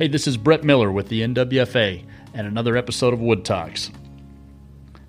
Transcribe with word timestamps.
Hey, 0.00 0.08
this 0.08 0.26
is 0.26 0.38
Brett 0.38 0.64
Miller 0.64 0.90
with 0.90 1.10
the 1.10 1.20
NWFA 1.20 2.02
and 2.32 2.46
another 2.46 2.74
episode 2.74 3.12
of 3.12 3.20
Wood 3.20 3.44
Talks. 3.44 3.90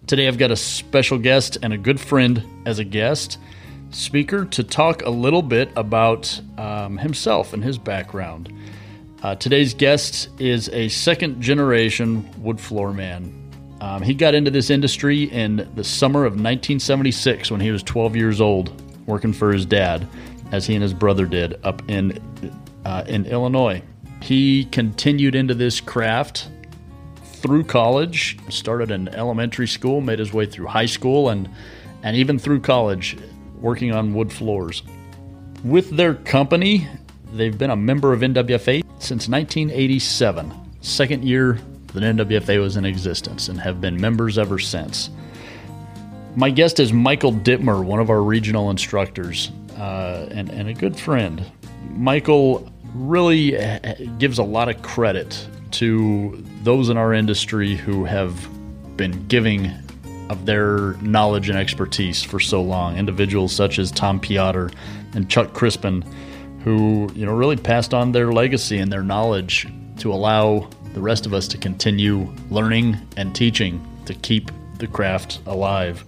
Today 0.06 0.28
I've 0.28 0.38
got 0.38 0.52
a 0.52 0.58
special 0.58 1.17
guest 1.17 1.58
and 1.64 1.71
a 1.71 1.78
good 1.78 1.98
friend 1.98 2.44
as 2.66 2.77
a 2.77 2.83
guest 2.83 3.38
speaker 3.92 4.43
to 4.43 4.66
talk 4.66 5.01
a 5.04 5.09
little 5.09 5.43
bit 5.43 5.72
about 5.77 6.42
um, 6.58 6.98
himself 6.98 7.54
and 7.54 7.64
his 7.64 7.77
background. 7.77 8.54
Uh, 9.23 9.34
today's 9.36 9.73
guest 9.73 10.27
is 10.39 10.67
a 10.73 10.89
second 10.89 11.41
generation 11.41 12.29
wood 12.43 12.59
floor 12.59 12.91
man. 12.91 13.33
Um, 13.79 14.01
he 14.01 14.13
got 14.13 14.35
into 14.35 14.51
this 14.51 14.69
industry 14.69 15.23
in 15.23 15.71
the 15.73 15.85
summer 15.85 16.25
of 16.25 16.33
1976 16.33 17.49
when 17.49 17.61
he 17.61 17.71
was 17.71 17.81
12 17.81 18.17
years 18.17 18.41
old, 18.41 19.07
working 19.07 19.31
for 19.31 19.53
his 19.53 19.65
dad, 19.65 20.05
as 20.51 20.67
he 20.67 20.73
and 20.73 20.83
his 20.83 20.93
brother 20.93 21.25
did 21.25 21.61
up 21.63 21.81
in 21.89 22.19
uh, 22.83 23.05
in 23.07 23.25
Illinois. 23.25 23.81
He 24.21 24.65
continued 24.65 25.35
into 25.35 25.54
this 25.54 25.81
craft 25.81 26.49
through 27.23 27.64
college, 27.64 28.37
started 28.50 28.91
in 28.91 29.07
elementary 29.09 29.68
school, 29.68 30.00
made 30.00 30.19
his 30.19 30.32
way 30.32 30.46
through 30.46 30.68
high 30.68 30.86
school, 30.86 31.29
and 31.29 31.50
and 32.04 32.16
even 32.16 32.40
through 32.40 32.62
college, 32.62 33.18
working 33.60 33.91
on 33.91 34.13
wood 34.13 34.32
floors. 34.32 34.84
With 35.63 35.96
their 35.96 36.16
company, 36.16 36.88
they've 37.34 37.55
been 37.55 37.70
a 37.70 37.76
member 37.76 38.13
of 38.13 38.22
NWFA 38.22 38.84
since 38.99 39.27
1987, 39.27 40.54
second 40.82 41.24
year 41.24 41.60
that 41.94 42.02
NWFA 42.02 42.60
was 42.60 42.77
in 42.77 42.85
existence, 42.85 43.49
and 43.49 43.60
have 43.60 43.82
been 43.82 43.99
members 43.99 44.38
ever 44.38 44.58
since. 44.58 45.10
My 46.35 46.49
guest 46.49 46.80
is 46.80 46.94
Michael 46.94 47.34
Dittmer, 47.34 47.84
one 47.84 47.99
of 47.99 48.10
our 48.10 48.24
regional 48.24 48.70
instructors, 48.70 49.52
uh, 49.77 50.27
and, 50.32 50.49
and 50.49 50.70
a 50.70 50.74
good 50.74 50.98
friend. 50.98 51.44
Michael 51.90 52.71
really 52.94 53.58
uh, 53.58 53.80
gives 54.18 54.38
a 54.38 54.44
lot 54.44 54.70
of 54.70 54.81
credit 54.81 55.48
to 55.72 56.44
those 56.63 56.90
in 56.90 56.98
our 56.98 57.13
industry 57.13 57.76
who 57.76 58.05
have 58.05 58.48
been 58.98 59.27
giving 59.27 59.71
of 60.29 60.46
their 60.46 60.93
knowledge 61.01 61.49
and 61.49 61.57
expertise 61.57 62.24
for 62.24 62.40
so 62.40 62.62
long. 62.62 62.98
Individuals 62.98 63.54
such 63.54 63.79
as 63.79 63.91
Tom 63.91 64.19
Piotr 64.19 64.67
and 65.13 65.29
Chuck 65.29 65.53
Crispin, 65.53 66.03
who 66.63 67.11
you 67.13 67.25
know 67.25 67.33
really 67.33 67.57
passed 67.57 67.93
on 67.93 68.11
their 68.11 68.31
legacy 68.31 68.77
and 68.77 68.91
their 68.91 69.03
knowledge 69.03 69.67
to 69.97 70.13
allow 70.13 70.69
the 70.94 71.01
rest 71.01 71.25
of 71.25 71.33
us 71.33 71.47
to 71.49 71.57
continue 71.57 72.33
learning 72.49 72.97
and 73.17 73.35
teaching 73.35 73.85
to 74.05 74.13
keep 74.13 74.51
the 74.77 74.88
craft 74.88 75.39
alive. 75.45 76.03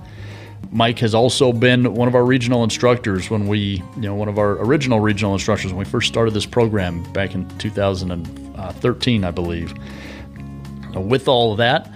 Mike 0.73 0.97
has 0.97 1.13
also 1.13 1.53
been 1.53 1.93
one 1.93 2.07
of 2.07 2.15
our 2.15 2.25
regional 2.25 2.63
instructors 2.63 3.29
when 3.29 3.47
we, 3.47 3.83
you 3.95 4.01
know, 4.01 4.15
one 4.15 4.27
of 4.27 4.39
our 4.39 4.53
original 4.53 4.99
regional 4.99 5.33
instructors 5.33 5.71
when 5.71 5.77
we 5.77 5.85
first 5.85 6.07
started 6.07 6.33
this 6.33 6.47
program 6.47 7.03
back 7.13 7.35
in 7.35 7.47
2013, 7.59 9.23
I 9.23 9.29
believe. 9.29 9.71
With 10.95 11.27
all 11.27 11.51
of 11.51 11.59
that, 11.59 11.91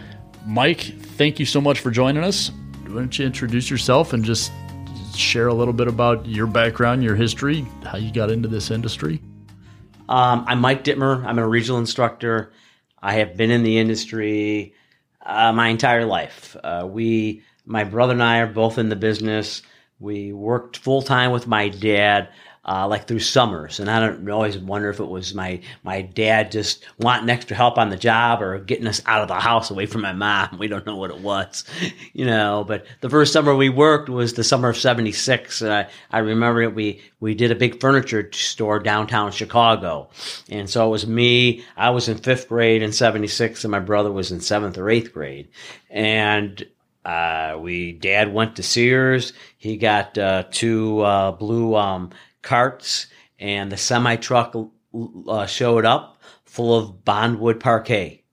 Mike, 0.45 0.81
thank 0.81 1.39
you 1.39 1.45
so 1.45 1.59
much 1.59 1.80
for 1.80 1.89
joining 1.89 2.23
us. 2.23 2.52
Why 2.86 2.94
don't 2.94 3.17
you 3.17 3.25
introduce 3.25 3.67
yourself 3.67 4.14
and 4.14 4.23
just 4.23 4.52
share 5.16 5.47
a 5.47 5.56
little 5.56 5.73
bit 5.73 5.88
about 5.88 6.28
your 6.28 6.45
background, 6.45 7.03
your 7.03 7.16
history, 7.16 7.66
how 7.84 7.97
you 7.97 8.14
got 8.14 8.30
into 8.30 8.47
this 8.47 8.69
industry? 8.69 9.19
Um, 10.08 10.45
I'm 10.47 10.62
Mike 10.62 10.84
Dittmer. 10.84 11.25
I'm 11.25 11.39
a 11.39 11.47
regional 11.47 11.80
instructor. 11.80 12.53
I 13.02 13.14
have 13.16 13.36
been 13.38 13.50
in 13.50 13.64
the 13.64 13.80
industry 13.80 14.75
uh, 15.25 15.52
my 15.52 15.69
entire 15.69 16.06
life. 16.06 16.56
Uh, 16.64 16.88
we, 16.88 17.41
my 17.68 17.84
brother 17.84 18.14
and 18.14 18.23
I, 18.23 18.40
are 18.40 18.48
both 18.48 18.78
in 18.78 18.90
the 18.90 18.96
business. 18.96 19.62
We 20.00 20.32
worked 20.34 20.78
full 20.78 21.02
time 21.02 21.32
with 21.32 21.48
my 21.48 21.70
dad 21.70 22.30
uh, 22.68 22.86
like 22.86 23.08
through 23.08 23.20
summers. 23.20 23.80
And 23.80 23.90
I 23.90 24.00
don't 24.00 24.30
always 24.30 24.58
wonder 24.58 24.90
if 24.90 25.00
it 25.00 25.08
was 25.08 25.34
my, 25.34 25.62
my 25.84 26.02
dad 26.02 26.52
just 26.52 26.86
wanting 27.00 27.30
extra 27.30 27.56
help 27.56 27.78
on 27.78 27.90
the 27.90 27.96
job 27.96 28.42
or 28.42 28.59
getting 28.59 28.88
us 28.88 29.02
out 29.06 29.22
of 29.22 29.30
the 29.30 29.36
house 29.36 29.72
away 29.72 29.86
from 29.86 30.02
my 30.02 30.12
mom. 30.12 30.50
We 30.58 30.68
don't 30.68 30.86
know 30.86 30.96
what 30.96 31.12
it 31.12 31.20
was, 31.20 31.64
you 32.14 32.26
know, 32.26 32.66
but 32.68 32.86
the 33.02 33.09
first 33.09 33.32
summer 33.32 33.56
we 33.56 33.70
worked 33.70 34.09
was 34.09 34.34
the 34.34 34.44
summer 34.44 34.70
of 34.70 34.78
76. 34.78 35.62
And 35.62 35.72
I, 35.72 35.88
I 36.12 36.20
remember 36.20 36.62
it. 36.64 36.75
We, 36.75 37.02
we 37.20 37.36
did 37.36 37.52
a 37.52 37.56
big 37.56 37.80
furniture 37.80 38.30
store 38.34 38.80
downtown 38.80 39.31
Chicago. 39.31 40.09
And 40.50 40.70
so 40.70 40.88
it 40.88 40.91
was 40.91 41.08
me. 41.08 41.64
I 41.78 41.91
was 41.91 42.09
in 42.09 42.18
fifth 42.18 42.50
grade 42.50 42.81
in 42.81 42.91
76 42.91 43.64
and 43.64 43.72
my 43.72 43.80
brother 43.80 44.12
was 44.12 44.31
in 44.31 44.41
seventh 44.41 44.78
or 44.78 44.90
eighth 44.90 45.14
grade. 45.14 45.47
And 45.90 46.66
uh, 47.07 47.57
we 47.57 47.94
dad 47.94 48.34
went 48.34 48.57
to 48.57 48.63
Sears. 48.63 49.31
He 49.57 49.78
got 49.78 50.18
uh, 50.18 50.44
two 50.51 51.00
uh, 51.00 51.31
blue 51.31 51.73
um, 51.73 52.09
carts, 52.41 53.07
and 53.40 53.72
the 53.72 53.78
semi 53.78 54.18
truck 54.18 54.53
uh, 55.28 55.46
showed 55.46 55.85
up 55.85 56.22
full 56.44 56.78
of 56.78 57.06
bondwood 57.06 57.62
parquet. 57.62 58.23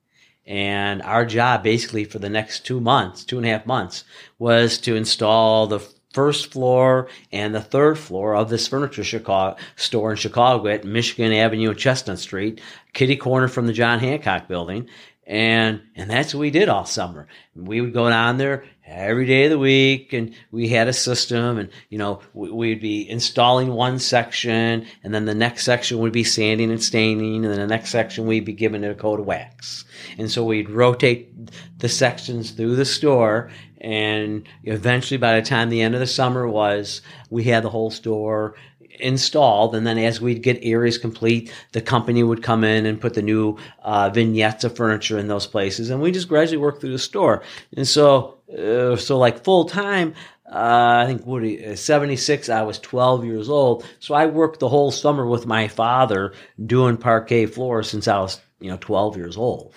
And 0.45 1.03
our 1.03 1.25
job 1.25 1.63
basically 1.63 2.05
for 2.05 2.19
the 2.19 2.29
next 2.29 2.67
two 2.67 2.81
months, 2.81 3.25
two 3.25 3.37
and 3.37 3.47
a 3.47 3.51
half 3.51 3.65
months, 3.65 4.03
was 4.41 4.77
to 4.79 4.97
install 4.97 5.69
the 5.69 5.81
first 6.13 6.51
floor 6.53 7.09
and 7.31 7.55
the 7.55 7.61
third 7.61 7.97
floor 7.97 8.35
of 8.35 8.51
this 8.51 8.67
furniture 8.67 9.05
Chicago, 9.05 9.57
store 9.77 10.11
in 10.11 10.17
Chicago 10.17 10.67
at 10.67 10.85
Michigan 10.85 11.33
Avenue 11.33 11.71
and 11.71 11.79
Chestnut 11.79 12.19
Street, 12.19 12.61
kitty 12.93 13.17
corner 13.17 13.47
from 13.47 13.67
the 13.69 13.73
John 13.73 14.01
Hancock 14.01 14.49
building. 14.49 14.89
And, 15.27 15.83
and 15.97 16.11
that's 16.11 16.35
what 16.35 16.41
we 16.41 16.51
did 16.51 16.69
all 16.69 16.85
summer. 16.85 17.29
We 17.57 17.81
would 17.81 17.95
go 17.95 18.11
down 18.11 18.37
there 18.37 18.65
every 18.87 19.25
day 19.25 19.45
of 19.45 19.51
the 19.51 19.59
week 19.59 20.13
and 20.13 20.35
we 20.51 20.69
had 20.69 20.87
a 20.87 20.93
system 20.93 21.59
and, 21.59 21.71
you 21.89 21.97
know, 21.97 22.21
we'd 22.35 22.83
be 22.83 23.09
installing 23.09 23.73
one 23.73 23.99
section 23.99 24.87
and 25.03 25.15
then 25.15 25.25
the 25.25 25.35
next 25.35 25.65
section 25.65 25.99
would 25.99 26.13
be 26.13 26.25
sanding 26.25 26.71
and 26.71 26.83
staining 26.83 27.45
and 27.45 27.53
then 27.53 27.61
the 27.61 27.67
next 27.67 27.91
section 27.91 28.27
we'd 28.27 28.45
be 28.45 28.53
giving 28.53 28.85
it 28.85 28.91
a 28.91 28.95
coat 28.95 29.21
of 29.21 29.27
wax. 29.27 29.87
And 30.19 30.31
so 30.31 30.45
we'd 30.45 30.69
rotate 30.69 31.33
the 31.79 31.89
sections 31.89 32.51
through 32.51 32.77
the 32.77 32.85
store 32.85 33.51
and 33.85 34.49
eventually 34.63 35.19
by 35.19 35.39
the 35.39 35.47
time 35.47 35.69
the 35.69 35.83
end 35.83 35.95
of 35.95 36.01
the 36.01 36.07
summer 36.07 36.49
was, 36.49 37.03
we 37.29 37.45
had 37.45 37.63
the 37.63 37.71
whole 37.71 37.91
store 37.91 38.55
installed 39.01 39.75
and 39.75 39.87
then 39.87 39.99
as 39.99 40.21
we'd 40.21 40.43
get 40.43 40.59
areas 40.63 40.99
complete 40.99 41.53
the 41.73 41.81
company 41.81 42.23
would 42.23 42.43
come 42.43 42.63
in 42.63 42.87
and 42.87 43.01
put 43.01 43.15
the 43.15 43.23
new 43.23 43.57
uh, 43.83 44.09
vignettes 44.11 44.65
of 44.65 44.77
furniture 44.77 45.19
in 45.19 45.29
those 45.29 45.47
places 45.47 45.91
and 45.91 46.01
we 46.01 46.13
just 46.13 46.29
gradually 46.29 46.57
worked 46.57 46.81
through 46.81 46.93
the 46.93 46.99
store 46.99 47.43
and 47.77 47.89
so 47.89 48.39
uh, 48.57 48.97
so 48.97 49.19
like 49.19 49.43
full 49.43 49.65
time 49.65 50.15
uh, 50.47 51.03
I 51.03 51.07
think 51.07 51.25
what 51.27 51.43
uh, 51.43 51.75
76, 51.75 52.49
I 52.49 52.63
was 52.63 52.79
12 52.79 53.25
years 53.25 53.49
old. 53.49 53.85
So 53.99 54.15
I 54.15 54.27
worked 54.27 54.61
the 54.61 54.69
whole 54.69 54.91
summer 54.91 55.27
with 55.27 55.47
my 55.47 55.69
father 55.69 56.35
doing 56.65 56.99
parquet 56.99 57.47
floors 57.47 57.89
since 57.89 58.07
I 58.07 58.19
was, 58.19 58.41
you 58.61 58.71
know, 58.71 58.77
12 58.77 59.17
years 59.17 59.37
old. 59.39 59.75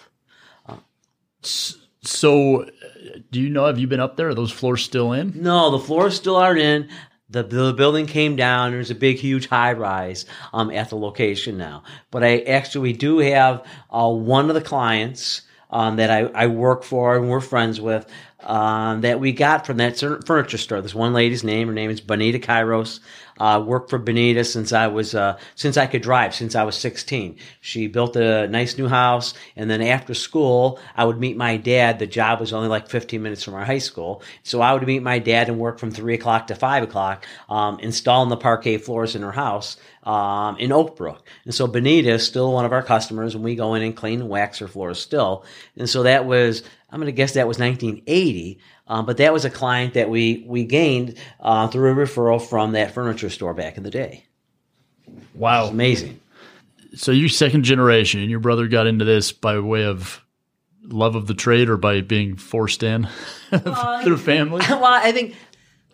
Uh, 0.67 0.75
so 1.41 2.69
do 3.31 3.41
you 3.41 3.49
know, 3.49 3.65
have 3.65 3.79
you 3.79 3.87
been 3.87 3.99
up 3.99 4.17
there? 4.17 4.29
Are 4.29 4.35
those 4.35 4.51
floors 4.51 4.83
still 4.83 5.13
in? 5.13 5.41
No, 5.41 5.71
the 5.71 5.79
floors 5.79 6.15
still 6.15 6.35
aren't 6.35 6.59
in. 6.59 6.89
The, 7.29 7.43
the 7.43 7.73
building 7.73 8.05
came 8.05 8.35
down. 8.35 8.71
There's 8.71 8.91
a 8.91 8.95
big, 8.95 9.17
huge 9.17 9.47
high 9.47 9.73
rise 9.73 10.25
um, 10.53 10.71
at 10.71 10.89
the 10.89 10.95
location 10.95 11.57
now. 11.57 11.83
But 12.09 12.23
I 12.23 12.39
actually 12.39 12.93
do 12.93 13.19
have 13.19 13.65
uh, 13.89 14.09
one 14.09 14.49
of 14.49 14.55
the 14.55 14.61
clients 14.61 15.41
um, 15.69 15.97
that 15.97 16.09
I, 16.09 16.21
I 16.43 16.47
work 16.47 16.83
for 16.83 17.17
and 17.17 17.29
we're 17.29 17.41
friends 17.41 17.81
with 17.81 18.05
um, 18.41 19.01
that 19.01 19.19
we 19.19 19.31
got 19.31 19.65
from 19.65 19.77
that 19.77 19.97
furniture 20.25 20.57
store. 20.57 20.81
This 20.81 20.93
one 20.93 21.13
lady's 21.13 21.43
name, 21.43 21.67
her 21.67 21.73
name 21.73 21.89
is 21.89 21.99
Bonita 21.99 22.39
Kairos. 22.39 22.99
Uh, 23.39 23.63
worked 23.63 23.89
for 23.91 23.99
Bonita 23.99 24.43
since 24.43 24.73
I 24.73 24.87
was 24.87 25.13
uh, 25.13 25.37
since 25.53 25.77
I 25.77 25.85
could 25.85 26.01
drive, 26.01 26.33
since 26.33 26.55
I 26.55 26.63
was 26.63 26.75
16. 26.75 27.37
She 27.61 27.87
built 27.87 28.15
a 28.15 28.47
nice 28.47 28.77
new 28.77 28.87
house, 28.87 29.35
and 29.55 29.69
then 29.69 29.81
after 29.81 30.15
school, 30.15 30.79
I 30.95 31.05
would 31.05 31.19
meet 31.19 31.37
my 31.37 31.57
dad. 31.57 31.99
The 31.99 32.07
job 32.07 32.39
was 32.39 32.51
only 32.51 32.67
like 32.67 32.89
15 32.89 33.21
minutes 33.21 33.43
from 33.43 33.53
our 33.53 33.65
high 33.65 33.77
school, 33.77 34.23
so 34.41 34.61
I 34.61 34.73
would 34.73 34.87
meet 34.87 35.03
my 35.03 35.19
dad 35.19 35.49
and 35.49 35.59
work 35.59 35.77
from 35.77 35.91
three 35.91 36.15
o'clock 36.15 36.47
to 36.47 36.55
five 36.55 36.81
o'clock, 36.81 37.27
um, 37.47 37.79
installing 37.79 38.29
the 38.29 38.37
parquet 38.37 38.77
floors 38.77 39.15
in 39.15 39.21
her 39.21 39.33
house 39.33 39.77
um, 40.07 40.57
in 40.57 40.69
Oakbrook. 40.69 41.19
And 41.43 41.53
so 41.53 41.67
Bonita 41.67 42.11
is 42.11 42.25
still 42.25 42.53
one 42.53 42.63
of 42.63 42.71
our 42.71 42.81
customers, 42.81 43.35
and 43.35 43.43
we 43.43 43.55
go 43.55 43.73
in 43.73 43.83
and 43.83 43.95
clean 43.95 44.21
and 44.21 44.29
wax 44.29 44.59
her 44.59 44.67
floors 44.67 44.99
still. 44.99 45.43
And 45.75 45.89
so 45.89 46.03
that 46.03 46.25
was 46.25 46.63
I'm 46.89 46.99
going 47.01 47.07
to 47.07 47.11
guess 47.11 47.33
that 47.33 47.47
was 47.47 47.59
1980. 47.59 48.59
Um, 48.87 49.05
but 49.05 49.17
that 49.17 49.33
was 49.33 49.43
a 49.43 49.49
client 49.49 49.95
that 49.95 50.09
we 50.09 50.45
we 50.47 50.63
gained 50.63 51.17
uh, 51.41 51.67
through 51.67 51.91
a 51.91 51.95
referral 51.95 52.41
from 52.41 52.71
that 52.71 52.93
furniture 52.93 53.29
store 53.29 53.53
back 53.53 53.75
in 53.75 53.83
the 53.83 53.89
day. 53.89 54.23
Wow, 55.35 55.67
amazing! 55.67 56.21
So 56.95 57.11
you 57.11 57.27
second 57.27 57.63
generation, 57.63 58.21
and 58.21 58.29
your 58.29 58.39
brother 58.39 58.67
got 58.69 58.87
into 58.87 59.03
this 59.03 59.33
by 59.33 59.59
way 59.59 59.83
of 59.83 60.23
love 60.83 61.15
of 61.15 61.27
the 61.27 61.33
trade 61.33 61.67
or 61.67 61.75
by 61.75 61.99
being 61.99 62.37
forced 62.37 62.81
in 62.81 63.09
uh, 63.51 64.03
through 64.03 64.17
family. 64.17 64.63
Well, 64.69 64.85
I 64.85 65.11
think 65.11 65.35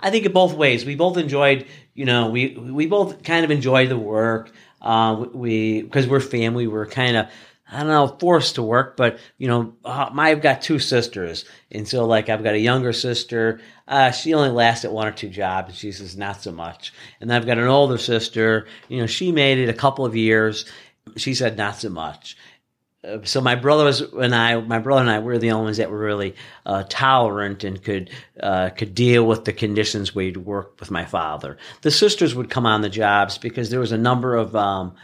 I 0.03 0.11
think 0.11 0.25
it 0.25 0.33
both 0.33 0.53
ways. 0.53 0.85
We 0.85 0.95
both 0.95 1.17
enjoyed, 1.17 1.65
you 1.93 2.05
know, 2.05 2.29
we 2.29 2.55
we 2.55 2.85
both 2.87 3.23
kind 3.23 3.45
of 3.45 3.51
enjoy 3.51 3.87
the 3.87 3.97
work. 3.97 4.51
Uh, 4.81 5.25
we 5.33 5.81
because 5.81 6.07
we're 6.07 6.19
family, 6.19 6.67
we're 6.67 6.87
kind 6.87 7.17
of 7.17 7.27
I 7.71 7.79
don't 7.79 7.87
know, 7.87 8.07
forced 8.19 8.55
to 8.55 8.63
work, 8.63 8.97
but 8.97 9.17
you 9.37 9.47
know, 9.47 9.73
uh, 9.83 10.09
I've 10.15 10.41
got 10.41 10.61
two 10.61 10.79
sisters, 10.79 11.45
and 11.71 11.87
so 11.87 12.05
like 12.05 12.29
I've 12.29 12.43
got 12.43 12.53
a 12.53 12.59
younger 12.59 12.93
sister. 12.93 13.61
Uh, 13.87 14.11
she 14.11 14.33
only 14.33 14.49
lasted 14.49 14.91
one 14.91 15.07
or 15.07 15.11
two 15.11 15.29
jobs, 15.29 15.69
and 15.69 15.77
she 15.77 15.91
says 15.91 16.15
not 16.15 16.41
so 16.41 16.51
much. 16.51 16.93
And 17.19 17.33
I've 17.33 17.45
got 17.45 17.57
an 17.57 17.67
older 17.67 17.97
sister. 17.97 18.67
You 18.89 18.99
know, 18.99 19.07
she 19.07 19.31
made 19.31 19.57
it 19.57 19.69
a 19.69 19.73
couple 19.73 20.05
of 20.05 20.15
years. 20.15 20.65
She 21.17 21.33
said 21.33 21.57
not 21.57 21.77
so 21.77 21.89
much. 21.89 22.37
Uh, 23.03 23.19
so 23.23 23.41
my 23.41 23.55
brothers 23.55 24.01
and 24.01 24.33
I, 24.33 24.59
my 24.61 24.79
brother 24.79 25.01
and 25.01 25.09
I, 25.09 25.19
we 25.19 25.25
were 25.25 25.37
the 25.37 25.51
only 25.51 25.65
ones 25.65 25.77
that 25.77 25.91
were 25.91 25.97
really 25.97 26.35
uh, 26.65 26.83
tolerant 26.87 27.63
and 27.63 27.81
could 27.83 28.09
uh, 28.39 28.69
could 28.69 28.95
deal 28.95 29.25
with 29.25 29.45
the 29.45 29.53
conditions 29.53 30.15
we'd 30.15 30.37
work 30.37 30.79
with 30.79 30.91
my 30.91 31.05
father. 31.05 31.57
The 31.81 31.91
sisters 31.91 32.33
would 32.35 32.49
come 32.49 32.65
on 32.65 32.81
the 32.81 32.89
jobs 32.89 33.37
because 33.37 33.69
there 33.69 33.79
was 33.79 33.91
a 33.91 33.97
number 33.97 34.35
of 34.35 34.55
um, 34.55 34.95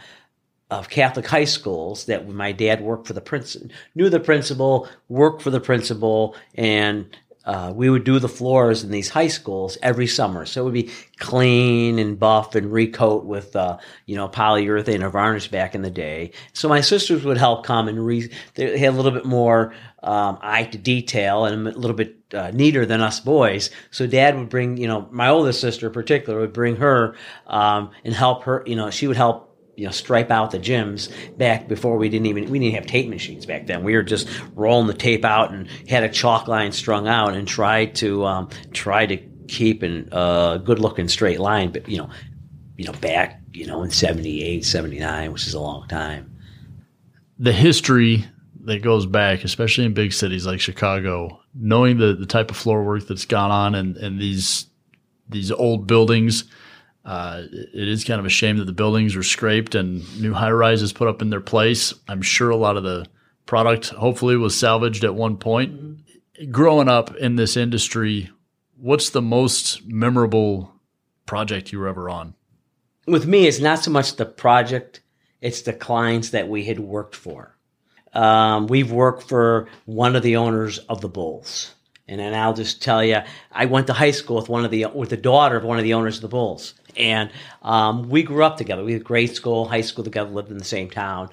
of 0.70 0.88
Catholic 0.88 1.26
high 1.26 1.44
schools 1.44 2.06
that 2.06 2.28
my 2.28 2.52
dad 2.52 2.80
worked 2.80 3.06
for 3.06 3.12
the 3.12 3.20
principal, 3.20 3.68
knew 3.94 4.08
the 4.08 4.20
principal, 4.20 4.88
worked 5.08 5.42
for 5.42 5.50
the 5.50 5.60
principal, 5.60 6.36
and 6.54 7.16
uh, 7.44 7.72
we 7.74 7.88
would 7.88 8.04
do 8.04 8.18
the 8.18 8.28
floors 8.28 8.84
in 8.84 8.90
these 8.90 9.08
high 9.08 9.28
schools 9.28 9.78
every 9.82 10.06
summer. 10.06 10.44
So 10.44 10.60
it 10.60 10.64
would 10.64 10.74
be 10.74 10.90
clean 11.18 11.98
and 11.98 12.18
buff 12.18 12.54
and 12.54 12.70
recoat 12.70 13.24
with, 13.24 13.56
uh, 13.56 13.78
you 14.06 14.16
know, 14.16 14.28
polyurethane 14.28 15.02
or 15.02 15.08
varnish 15.08 15.48
back 15.48 15.74
in 15.74 15.82
the 15.82 15.90
day. 15.90 16.32
So 16.52 16.68
my 16.68 16.80
sisters 16.80 17.24
would 17.24 17.38
help 17.38 17.64
come 17.64 17.88
and 17.88 18.04
re- 18.04 18.30
they 18.54 18.78
had 18.78 18.92
a 18.92 18.96
little 18.96 19.12
bit 19.12 19.24
more 19.24 19.74
um, 20.02 20.38
eye 20.42 20.64
to 20.64 20.78
detail 20.78 21.46
and 21.46 21.66
a 21.66 21.78
little 21.78 21.96
bit 21.96 22.16
uh, 22.34 22.50
neater 22.52 22.84
than 22.84 23.00
us 23.00 23.20
boys. 23.20 23.70
So 23.90 24.06
dad 24.06 24.36
would 24.36 24.48
bring, 24.48 24.76
you 24.76 24.86
know, 24.86 25.08
my 25.10 25.28
oldest 25.28 25.60
sister 25.60 25.86
in 25.86 25.92
particular 25.92 26.40
would 26.40 26.52
bring 26.52 26.76
her 26.76 27.16
um, 27.46 27.90
and 28.04 28.14
help 28.14 28.44
her, 28.44 28.62
you 28.66 28.76
know, 28.76 28.90
she 28.90 29.06
would 29.06 29.16
help 29.16 29.49
you 29.80 29.86
know 29.86 29.92
stripe 29.92 30.30
out 30.30 30.50
the 30.50 30.58
gyms 30.58 31.10
back 31.38 31.66
before 31.66 31.96
we 31.96 32.10
didn't 32.10 32.26
even 32.26 32.50
we 32.50 32.58
didn't 32.58 32.74
have 32.74 32.86
tape 32.86 33.08
machines 33.08 33.46
back 33.46 33.66
then. 33.66 33.82
We 33.82 33.96
were 33.96 34.02
just 34.02 34.28
rolling 34.54 34.88
the 34.88 34.94
tape 34.94 35.24
out 35.24 35.52
and 35.52 35.68
had 35.88 36.04
a 36.04 36.08
chalk 36.10 36.48
line 36.48 36.72
strung 36.72 37.08
out 37.08 37.32
and 37.32 37.48
tried 37.48 37.94
to 37.96 38.26
um, 38.26 38.50
try 38.74 39.06
to 39.06 39.16
keep 39.48 39.82
a 39.82 40.14
uh, 40.14 40.58
good 40.58 40.80
looking 40.80 41.08
straight 41.08 41.40
line. 41.40 41.72
But 41.72 41.88
you 41.88 41.96
know, 41.96 42.10
you 42.76 42.84
know 42.84 42.92
back 42.92 43.40
you 43.54 43.66
know 43.66 43.82
in 43.82 43.90
78, 43.90 44.66
79, 44.66 45.32
which 45.32 45.46
is 45.46 45.54
a 45.54 45.60
long 45.60 45.88
time. 45.88 46.36
The 47.38 47.52
history 47.52 48.26
that 48.64 48.82
goes 48.82 49.06
back, 49.06 49.44
especially 49.44 49.86
in 49.86 49.94
big 49.94 50.12
cities 50.12 50.44
like 50.44 50.60
Chicago, 50.60 51.40
knowing 51.54 51.96
the, 51.96 52.14
the 52.14 52.26
type 52.26 52.50
of 52.50 52.58
floor 52.58 52.84
work 52.84 53.06
that's 53.06 53.24
gone 53.24 53.50
on 53.50 53.74
and, 53.74 53.96
and 53.96 54.20
these 54.20 54.66
these 55.26 55.50
old 55.50 55.86
buildings 55.86 56.44
uh, 57.04 57.42
it 57.52 57.88
is 57.88 58.04
kind 58.04 58.20
of 58.20 58.26
a 58.26 58.30
shame 58.30 58.58
that 58.58 58.66
the 58.66 58.72
buildings 58.72 59.16
are 59.16 59.22
scraped 59.22 59.74
and 59.74 60.20
new 60.20 60.34
high 60.34 60.50
rises 60.50 60.92
put 60.92 61.08
up 61.08 61.22
in 61.22 61.30
their 61.30 61.40
place. 61.40 61.94
I'm 62.08 62.22
sure 62.22 62.50
a 62.50 62.56
lot 62.56 62.76
of 62.76 62.82
the 62.82 63.06
product 63.46 63.88
hopefully 63.88 64.36
was 64.36 64.56
salvaged 64.56 65.04
at 65.04 65.14
one 65.14 65.36
point. 65.36 65.72
Mm-hmm. 65.74 66.50
Growing 66.50 66.88
up 66.88 67.14
in 67.16 67.36
this 67.36 67.56
industry, 67.56 68.30
what's 68.76 69.10
the 69.10 69.22
most 69.22 69.86
memorable 69.86 70.72
project 71.26 71.72
you 71.72 71.78
were 71.78 71.88
ever 71.88 72.08
on? 72.08 72.34
With 73.06 73.26
me, 73.26 73.46
it's 73.46 73.60
not 73.60 73.82
so 73.82 73.90
much 73.90 74.16
the 74.16 74.26
project, 74.26 75.00
it's 75.40 75.62
the 75.62 75.72
clients 75.72 76.30
that 76.30 76.48
we 76.48 76.64
had 76.64 76.80
worked 76.80 77.16
for. 77.16 77.56
Um, 78.12 78.66
we've 78.66 78.90
worked 78.90 79.28
for 79.28 79.68
one 79.84 80.16
of 80.16 80.22
the 80.22 80.36
owners 80.36 80.78
of 80.78 81.00
the 81.00 81.08
Bulls. 81.08 81.74
And 82.08 82.18
then 82.18 82.34
I'll 82.34 82.54
just 82.54 82.82
tell 82.82 83.04
you, 83.04 83.18
I 83.52 83.66
went 83.66 83.86
to 83.86 83.92
high 83.92 84.10
school 84.10 84.36
with 84.36 84.48
one 84.48 84.64
of 84.64 84.72
the 84.72 84.86
with 84.86 85.10
the 85.10 85.16
daughter 85.16 85.56
of 85.56 85.62
one 85.62 85.78
of 85.78 85.84
the 85.84 85.94
owners 85.94 86.16
of 86.16 86.22
the 86.22 86.28
Bulls, 86.28 86.74
and 86.96 87.30
um, 87.62 88.08
we 88.08 88.22
grew 88.22 88.44
up 88.44 88.56
together. 88.56 88.84
We 88.84 88.92
had 88.92 89.04
grade 89.04 89.34
school, 89.34 89.66
high 89.66 89.80
school 89.80 90.04
together, 90.04 90.30
lived 90.30 90.50
in 90.50 90.58
the 90.58 90.64
same 90.64 90.90
town. 90.90 91.30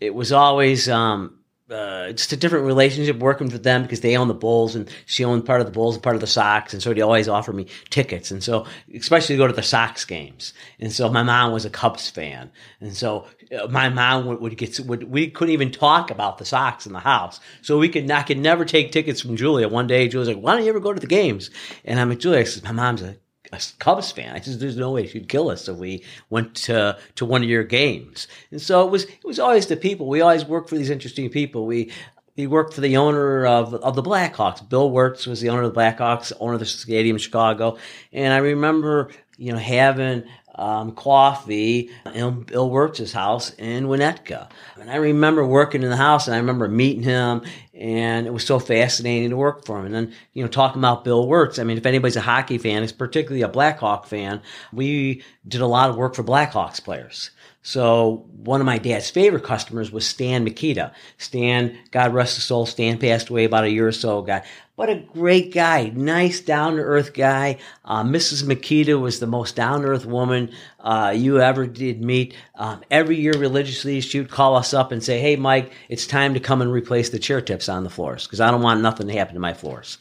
It 0.00 0.14
was 0.14 0.32
always 0.32 0.88
um, 0.88 1.38
uh, 1.72 2.12
just 2.12 2.32
a 2.32 2.36
different 2.36 2.66
relationship 2.66 3.16
working 3.16 3.48
with 3.48 3.62
them 3.62 3.82
because 3.82 4.00
they 4.00 4.16
own 4.16 4.28
the 4.28 4.34
Bulls 4.34 4.74
and 4.74 4.90
she 5.06 5.24
owned 5.24 5.46
part 5.46 5.60
of 5.60 5.66
the 5.66 5.72
Bulls 5.72 5.94
and 5.94 6.02
part 6.02 6.14
of 6.14 6.20
the 6.20 6.26
Sox. 6.26 6.72
And 6.72 6.82
so 6.82 6.92
they 6.92 7.00
always 7.00 7.28
offered 7.28 7.54
me 7.54 7.66
tickets. 7.88 8.30
And 8.30 8.42
so, 8.42 8.66
especially 8.94 9.36
to 9.36 9.38
go 9.38 9.46
to 9.46 9.52
the 9.52 9.62
Sox 9.62 10.04
games. 10.04 10.52
And 10.78 10.92
so 10.92 11.08
my 11.08 11.22
mom 11.22 11.52
was 11.52 11.64
a 11.64 11.70
Cubs 11.70 12.10
fan. 12.10 12.50
And 12.80 12.94
so 12.94 13.26
uh, 13.58 13.68
my 13.68 13.88
mom 13.88 14.26
would, 14.26 14.40
would 14.40 14.58
get, 14.58 14.78
would, 14.80 15.04
we 15.04 15.30
couldn't 15.30 15.54
even 15.54 15.70
talk 15.70 16.10
about 16.10 16.38
the 16.38 16.44
Sox 16.44 16.86
in 16.86 16.92
the 16.92 17.00
house. 17.00 17.40
So 17.62 17.78
we 17.78 17.88
could, 17.88 18.10
I 18.10 18.22
could 18.22 18.38
never 18.38 18.64
take 18.64 18.92
tickets 18.92 19.20
from 19.20 19.36
Julia. 19.36 19.68
One 19.68 19.86
day, 19.86 20.08
Julia's 20.08 20.28
like, 20.28 20.42
why 20.42 20.54
don't 20.54 20.64
you 20.64 20.70
ever 20.70 20.80
go 20.80 20.92
to 20.92 21.00
the 21.00 21.06
games? 21.06 21.50
And 21.84 21.98
I'm 21.98 22.10
like, 22.10 22.18
Julia, 22.18 22.44
says, 22.44 22.62
my 22.62 22.72
mom's 22.72 23.02
a 23.02 23.16
a 23.52 23.60
Cubs 23.78 24.10
fan. 24.10 24.34
I 24.34 24.40
said, 24.40 24.60
"There's 24.60 24.76
no 24.76 24.92
way 24.92 25.06
she'd 25.06 25.28
kill 25.28 25.50
us 25.50 25.68
if 25.68 25.76
we 25.76 26.02
went 26.30 26.54
to 26.66 26.98
to 27.16 27.24
one 27.24 27.42
of 27.42 27.48
your 27.48 27.64
games." 27.64 28.26
And 28.50 28.60
so 28.60 28.86
it 28.86 28.90
was. 28.90 29.04
It 29.04 29.24
was 29.24 29.38
always 29.38 29.66
the 29.66 29.76
people. 29.76 30.08
We 30.08 30.20
always 30.20 30.44
worked 30.44 30.68
for 30.70 30.76
these 30.76 30.90
interesting 30.90 31.28
people. 31.30 31.66
We 31.66 31.92
we 32.36 32.46
worked 32.46 32.74
for 32.74 32.80
the 32.80 32.96
owner 32.96 33.46
of 33.46 33.74
of 33.74 33.94
the 33.94 34.02
Blackhawks. 34.02 34.66
Bill 34.68 34.90
Wirtz 34.90 35.26
was 35.26 35.40
the 35.40 35.50
owner 35.50 35.62
of 35.62 35.74
the 35.74 35.80
Blackhawks, 35.80 36.32
owner 36.40 36.54
of 36.54 36.60
the 36.60 36.66
stadium 36.66 37.16
in 37.16 37.20
Chicago. 37.20 37.76
And 38.12 38.32
I 38.32 38.38
remember, 38.38 39.10
you 39.36 39.52
know, 39.52 39.58
having 39.58 40.24
um, 40.54 40.92
coffee 40.92 41.90
in 42.14 42.42
Bill 42.42 42.70
Wirtz's 42.70 43.12
house 43.12 43.52
in 43.54 43.86
Winnetka. 43.86 44.50
And 44.80 44.90
I 44.90 44.96
remember 44.96 45.46
working 45.46 45.82
in 45.82 45.90
the 45.90 45.96
house 45.96 46.26
and 46.26 46.34
I 46.34 46.38
remember 46.38 46.68
meeting 46.68 47.02
him 47.02 47.42
and 47.74 48.26
it 48.26 48.32
was 48.32 48.44
so 48.46 48.58
fascinating 48.58 49.30
to 49.30 49.36
work 49.36 49.64
for 49.64 49.78
him. 49.78 49.86
And 49.86 49.94
then, 49.94 50.14
you 50.34 50.42
know, 50.42 50.48
talking 50.48 50.80
about 50.80 51.04
Bill 51.04 51.26
Wirtz, 51.26 51.58
I 51.58 51.64
mean, 51.64 51.78
if 51.78 51.86
anybody's 51.86 52.16
a 52.16 52.20
hockey 52.20 52.58
fan, 52.58 52.82
it's 52.82 52.92
particularly 52.92 53.42
a 53.42 53.48
Blackhawk 53.48 54.06
fan, 54.06 54.42
we 54.72 55.22
did 55.46 55.60
a 55.60 55.66
lot 55.66 55.90
of 55.90 55.96
work 55.96 56.14
for 56.14 56.22
Blackhawks 56.22 56.82
players. 56.82 57.30
So 57.62 58.26
one 58.32 58.60
of 58.60 58.66
my 58.66 58.78
dad's 58.78 59.08
favorite 59.08 59.44
customers 59.44 59.92
was 59.92 60.04
Stan 60.04 60.42
Mikita. 60.42 60.92
Stan, 61.16 61.78
God 61.92 62.12
rest 62.12 62.34
his 62.34 62.44
soul, 62.44 62.66
Stan 62.66 62.98
passed 62.98 63.28
away 63.28 63.44
about 63.44 63.64
a 63.64 63.70
year 63.70 63.86
or 63.86 63.92
so 63.92 64.18
ago. 64.18 64.40
But 64.74 64.90
a 64.90 64.96
great 64.96 65.54
guy, 65.54 65.92
nice, 65.94 66.40
down 66.40 66.74
to 66.74 66.82
earth 66.82 67.14
guy. 67.14 67.58
Uh, 67.84 68.02
Mrs. 68.02 68.44
Mikita 68.44 68.98
was 68.98 69.20
the 69.20 69.28
most 69.28 69.54
down 69.54 69.82
to 69.82 69.88
earth 69.88 70.06
woman 70.06 70.50
uh, 70.82 71.12
you 71.14 71.40
ever 71.40 71.66
did 71.66 72.02
meet. 72.02 72.34
Um, 72.56 72.82
every 72.90 73.16
year, 73.16 73.32
religiously, 73.32 74.02
would 74.18 74.30
call 74.30 74.56
us 74.56 74.74
up 74.74 74.92
and 74.92 75.02
say, 75.02 75.20
"Hey, 75.20 75.36
Mike, 75.36 75.72
it's 75.88 76.06
time 76.06 76.34
to 76.34 76.40
come 76.40 76.60
and 76.60 76.72
replace 76.72 77.10
the 77.10 77.18
chair 77.18 77.40
tips 77.40 77.68
on 77.68 77.84
the 77.84 77.90
floors 77.90 78.26
because 78.26 78.40
I 78.40 78.50
don't 78.50 78.62
want 78.62 78.80
nothing 78.80 79.06
to 79.06 79.12
happen 79.12 79.34
to 79.34 79.40
my 79.40 79.54
floors." 79.54 79.98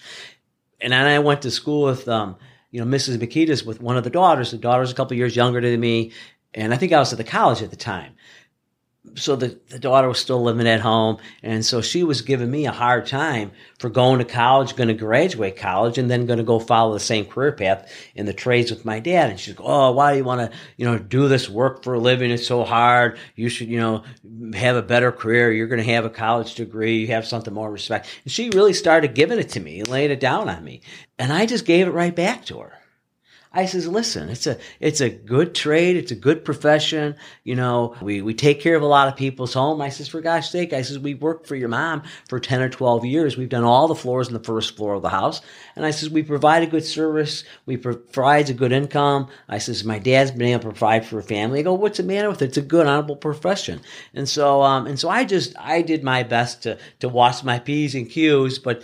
And 0.81 0.91
then 0.91 1.05
I 1.05 1.19
went 1.19 1.43
to 1.43 1.51
school 1.51 1.83
with, 1.83 2.07
um, 2.07 2.35
you 2.71 2.83
know, 2.83 2.97
Mrs. 2.97 3.17
Mikita's 3.17 3.63
with 3.63 3.81
one 3.81 3.97
of 3.97 4.03
the 4.03 4.09
daughters. 4.09 4.49
The 4.51 4.57
daughter's 4.57 4.91
a 4.91 4.95
couple 4.95 5.15
years 5.15 5.35
younger 5.35 5.61
than 5.61 5.79
me, 5.79 6.11
and 6.53 6.73
I 6.73 6.77
think 6.77 6.91
I 6.91 6.99
was 6.99 7.11
at 7.11 7.17
the 7.17 7.23
college 7.23 7.61
at 7.61 7.69
the 7.69 7.75
time. 7.75 8.13
So 9.15 9.35
the, 9.35 9.59
the 9.69 9.79
daughter 9.79 10.07
was 10.07 10.19
still 10.19 10.43
living 10.43 10.67
at 10.67 10.79
home. 10.79 11.17
And 11.41 11.65
so 11.65 11.81
she 11.81 12.03
was 12.03 12.21
giving 12.21 12.51
me 12.51 12.67
a 12.67 12.71
hard 12.71 13.07
time 13.07 13.51
for 13.79 13.89
going 13.89 14.19
to 14.19 14.25
college, 14.25 14.75
going 14.75 14.89
to 14.89 14.93
graduate 14.93 15.57
college, 15.57 15.97
and 15.97 16.09
then 16.09 16.27
going 16.27 16.37
to 16.37 16.43
go 16.43 16.59
follow 16.59 16.93
the 16.93 16.99
same 16.99 17.25
career 17.25 17.51
path 17.51 17.91
in 18.13 18.27
the 18.27 18.33
trades 18.33 18.69
with 18.69 18.85
my 18.85 18.99
dad. 18.99 19.31
And 19.31 19.39
she's 19.39 19.57
like, 19.57 19.67
Oh, 19.67 19.91
why 19.91 20.11
do 20.11 20.17
you 20.17 20.23
want 20.23 20.51
to, 20.51 20.57
you 20.77 20.85
know, 20.85 20.99
do 20.99 21.27
this 21.27 21.49
work 21.49 21.83
for 21.83 21.95
a 21.95 21.99
living? 21.99 22.29
It's 22.29 22.45
so 22.45 22.63
hard. 22.63 23.17
You 23.35 23.49
should, 23.49 23.69
you 23.69 23.79
know, 23.79 24.03
have 24.53 24.75
a 24.75 24.83
better 24.83 25.11
career. 25.11 25.51
You're 25.51 25.67
going 25.67 25.83
to 25.83 25.93
have 25.93 26.05
a 26.05 26.09
college 26.09 26.53
degree. 26.53 26.99
You 26.99 27.07
have 27.07 27.25
something 27.25 27.53
more 27.53 27.71
respect. 27.71 28.07
And 28.23 28.31
she 28.31 28.49
really 28.51 28.73
started 28.73 29.15
giving 29.15 29.39
it 29.39 29.49
to 29.49 29.59
me 29.59 29.83
laying 29.83 30.11
it 30.11 30.19
down 30.19 30.47
on 30.47 30.63
me. 30.63 30.81
And 31.17 31.33
I 31.33 31.47
just 31.47 31.65
gave 31.65 31.87
it 31.87 31.91
right 31.91 32.15
back 32.15 32.45
to 32.45 32.59
her. 32.59 32.80
I 33.53 33.65
says, 33.65 33.85
listen, 33.85 34.29
it's 34.29 34.47
a 34.47 34.57
it's 34.79 35.01
a 35.01 35.09
good 35.09 35.53
trade, 35.53 35.97
it's 35.97 36.11
a 36.11 36.15
good 36.15 36.45
profession. 36.45 37.15
You 37.43 37.55
know, 37.55 37.95
we, 38.01 38.21
we 38.21 38.33
take 38.33 38.61
care 38.61 38.77
of 38.77 38.81
a 38.81 38.85
lot 38.87 39.09
of 39.09 39.17
people's 39.17 39.53
home. 39.53 39.81
I 39.81 39.89
says, 39.89 40.07
for 40.07 40.21
gosh 40.21 40.49
sake, 40.49 40.71
I 40.71 40.83
says, 40.83 40.97
we've 40.97 41.21
worked 41.21 41.47
for 41.47 41.55
your 41.57 41.67
mom 41.67 42.03
for 42.29 42.39
ten 42.39 42.61
or 42.61 42.69
twelve 42.69 43.03
years. 43.03 43.35
We've 43.35 43.49
done 43.49 43.65
all 43.65 43.89
the 43.89 43.95
floors 43.95 44.29
in 44.29 44.33
the 44.33 44.39
first 44.39 44.77
floor 44.77 44.93
of 44.93 45.01
the 45.01 45.09
house. 45.09 45.41
And 45.75 45.85
I 45.85 45.91
says, 45.91 46.09
we 46.09 46.23
provide 46.23 46.63
a 46.63 46.67
good 46.67 46.85
service, 46.85 47.43
we 47.65 47.75
provide 47.75 48.49
a 48.49 48.53
good 48.53 48.71
income. 48.71 49.27
I 49.49 49.57
says, 49.57 49.83
my 49.83 49.99
dad's 49.99 50.31
been 50.31 50.43
able 50.43 50.61
to 50.61 50.69
provide 50.69 51.05
for 51.05 51.19
a 51.19 51.23
family. 51.23 51.59
I 51.59 51.63
go, 51.63 51.73
what's 51.73 51.97
the 51.97 52.03
matter 52.03 52.29
with 52.29 52.41
it? 52.41 52.45
It's 52.45 52.57
a 52.57 52.61
good, 52.61 52.87
honorable 52.87 53.17
profession. 53.17 53.81
And 54.13 54.29
so 54.29 54.61
um 54.61 54.87
and 54.87 54.97
so 54.97 55.09
I 55.09 55.25
just 55.25 55.53
I 55.59 55.81
did 55.81 56.05
my 56.05 56.23
best 56.23 56.63
to 56.63 56.77
to 57.01 57.09
watch 57.09 57.43
my 57.43 57.59
P's 57.59 57.95
and 57.95 58.09
Q's, 58.09 58.59
but 58.59 58.83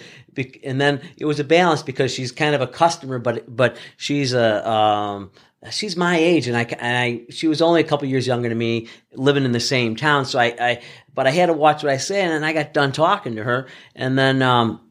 and 0.63 0.79
then 0.79 1.01
it 1.17 1.25
was 1.25 1.39
a 1.39 1.43
balance 1.43 1.81
because 1.81 2.13
she's 2.13 2.31
kind 2.31 2.55
of 2.55 2.61
a 2.61 2.67
customer, 2.67 3.19
but 3.19 3.53
but 3.53 3.77
she's 3.97 4.33
a 4.33 4.69
um, 4.69 5.31
she's 5.69 5.95
my 5.95 6.17
age, 6.17 6.47
and 6.47 6.57
I, 6.57 6.63
and 6.63 6.97
I 6.97 7.31
she 7.31 7.47
was 7.47 7.61
only 7.61 7.81
a 7.81 7.83
couple 7.83 8.07
years 8.07 8.27
younger 8.27 8.49
than 8.49 8.57
me, 8.57 8.87
living 9.13 9.45
in 9.45 9.51
the 9.51 9.59
same 9.59 9.95
town. 9.95 10.25
So 10.25 10.39
I, 10.39 10.55
I 10.59 10.81
but 11.13 11.27
I 11.27 11.31
had 11.31 11.47
to 11.47 11.53
watch 11.53 11.83
what 11.83 11.91
I 11.91 11.97
say, 11.97 12.21
and 12.21 12.45
I 12.45 12.53
got 12.53 12.73
done 12.73 12.91
talking 12.91 13.35
to 13.35 13.43
her, 13.43 13.67
and 13.95 14.17
then 14.17 14.41
um, 14.41 14.81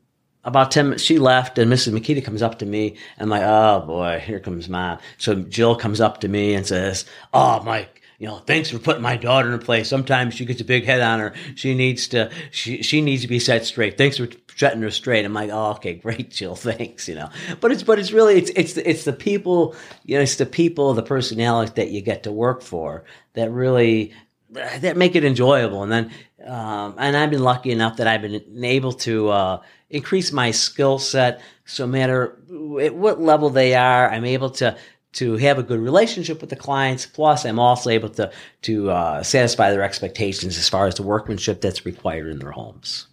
about 0.46 0.70
10 0.70 0.86
minutes, 0.86 1.02
she 1.02 1.18
left 1.18 1.58
and 1.58 1.70
Mrs. 1.70 1.92
Mikita 1.92 2.22
comes 2.22 2.40
up 2.40 2.60
to 2.60 2.66
me 2.66 2.96
and 3.18 3.22
I'm 3.22 3.28
like, 3.28 3.42
oh 3.42 3.84
boy, 3.84 4.22
here 4.24 4.38
comes 4.38 4.68
mom. 4.68 4.98
So 5.18 5.34
Jill 5.34 5.74
comes 5.74 6.00
up 6.00 6.20
to 6.20 6.28
me 6.28 6.54
and 6.54 6.64
says, 6.64 7.04
oh, 7.34 7.62
Mike, 7.64 8.00
you 8.18 8.28
know, 8.28 8.38
thanks 8.38 8.70
for 8.70 8.78
putting 8.78 9.02
my 9.02 9.16
daughter 9.16 9.52
in 9.52 9.58
place. 9.58 9.88
Sometimes 9.88 10.34
she 10.34 10.44
gets 10.44 10.60
a 10.60 10.64
big 10.64 10.84
head 10.84 11.00
on 11.00 11.18
her. 11.18 11.34
She 11.56 11.74
needs 11.74 12.06
to, 12.08 12.30
she, 12.52 12.82
she 12.82 13.00
needs 13.00 13.22
to 13.22 13.28
be 13.28 13.40
set 13.40 13.66
straight. 13.66 13.98
Thanks 13.98 14.18
for 14.18 14.28
setting 14.56 14.82
her 14.82 14.90
straight. 14.90 15.24
I'm 15.24 15.34
like, 15.34 15.50
oh, 15.52 15.72
okay, 15.72 15.94
great, 15.94 16.30
Jill, 16.30 16.56
thanks, 16.56 17.08
you 17.08 17.14
know. 17.14 17.28
But 17.60 17.72
it's, 17.72 17.82
but 17.82 17.98
it's 17.98 18.12
really, 18.12 18.38
it's, 18.38 18.50
it's, 18.56 18.76
it's 18.76 19.04
the 19.04 19.12
people, 19.12 19.76
you 20.04 20.16
know, 20.16 20.22
it's 20.22 20.36
the 20.36 20.46
people, 20.46 20.94
the 20.94 21.02
personalities 21.02 21.74
that 21.74 21.90
you 21.90 22.00
get 22.00 22.22
to 22.24 22.32
work 22.32 22.62
for 22.62 23.04
that 23.34 23.50
really, 23.50 24.12
that 24.50 24.96
make 24.96 25.14
it 25.14 25.24
enjoyable. 25.24 25.82
And 25.82 25.92
then, 25.92 26.10
um, 26.44 26.94
and 26.98 27.16
I've 27.16 27.30
been 27.30 27.42
lucky 27.42 27.70
enough 27.70 27.98
that 27.98 28.06
I've 28.06 28.22
been 28.22 28.64
able 28.64 28.92
to, 28.92 29.28
uh, 29.28 29.62
increase 29.90 30.32
my 30.32 30.50
skill 30.50 30.98
set. 30.98 31.40
So 31.64 31.86
no 31.86 31.92
matter 31.92 32.38
at 32.80 32.94
what 32.94 33.20
level 33.20 33.50
they 33.50 33.74
are, 33.74 34.10
I'm 34.10 34.24
able 34.24 34.50
to, 34.50 34.76
to 35.12 35.36
have 35.36 35.58
a 35.58 35.62
good 35.62 35.80
relationship 35.80 36.40
with 36.40 36.50
the 36.50 36.56
clients. 36.56 37.06
Plus, 37.06 37.44
I'm 37.44 37.58
also 37.58 37.90
able 37.90 38.10
to 38.10 38.30
to 38.62 38.90
uh, 38.90 39.22
satisfy 39.22 39.70
their 39.70 39.82
expectations 39.82 40.58
as 40.58 40.68
far 40.68 40.86
as 40.86 40.96
the 40.96 41.02
workmanship 41.02 41.60
that's 41.60 41.86
required 41.86 42.28
in 42.28 42.38
their 42.38 42.50
homes. 42.50 43.06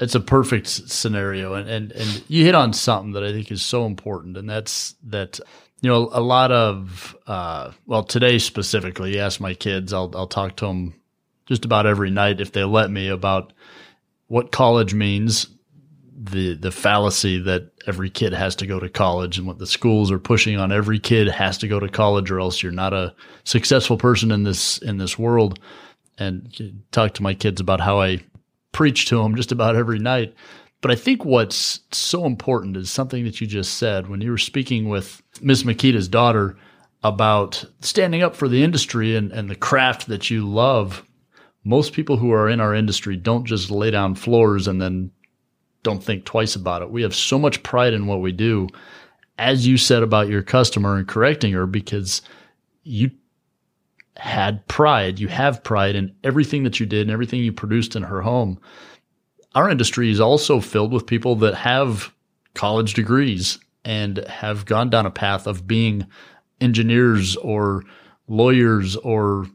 It's 0.00 0.14
a 0.14 0.20
perfect 0.20 0.68
scenario, 0.68 1.54
and, 1.54 1.68
and 1.68 1.92
and 1.92 2.24
you 2.28 2.44
hit 2.44 2.54
on 2.54 2.72
something 2.72 3.12
that 3.12 3.24
I 3.24 3.32
think 3.32 3.50
is 3.50 3.62
so 3.62 3.84
important, 3.84 4.36
and 4.36 4.48
that's 4.48 4.94
that 5.04 5.40
you 5.80 5.90
know 5.90 6.08
a 6.12 6.20
lot 6.20 6.52
of 6.52 7.16
uh, 7.26 7.72
well 7.86 8.04
today 8.04 8.38
specifically. 8.38 9.14
You 9.14 9.20
ask 9.20 9.40
my 9.40 9.54
kids, 9.54 9.92
I'll 9.92 10.10
I'll 10.14 10.28
talk 10.28 10.56
to 10.56 10.66
them 10.66 10.94
just 11.46 11.64
about 11.64 11.86
every 11.86 12.10
night 12.10 12.40
if 12.40 12.52
they 12.52 12.62
let 12.62 12.90
me 12.90 13.08
about 13.08 13.52
what 14.28 14.52
college 14.52 14.94
means 14.94 15.48
the 16.20 16.54
the 16.54 16.70
fallacy 16.70 17.38
that 17.38 17.70
every 17.86 18.10
kid 18.10 18.32
has 18.32 18.56
to 18.56 18.66
go 18.66 18.80
to 18.80 18.88
college 18.88 19.38
and 19.38 19.46
what 19.46 19.58
the 19.58 19.66
schools 19.66 20.10
are 20.10 20.18
pushing 20.18 20.58
on 20.58 20.72
every 20.72 20.98
kid 20.98 21.28
has 21.28 21.58
to 21.58 21.68
go 21.68 21.78
to 21.78 21.88
college 21.88 22.30
or 22.30 22.40
else 22.40 22.62
you're 22.62 22.72
not 22.72 22.92
a 22.92 23.14
successful 23.44 23.96
person 23.96 24.32
in 24.32 24.42
this 24.42 24.78
in 24.78 24.98
this 24.98 25.18
world 25.18 25.60
and 26.18 26.82
talk 26.90 27.14
to 27.14 27.22
my 27.22 27.34
kids 27.34 27.60
about 27.60 27.80
how 27.80 28.00
I 28.00 28.20
preach 28.72 29.06
to 29.06 29.22
them 29.22 29.34
just 29.34 29.52
about 29.52 29.76
every 29.76 29.98
night 29.98 30.34
but 30.80 30.90
I 30.90 30.94
think 30.94 31.24
what's 31.24 31.80
so 31.92 32.24
important 32.24 32.76
is 32.76 32.90
something 32.90 33.24
that 33.24 33.40
you 33.40 33.46
just 33.46 33.74
said 33.74 34.08
when 34.08 34.20
you 34.20 34.30
were 34.30 34.38
speaking 34.38 34.88
with 34.88 35.22
Miss 35.40 35.64
Mikita's 35.64 36.08
daughter 36.08 36.56
about 37.02 37.64
standing 37.80 38.22
up 38.22 38.36
for 38.36 38.48
the 38.48 38.62
industry 38.62 39.16
and, 39.16 39.32
and 39.32 39.50
the 39.50 39.56
craft 39.56 40.06
that 40.06 40.30
you 40.30 40.48
love. 40.48 41.04
Most 41.64 41.92
people 41.92 42.16
who 42.16 42.32
are 42.32 42.48
in 42.48 42.60
our 42.60 42.74
industry 42.74 43.16
don't 43.16 43.44
just 43.44 43.70
lay 43.70 43.90
down 43.90 44.14
floors 44.14 44.68
and 44.68 44.80
then 44.80 45.10
don't 45.82 46.02
think 46.02 46.24
twice 46.24 46.54
about 46.54 46.82
it. 46.82 46.90
We 46.90 47.02
have 47.02 47.14
so 47.14 47.38
much 47.38 47.62
pride 47.62 47.92
in 47.92 48.06
what 48.06 48.20
we 48.20 48.32
do, 48.32 48.68
as 49.36 49.66
you 49.66 49.76
said 49.76 50.02
about 50.02 50.28
your 50.28 50.42
customer 50.42 50.96
and 50.96 51.06
correcting 51.06 51.52
her, 51.52 51.66
because 51.66 52.22
you 52.84 53.10
had 54.18 54.66
pride. 54.66 55.18
You 55.18 55.28
have 55.28 55.62
pride 55.64 55.94
in 55.94 56.14
everything 56.24 56.64
that 56.64 56.80
you 56.80 56.86
did 56.86 57.02
and 57.02 57.10
everything 57.10 57.40
you 57.40 57.52
produced 57.52 57.96
in 57.96 58.02
her 58.02 58.20
home. 58.20 58.60
Our 59.54 59.70
industry 59.70 60.10
is 60.10 60.20
also 60.20 60.60
filled 60.60 60.92
with 60.92 61.06
people 61.06 61.36
that 61.36 61.54
have 61.54 62.12
college 62.54 62.94
degrees 62.94 63.58
and 63.84 64.18
have 64.26 64.66
gone 64.66 64.90
down 64.90 65.06
a 65.06 65.10
path 65.10 65.46
of 65.46 65.66
being 65.66 66.06
engineers 66.60 67.36
or 67.36 67.84
lawyers 68.26 68.96
or 68.96 69.46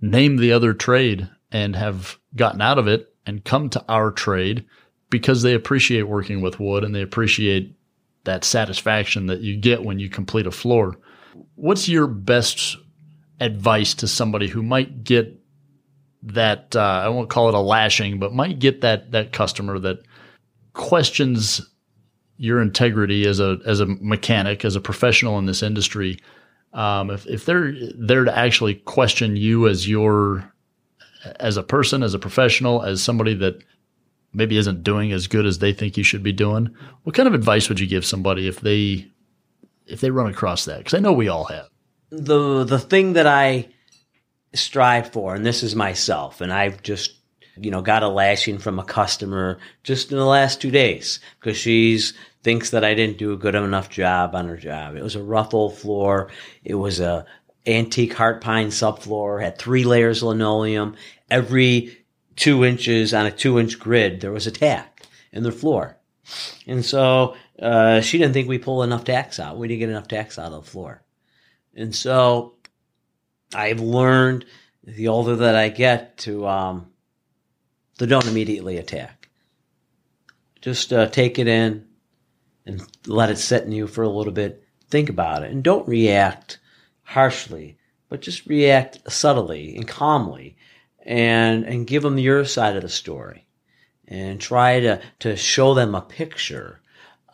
name 0.00 0.36
the 0.36 0.52
other 0.52 0.72
trade 0.72 1.28
and 1.50 1.74
have 1.74 2.18
gotten 2.36 2.60
out 2.60 2.78
of 2.78 2.86
it 2.86 3.12
and 3.26 3.44
come 3.44 3.68
to 3.68 3.84
our 3.88 4.12
trade 4.12 4.64
because 5.10 5.42
they 5.42 5.54
appreciate 5.54 6.02
working 6.02 6.40
with 6.40 6.60
wood 6.60 6.84
and 6.84 6.94
they 6.94 7.02
appreciate 7.02 7.76
that 8.24 8.44
satisfaction 8.44 9.26
that 9.26 9.40
you 9.40 9.56
get 9.56 9.84
when 9.84 9.98
you 9.98 10.08
complete 10.08 10.46
a 10.46 10.50
floor. 10.50 10.96
What's 11.54 11.88
your 11.88 12.06
best 12.06 12.76
advice 13.40 13.94
to 13.94 14.08
somebody 14.08 14.48
who 14.48 14.62
might 14.62 15.04
get 15.04 15.40
that 16.22 16.74
uh, 16.74 16.80
I 17.04 17.08
won't 17.08 17.30
call 17.30 17.48
it 17.48 17.54
a 17.54 17.60
lashing, 17.60 18.18
but 18.18 18.32
might 18.32 18.58
get 18.58 18.80
that 18.80 19.12
that 19.12 19.32
customer 19.32 19.78
that 19.78 19.98
questions 20.72 21.60
your 22.36 22.60
integrity 22.60 23.26
as 23.26 23.40
a 23.40 23.58
as 23.64 23.80
a 23.80 23.86
mechanic, 23.86 24.64
as 24.64 24.76
a 24.76 24.80
professional 24.80 25.38
in 25.38 25.46
this 25.46 25.62
industry. 25.62 26.18
Um, 26.72 27.10
if 27.10 27.26
if 27.26 27.44
they're 27.44 27.72
there 27.96 28.24
to 28.24 28.36
actually 28.36 28.74
question 28.74 29.36
you 29.36 29.68
as 29.68 29.88
your 29.88 30.52
as 31.40 31.56
a 31.56 31.62
person, 31.62 32.02
as 32.02 32.14
a 32.14 32.18
professional, 32.18 32.82
as 32.82 33.02
somebody 33.02 33.34
that 33.34 33.62
maybe 34.32 34.58
isn't 34.58 34.84
doing 34.84 35.12
as 35.12 35.26
good 35.26 35.46
as 35.46 35.58
they 35.58 35.72
think 35.72 35.96
you 35.96 36.04
should 36.04 36.22
be 36.22 36.32
doing, 36.32 36.74
what 37.04 37.14
kind 37.14 37.26
of 37.26 37.34
advice 37.34 37.68
would 37.68 37.80
you 37.80 37.86
give 37.86 38.04
somebody 38.04 38.48
if 38.48 38.60
they 38.60 39.06
if 39.86 40.00
they 40.00 40.10
run 40.10 40.30
across 40.30 40.64
that? 40.64 40.78
Because 40.78 40.94
I 40.94 40.98
know 40.98 41.12
we 41.12 41.28
all 41.28 41.44
have. 41.44 41.68
The 42.10 42.64
the 42.64 42.78
thing 42.78 43.14
that 43.14 43.26
I 43.26 43.68
strive 44.54 45.12
for, 45.12 45.34
and 45.34 45.44
this 45.44 45.62
is 45.62 45.74
myself, 45.74 46.40
and 46.40 46.52
I've 46.52 46.82
just 46.82 47.14
you 47.56 47.70
know 47.70 47.82
got 47.82 48.02
a 48.02 48.08
lashing 48.08 48.58
from 48.58 48.78
a 48.78 48.84
customer 48.84 49.58
just 49.82 50.12
in 50.12 50.18
the 50.18 50.24
last 50.24 50.60
two 50.60 50.70
days 50.70 51.20
because 51.40 51.56
she's 51.56 52.14
thinks 52.46 52.70
that 52.70 52.84
I 52.84 52.94
didn't 52.94 53.18
do 53.18 53.32
a 53.32 53.36
good 53.36 53.56
enough 53.56 53.90
job 53.90 54.36
on 54.36 54.46
her 54.46 54.56
job. 54.56 54.94
It 54.94 55.02
was 55.02 55.16
a 55.16 55.22
rough 55.22 55.52
old 55.52 55.76
floor. 55.76 56.30
It 56.62 56.76
was 56.76 57.00
a 57.00 57.26
antique 57.66 58.14
heart 58.14 58.40
pine 58.40 58.68
subfloor. 58.68 59.42
Had 59.42 59.58
three 59.58 59.82
layers 59.82 60.22
of 60.22 60.28
linoleum. 60.28 60.94
Every 61.28 62.04
two 62.36 62.64
inches 62.64 63.12
on 63.12 63.26
a 63.26 63.32
two 63.32 63.58
inch 63.58 63.80
grid, 63.80 64.20
there 64.20 64.30
was 64.30 64.46
a 64.46 64.52
tack 64.52 65.02
in 65.32 65.42
the 65.42 65.50
floor. 65.50 65.98
And 66.68 66.84
so 66.84 67.34
uh, 67.60 68.00
she 68.00 68.18
didn't 68.18 68.34
think 68.34 68.48
we 68.48 68.58
pulled 68.58 68.84
enough 68.84 69.04
tacks 69.04 69.40
out. 69.40 69.58
We 69.58 69.66
didn't 69.66 69.80
get 69.80 69.88
enough 69.88 70.06
tacks 70.06 70.38
out 70.38 70.52
of 70.52 70.64
the 70.64 70.70
floor. 70.70 71.02
And 71.76 71.94
so 71.94 72.54
I've 73.54 73.80
learned 73.80 74.46
the 74.82 75.08
older 75.08 75.36
that 75.36 75.54
I 75.54 75.68
get 75.68 76.16
to, 76.18 76.46
um, 76.46 76.86
to 77.98 78.06
don't 78.06 78.26
immediately 78.26 78.78
attack. 78.78 79.28
Just 80.60 80.92
uh, 80.92 81.06
take 81.06 81.38
it 81.38 81.46
in 81.46 81.86
and 82.64 82.82
let 83.06 83.30
it 83.30 83.38
sit 83.38 83.64
in 83.64 83.72
you 83.72 83.86
for 83.86 84.02
a 84.02 84.08
little 84.08 84.32
bit. 84.32 84.64
Think 84.88 85.08
about 85.08 85.42
it 85.42 85.52
and 85.52 85.62
don't 85.62 85.86
react 85.86 86.58
harshly, 87.02 87.78
but 88.08 88.20
just 88.22 88.46
react 88.46 89.00
subtly 89.12 89.76
and 89.76 89.86
calmly 89.86 90.56
and 91.06 91.64
and 91.64 91.86
give 91.86 92.02
them 92.02 92.18
your 92.18 92.44
side 92.44 92.76
of 92.76 92.82
the 92.82 92.88
story 92.88 93.46
and 94.08 94.40
try 94.40 94.80
to 94.80 95.00
to 95.20 95.36
show 95.36 95.74
them 95.74 95.94
a 95.94 96.00
picture 96.00 96.80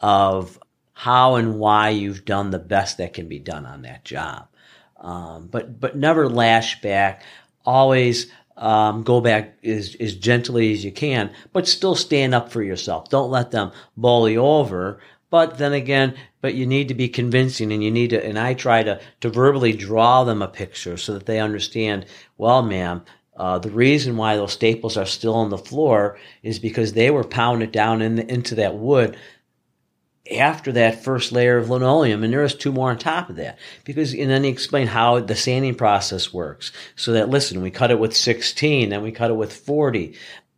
of 0.00 0.58
how 1.02 1.34
and 1.34 1.58
why 1.58 1.88
you've 1.88 2.24
done 2.24 2.52
the 2.52 2.60
best 2.60 2.98
that 2.98 3.12
can 3.12 3.26
be 3.26 3.40
done 3.40 3.66
on 3.66 3.82
that 3.82 4.04
job. 4.04 4.46
Um, 4.98 5.48
but 5.50 5.80
but 5.80 5.96
never 5.96 6.28
lash 6.28 6.80
back. 6.80 7.24
Always 7.66 8.30
um, 8.56 9.02
go 9.02 9.20
back 9.20 9.58
as, 9.64 9.96
as 9.98 10.14
gently 10.14 10.72
as 10.72 10.84
you 10.84 10.92
can 10.92 11.32
but 11.52 11.66
still 11.66 11.96
stand 11.96 12.36
up 12.36 12.52
for 12.52 12.62
yourself. 12.62 13.10
Don't 13.10 13.32
let 13.32 13.50
them 13.50 13.72
bully 13.96 14.36
over. 14.36 15.00
But 15.28 15.58
then 15.58 15.72
again, 15.72 16.14
but 16.40 16.54
you 16.54 16.66
need 16.66 16.86
to 16.86 16.94
be 16.94 17.08
convincing 17.08 17.72
and 17.72 17.82
you 17.82 17.90
need 17.90 18.10
to, 18.10 18.24
and 18.24 18.38
I 18.38 18.54
try 18.54 18.84
to, 18.84 19.00
to 19.22 19.28
verbally 19.28 19.72
draw 19.72 20.22
them 20.22 20.40
a 20.40 20.46
picture 20.46 20.96
so 20.96 21.14
that 21.14 21.26
they 21.26 21.40
understand, 21.40 22.06
well, 22.38 22.62
ma'am, 22.62 23.02
uh, 23.36 23.58
the 23.58 23.70
reason 23.70 24.16
why 24.16 24.36
those 24.36 24.52
staples 24.52 24.96
are 24.96 25.06
still 25.06 25.34
on 25.34 25.50
the 25.50 25.58
floor 25.58 26.16
is 26.44 26.60
because 26.60 26.92
they 26.92 27.10
were 27.10 27.24
pounded 27.24 27.72
down 27.72 28.02
in 28.02 28.14
the, 28.14 28.32
into 28.32 28.54
that 28.54 28.76
wood 28.76 29.16
after 30.38 30.72
that 30.72 31.02
first 31.02 31.32
layer 31.32 31.58
of 31.58 31.70
linoleum, 31.70 32.22
and 32.22 32.32
there 32.32 32.44
is 32.44 32.54
two 32.54 32.72
more 32.72 32.90
on 32.90 32.98
top 32.98 33.30
of 33.30 33.36
that. 33.36 33.58
Because 33.84 34.12
and 34.12 34.30
then 34.30 34.44
he 34.44 34.50
explained 34.50 34.90
how 34.90 35.20
the 35.20 35.36
sanding 35.36 35.74
process 35.74 36.32
works. 36.32 36.72
So 36.96 37.12
that 37.12 37.28
listen, 37.28 37.62
we 37.62 37.70
cut 37.70 37.90
it 37.90 37.98
with 37.98 38.16
16, 38.16 38.90
then 38.90 39.02
we 39.02 39.12
cut 39.12 39.30
it 39.30 39.34
with 39.34 39.52
40. 39.52 40.14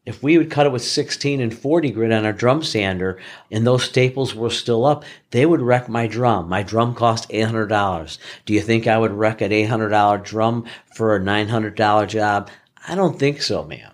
If 0.07 0.23
we 0.23 0.37
would 0.37 0.51
cut 0.51 0.67
it 0.67 0.73
with 0.73 0.85
16 0.85 1.41
and 1.41 1.57
40 1.57 1.91
grit 1.93 2.13
on 2.13 2.27
our 2.27 2.33
drum 2.33 2.63
sander 2.63 3.19
and 3.51 3.67
those 3.67 3.85
staples 3.85 4.35
were 4.35 4.51
still 4.51 4.85
up, 4.85 5.03
they 5.31 5.47
would 5.47 5.63
wreck 5.63 5.89
my 5.89 6.07
drum. 6.07 6.49
My 6.49 6.63
drum 6.63 6.95
cost 6.95 7.29
$800. 7.31 8.19
Do 8.45 8.53
you 8.53 8.61
think 8.61 8.87
I 8.87 8.99
would 8.99 9.13
wreck 9.13 9.41
an 9.41 9.51
$800 9.51 10.23
drum 10.23 10.67
for 10.95 11.17
a 11.17 11.21
$900 11.21 12.07
job? 12.07 12.51
I 12.87 12.95
don't 12.95 13.19
think 13.19 13.41
so, 13.41 13.65
ma'am. 13.65 13.94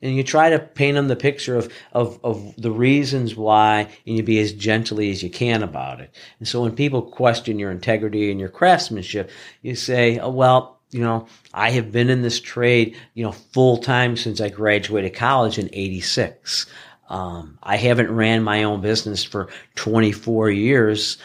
And 0.00 0.14
you 0.14 0.22
try 0.22 0.50
to 0.50 0.58
paint 0.58 0.94
them 0.94 1.08
the 1.08 1.16
picture 1.16 1.56
of, 1.56 1.72
of, 1.92 2.20
of 2.22 2.54
the 2.56 2.70
reasons 2.70 3.34
why, 3.34 3.88
and 4.06 4.16
you 4.16 4.22
be 4.22 4.38
as 4.38 4.52
gently 4.52 5.10
as 5.10 5.22
you 5.22 5.30
can 5.30 5.62
about 5.62 6.00
it. 6.00 6.14
And 6.38 6.46
so 6.46 6.62
when 6.62 6.76
people 6.76 7.02
question 7.02 7.58
your 7.58 7.72
integrity 7.72 8.30
and 8.30 8.38
your 8.38 8.48
craftsmanship, 8.48 9.30
you 9.62 9.74
say, 9.74 10.18
oh, 10.18 10.30
well, 10.30 10.78
you 10.90 11.00
know, 11.00 11.26
I 11.52 11.70
have 11.70 11.92
been 11.92 12.10
in 12.10 12.22
this 12.22 12.40
trade, 12.40 12.96
you 13.14 13.24
know, 13.24 13.32
full 13.32 13.78
time 13.78 14.16
since 14.16 14.40
I 14.40 14.48
graduated 14.48 15.14
college 15.14 15.58
in 15.58 15.68
86. 15.72 16.66
Um, 17.10 17.58
I 17.62 17.76
haven't 17.76 18.14
ran 18.14 18.42
my 18.42 18.62
own 18.62 18.80
business 18.80 19.24
for 19.24 19.48
24 19.74 20.50
years 20.50 21.18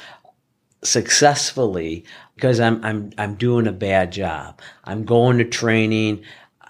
successfully 0.84 2.04
because 2.36 2.60
I'm 2.60 2.84
I'm 2.84 3.12
I'm 3.18 3.36
doing 3.36 3.68
a 3.68 3.72
bad 3.72 4.12
job. 4.12 4.60
I'm 4.84 5.06
going 5.06 5.38
to 5.38 5.46
training. 5.46 6.24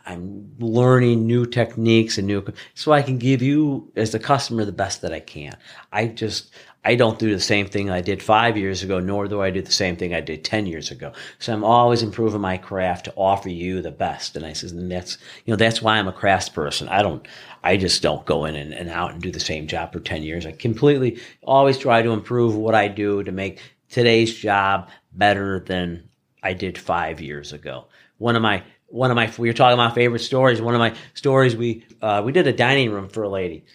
I'm 0.05 0.51
learning 0.60 1.25
new 1.25 1.45
techniques 1.45 2.17
and 2.17 2.27
new 2.27 2.45
so 2.74 2.91
I 2.91 3.01
can 3.01 3.17
give 3.17 3.41
you 3.41 3.91
as 3.95 4.12
the 4.12 4.19
customer 4.19 4.65
the 4.65 4.72
best 4.72 5.01
that 5.01 5.13
I 5.13 5.19
can. 5.19 5.55
I 5.91 6.07
just 6.07 6.53
I 6.86 6.95
don't 6.95 7.17
do 7.17 7.33
the 7.33 7.39
same 7.39 7.67
thing 7.67 7.89
I 7.89 8.01
did 8.01 8.22
five 8.22 8.57
years 8.57 8.83
ago, 8.83 9.00
nor 9.00 9.27
do 9.27 9.41
I 9.41 9.51
do 9.51 9.62
the 9.62 9.72
same 9.72 9.95
thing 9.95 10.13
I 10.13 10.19
did 10.19 10.43
10 10.43 10.65
years 10.65 10.91
ago. 10.91 11.13
So 11.39 11.53
I'm 11.53 11.63
always 11.63 12.03
improving 12.03 12.41
my 12.41 12.57
craft 12.57 13.05
to 13.05 13.13
offer 13.15 13.48
you 13.48 13.81
the 13.81 13.91
best. 13.91 14.36
And 14.36 14.45
I 14.45 14.51
says, 14.51 14.74
and 14.74 14.91
that's, 14.91 15.17
you 15.45 15.51
know, 15.51 15.55
that's 15.55 15.81
why 15.81 15.98
I'm 15.98 16.10
a 16.10 16.13
crafts 16.13 16.50
person. 16.50 16.89
I 16.89 17.01
don't, 17.01 17.25
I 17.63 17.77
just 17.77 18.01
don't 18.01 18.25
go 18.25 18.43
in 18.43 18.57
and, 18.57 18.74
and 18.74 18.89
out 18.89 19.13
and 19.13 19.22
do 19.22 19.31
the 19.31 19.39
same 19.39 19.65
job 19.65 19.93
for 19.93 20.01
10 20.01 20.24
years. 20.24 20.45
I 20.45 20.51
completely 20.51 21.19
always 21.43 21.77
try 21.77 22.01
to 22.01 22.12
improve 22.12 22.53
what 22.55 22.75
I 22.75 22.89
do 22.89 23.24
to 23.24 23.31
make 23.31 23.62
today's 23.89 24.36
job 24.36 24.89
better 25.13 25.62
than 25.62 26.10
I 26.41 26.51
did 26.51 26.77
five 26.77 27.22
years 27.22 27.53
ago. 27.53 27.86
One 28.17 28.36
of 28.36 28.41
my 28.41 28.62
one 28.93 29.09
of 29.09 29.15
my 29.15 29.31
we 29.39 29.50
were 29.50 29.53
talking 29.53 29.73
about 29.73 29.95
favorite 29.95 30.19
stories. 30.19 30.62
One 30.62 30.75
of 30.75 30.79
my 30.79 30.93
stories 31.15 31.55
we 31.55 31.85
uh, 32.01 32.21
we 32.23 32.31
did 32.31 32.45
a 32.45 32.53
dining 32.53 32.91
room 32.91 33.09
for 33.09 33.23
a 33.23 33.29
lady. 33.29 33.65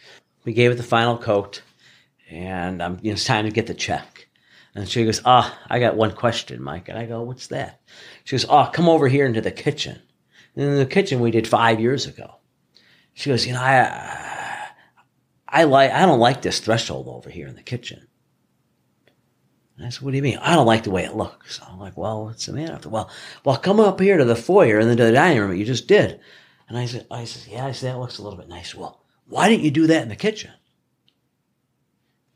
We 0.44 0.52
gave 0.52 0.70
it 0.70 0.76
the 0.76 0.84
final 0.84 1.18
coat, 1.18 1.62
and 2.30 2.80
um, 2.80 2.98
you 3.02 3.10
know, 3.10 3.14
it's 3.14 3.24
time 3.24 3.44
to 3.44 3.50
get 3.50 3.66
the 3.66 3.74
check. 3.74 4.28
And 4.76 4.88
she 4.88 5.04
goes, 5.04 5.20
"Ah, 5.24 5.52
oh, 5.52 5.66
I 5.68 5.80
got 5.80 5.96
one 5.96 6.12
question, 6.12 6.62
Mike." 6.62 6.88
And 6.88 6.96
I 6.96 7.06
go, 7.06 7.22
"What's 7.22 7.48
that?" 7.48 7.80
She 8.24 8.36
goes, 8.36 8.46
"Oh, 8.48 8.70
come 8.72 8.88
over 8.88 9.08
here 9.08 9.26
into 9.26 9.40
the 9.40 9.50
kitchen." 9.50 10.00
And 10.54 10.64
in 10.64 10.76
the 10.76 10.86
kitchen 10.86 11.18
we 11.20 11.32
did 11.32 11.48
five 11.48 11.80
years 11.80 12.06
ago. 12.06 12.36
She 13.14 13.28
goes, 13.28 13.44
"You 13.44 13.54
know, 13.54 13.60
I, 13.60 14.68
I 15.48 15.64
like, 15.64 15.90
I 15.90 16.06
don't 16.06 16.20
like 16.20 16.42
this 16.42 16.60
threshold 16.60 17.08
over 17.08 17.28
here 17.28 17.48
in 17.48 17.56
the 17.56 17.62
kitchen." 17.62 18.07
And 19.78 19.86
I 19.86 19.90
said, 19.90 20.02
"What 20.02 20.10
do 20.10 20.16
you 20.16 20.22
mean? 20.24 20.38
I 20.38 20.56
don't 20.56 20.66
like 20.66 20.82
the 20.82 20.90
way 20.90 21.04
it 21.04 21.14
looks." 21.14 21.60
I'm 21.66 21.78
like, 21.78 21.96
"Well, 21.96 22.24
what's 22.24 22.46
the 22.46 22.52
matter?" 22.52 22.88
Well, 22.88 23.08
well, 23.44 23.56
come 23.56 23.78
up 23.78 24.00
here 24.00 24.18
to 24.18 24.24
the 24.24 24.34
foyer 24.34 24.80
and 24.80 24.90
then 24.90 24.96
to 24.96 25.04
the 25.04 25.12
dining 25.12 25.40
room. 25.40 25.54
You 25.54 25.64
just 25.64 25.86
did. 25.86 26.18
And 26.68 26.76
I 26.76 26.86
said, 26.86 27.06
"I 27.10 27.24
said, 27.24 27.52
yeah." 27.52 27.66
I 27.66 27.72
said, 27.72 27.94
"That 27.94 28.00
looks 28.00 28.18
a 28.18 28.22
little 28.22 28.38
bit 28.38 28.48
nice." 28.48 28.74
Well, 28.74 29.00
why 29.28 29.48
didn't 29.48 29.64
you 29.64 29.70
do 29.70 29.86
that 29.86 30.02
in 30.02 30.08
the 30.08 30.16
kitchen? 30.16 30.50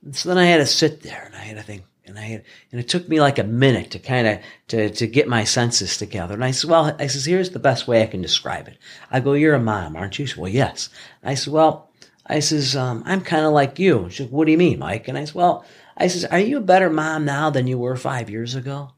And 0.04 0.14
so 0.14 0.28
then 0.28 0.38
I 0.38 0.46
had 0.46 0.58
to 0.58 0.66
sit 0.66 1.02
there 1.02 1.24
and 1.26 1.34
I 1.34 1.40
had 1.40 1.56
to 1.56 1.62
think, 1.64 1.82
and 2.06 2.18
I 2.18 2.22
had, 2.22 2.44
and 2.70 2.80
it 2.80 2.88
took 2.88 3.08
me 3.08 3.20
like 3.20 3.38
a 3.38 3.44
minute 3.44 3.90
to 3.90 3.98
kind 3.98 4.26
of 4.28 4.38
to 4.68 4.90
to 4.90 5.06
get 5.08 5.26
my 5.26 5.42
senses 5.42 5.96
together. 5.96 6.34
And 6.34 6.44
I 6.44 6.52
said, 6.52 6.70
"Well," 6.70 6.94
I 6.96 7.08
says, 7.08 7.24
"Here's 7.24 7.50
the 7.50 7.58
best 7.58 7.88
way 7.88 8.02
I 8.02 8.06
can 8.06 8.22
describe 8.22 8.68
it." 8.68 8.78
I 9.10 9.18
go, 9.18 9.32
"You're 9.32 9.54
a 9.54 9.60
mom, 9.60 9.96
aren't 9.96 10.16
you?" 10.16 10.26
She 10.26 10.34
said, 10.34 10.40
"Well, 10.40 10.52
yes." 10.52 10.90
I 11.24 11.34
said, 11.34 11.52
"Well," 11.52 11.90
I 12.24 12.38
says, 12.38 12.76
um, 12.76 13.02
"I'm 13.04 13.20
kind 13.20 13.44
of 13.44 13.52
like 13.52 13.80
you." 13.80 14.08
She 14.10 14.22
said, 14.22 14.30
"What 14.30 14.46
do 14.46 14.52
you 14.52 14.58
mean, 14.58 14.78
Mike?" 14.78 15.08
And 15.08 15.18
I 15.18 15.24
said, 15.24 15.34
"Well," 15.34 15.64
I 15.96 16.06
says, 16.06 16.24
"Are 16.24 16.38
you 16.38 16.58
a 16.58 16.60
better 16.60 16.90
mom 16.90 17.24
now 17.24 17.50
than 17.50 17.66
you 17.66 17.78
were 17.78 17.96
five 17.96 18.30
years 18.30 18.54
ago?" 18.54 18.92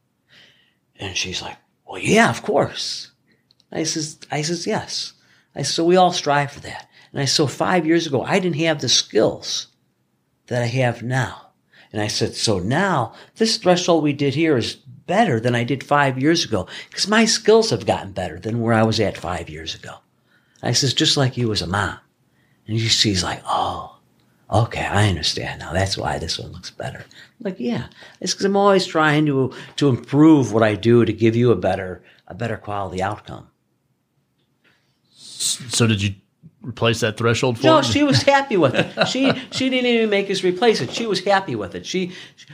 And 0.97 1.17
she's 1.17 1.43
like, 1.43 1.57
"Well, 1.87 2.01
yeah, 2.01 2.31
of 2.31 2.43
course." 2.43 3.11
I 3.73 3.83
says, 3.85 4.19
"I 4.31 4.43
says 4.43 4.67
yes." 4.67 5.13
I 5.55 5.63
said, 5.63 5.75
"So 5.75 5.85
we 5.85 5.97
all 5.97 6.13
strive 6.13 6.53
for 6.53 6.61
that." 6.61 6.89
And 7.13 7.21
I 7.21 7.25
said, 7.25 7.35
"So 7.35 7.47
five 7.47 7.87
years 7.87 8.07
ago, 8.07 8.23
I 8.23 8.39
didn't 8.39 8.57
have 8.57 8.81
the 8.81 8.89
skills 8.89 9.69
that 10.47 10.63
I 10.63 10.67
have 10.67 11.03
now." 11.03 11.45
And 11.95 12.03
I 12.03 12.09
said, 12.09 12.35
so 12.35 12.59
now 12.59 13.15
this 13.37 13.57
threshold 13.57 14.03
we 14.03 14.13
did 14.13 14.35
here 14.35 14.57
is 14.57 14.75
better 14.75 15.39
than 15.39 15.55
I 15.55 15.63
did 15.63 15.85
five 15.85 16.21
years 16.21 16.45
ago 16.45 16.67
because 16.89 17.07
my 17.07 17.25
skills 17.25 17.71
have 17.71 17.87
gotten 17.87 18.11
better 18.11 18.41
than 18.41 18.61
where 18.61 18.75
I 18.75 18.83
was 18.83 18.99
at 18.99 19.17
five 19.17 19.49
years 19.49 19.77
ago. 19.77 19.99
I 20.61 20.73
says, 20.73 20.93
just 20.93 21.17
like 21.17 21.37
you 21.37 21.53
as 21.53 21.63
a 21.63 21.69
mom. 21.69 22.01
And 22.67 22.81
she's 22.81 23.23
like, 23.23 23.43
oh, 23.47 23.94
okay, 24.55 24.85
I 24.85 25.09
understand 25.09 25.61
now. 25.61 25.73
That's 25.73 25.97
why 25.97 26.19
this 26.19 26.39
one 26.39 26.53
looks 26.53 26.71
better. 26.71 27.05
Like, 27.41 27.57
yeah, 27.59 27.87
it's 28.21 28.33
because 28.33 28.47
I'm 28.47 28.57
always 28.57 28.87
trying 28.87 29.27
to, 29.27 29.53
to 29.77 29.89
improve 29.89 30.53
what 30.53 30.63
I 30.63 30.75
do 30.75 31.05
to 31.05 31.13
give 31.13 31.37
you 31.37 31.51
a 31.51 31.57
better, 31.57 32.03
a 32.29 32.35
better 32.35 32.57
quality 32.57 33.03
outcome. 33.03 33.49
So 35.11 35.87
did 35.87 36.03
you 36.03 36.15
replace 36.63 37.01
that 37.01 37.17
threshold 37.17 37.59
for 37.59 37.67
no, 37.67 37.83
she 37.83 38.03
was 38.03 38.23
happy 38.35 38.57
with 38.57 38.75
it. 38.75 39.07
She 39.09 39.31
she 39.51 39.69
didn't 39.69 39.87
even 39.87 40.09
make 40.11 40.31
us 40.31 40.43
replace 40.43 40.81
it. 40.81 40.91
She 40.91 41.07
was 41.07 41.23
happy 41.23 41.55
with 41.55 41.75
it. 41.75 41.85
She 41.85 42.13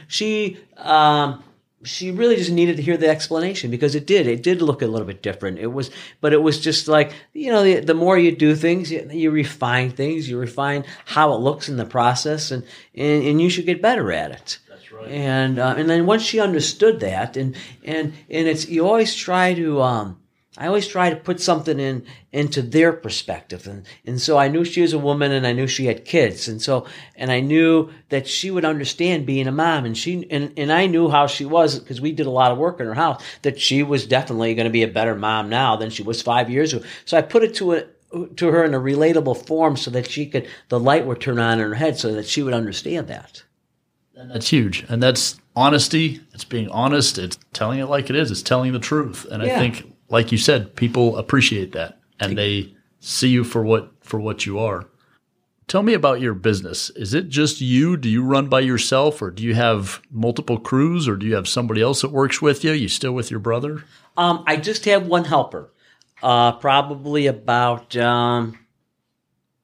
she 0.08 0.58
um 0.76 1.44
she 1.82 2.10
really 2.10 2.36
just 2.36 2.50
needed 2.50 2.76
to 2.76 2.82
hear 2.82 2.96
the 2.96 3.08
explanation 3.08 3.70
because 3.70 3.94
it 3.94 4.06
did. 4.06 4.26
It 4.26 4.42
did 4.42 4.60
look 4.60 4.82
a 4.82 4.86
little 4.86 5.06
bit 5.06 5.22
different. 5.22 5.58
It 5.58 5.68
was, 5.68 5.90
but 6.20 6.32
it 6.32 6.42
was 6.42 6.60
just 6.60 6.88
like 6.88 7.12
you 7.32 7.50
know, 7.50 7.62
the, 7.62 7.80
the 7.80 7.94
more 7.94 8.18
you 8.18 8.36
do 8.36 8.54
things, 8.54 8.92
you, 8.92 9.08
you, 9.10 9.30
refine 9.30 9.90
things. 9.90 10.28
You 10.28 10.38
refine 10.38 10.84
how 11.06 11.32
it 11.32 11.40
looks 11.40 11.68
in 11.68 11.76
the 11.76 11.86
process, 11.86 12.50
and 12.50 12.64
and, 12.94 13.24
and 13.24 13.40
you 13.40 13.48
should 13.48 13.66
get 13.66 13.80
better 13.80 14.12
at 14.12 14.30
it. 14.30 14.58
That's 14.68 14.92
right. 14.92 15.08
And 15.08 15.58
uh, 15.58 15.74
and 15.76 15.88
then 15.88 16.06
once 16.06 16.22
she 16.22 16.40
understood 16.40 17.00
that, 17.00 17.36
and 17.36 17.56
and 17.84 18.12
and 18.28 18.48
it's 18.48 18.68
you 18.68 18.86
always 18.86 19.14
try 19.14 19.54
to 19.54 19.80
um, 19.80 20.20
I 20.58 20.66
always 20.66 20.88
try 20.88 21.10
to 21.10 21.16
put 21.16 21.40
something 21.40 21.78
in 21.78 22.04
into 22.32 22.60
their 22.60 22.92
perspective. 22.92 23.68
And 23.68 23.86
and 24.04 24.20
so 24.20 24.36
I 24.36 24.48
knew 24.48 24.64
she 24.64 24.82
was 24.82 24.92
a 24.92 24.98
woman 24.98 25.30
and 25.30 25.46
I 25.46 25.52
knew 25.52 25.68
she 25.68 25.86
had 25.86 26.04
kids. 26.04 26.48
And 26.48 26.60
so 26.60 26.86
and 27.14 27.30
I 27.30 27.40
knew 27.40 27.90
that 28.08 28.26
she 28.26 28.50
would 28.50 28.64
understand 28.64 29.26
being 29.26 29.46
a 29.46 29.52
mom 29.52 29.84
and 29.84 29.96
she 29.96 30.26
and, 30.28 30.52
and 30.56 30.72
I 30.72 30.86
knew 30.86 31.08
how 31.08 31.28
she 31.28 31.44
was 31.44 31.78
because 31.78 32.00
we 32.00 32.12
did 32.12 32.26
a 32.26 32.30
lot 32.30 32.50
of 32.50 32.58
work 32.58 32.80
in 32.80 32.86
her 32.86 32.94
house 32.94 33.22
that 33.42 33.60
she 33.60 33.82
was 33.84 34.06
definitely 34.06 34.54
going 34.54 34.64
to 34.64 34.70
be 34.70 34.82
a 34.82 34.88
better 34.88 35.14
mom 35.14 35.48
now 35.48 35.76
than 35.76 35.90
she 35.90 36.02
was 36.02 36.20
5 36.20 36.50
years 36.50 36.72
ago. 36.72 36.84
So 37.04 37.16
I 37.16 37.22
put 37.22 37.44
it 37.44 37.54
to 37.56 37.74
a 37.74 37.84
to 38.36 38.48
her 38.48 38.64
in 38.64 38.74
a 38.74 38.80
relatable 38.80 39.46
form 39.46 39.76
so 39.76 39.88
that 39.92 40.10
she 40.10 40.26
could 40.26 40.48
the 40.68 40.80
light 40.80 41.06
would 41.06 41.20
turn 41.20 41.38
on 41.38 41.60
in 41.60 41.68
her 41.68 41.74
head 41.76 41.96
so 41.96 42.12
that 42.14 42.26
she 42.26 42.42
would 42.42 42.54
understand 42.54 43.06
that. 43.06 43.44
And 44.16 44.30
that's 44.32 44.48
huge. 44.48 44.84
And 44.88 45.02
that's 45.02 45.40
honesty. 45.56 46.20
It's 46.34 46.44
being 46.44 46.68
honest. 46.68 47.18
It's 47.18 47.38
telling 47.52 47.78
it 47.78 47.86
like 47.86 48.10
it 48.10 48.16
is. 48.16 48.30
It's 48.30 48.42
telling 48.42 48.72
the 48.72 48.78
truth. 48.78 49.26
And 49.30 49.42
Yeah. 49.42 49.54
I 49.54 49.58
think 49.58 49.89
like 50.10 50.32
you 50.32 50.38
said, 50.38 50.76
people 50.76 51.16
appreciate 51.16 51.72
that 51.72 51.98
and 52.18 52.36
they 52.36 52.74
see 52.98 53.28
you 53.28 53.44
for 53.44 53.64
what 53.64 53.92
for 54.02 54.20
what 54.20 54.44
you 54.44 54.58
are. 54.58 54.86
Tell 55.66 55.82
me 55.84 55.94
about 55.94 56.20
your 56.20 56.34
business. 56.34 56.90
Is 56.90 57.14
it 57.14 57.28
just 57.28 57.60
you? 57.60 57.96
Do 57.96 58.08
you 58.08 58.24
run 58.24 58.48
by 58.48 58.58
yourself 58.58 59.22
or 59.22 59.30
do 59.30 59.44
you 59.44 59.54
have 59.54 60.02
multiple 60.10 60.58
crews 60.58 61.06
or 61.06 61.14
do 61.14 61.26
you 61.26 61.36
have 61.36 61.46
somebody 61.46 61.80
else 61.80 62.02
that 62.02 62.10
works 62.10 62.42
with 62.42 62.64
you? 62.64 62.72
You 62.72 62.88
still 62.88 63.12
with 63.12 63.30
your 63.30 63.38
brother? 63.38 63.84
Um, 64.16 64.42
I 64.48 64.56
just 64.56 64.84
have 64.86 65.06
one 65.06 65.24
helper. 65.24 65.72
Uh, 66.22 66.52
probably 66.52 67.28
about 67.28 67.96
um, 67.96 68.58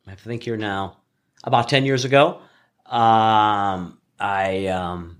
I 0.06 0.14
think 0.14 0.44
here 0.44 0.56
now 0.56 0.98
about 1.42 1.68
ten 1.68 1.84
years 1.84 2.04
ago. 2.04 2.40
Um, 2.86 3.98
I 4.20 4.68
um, 4.68 5.15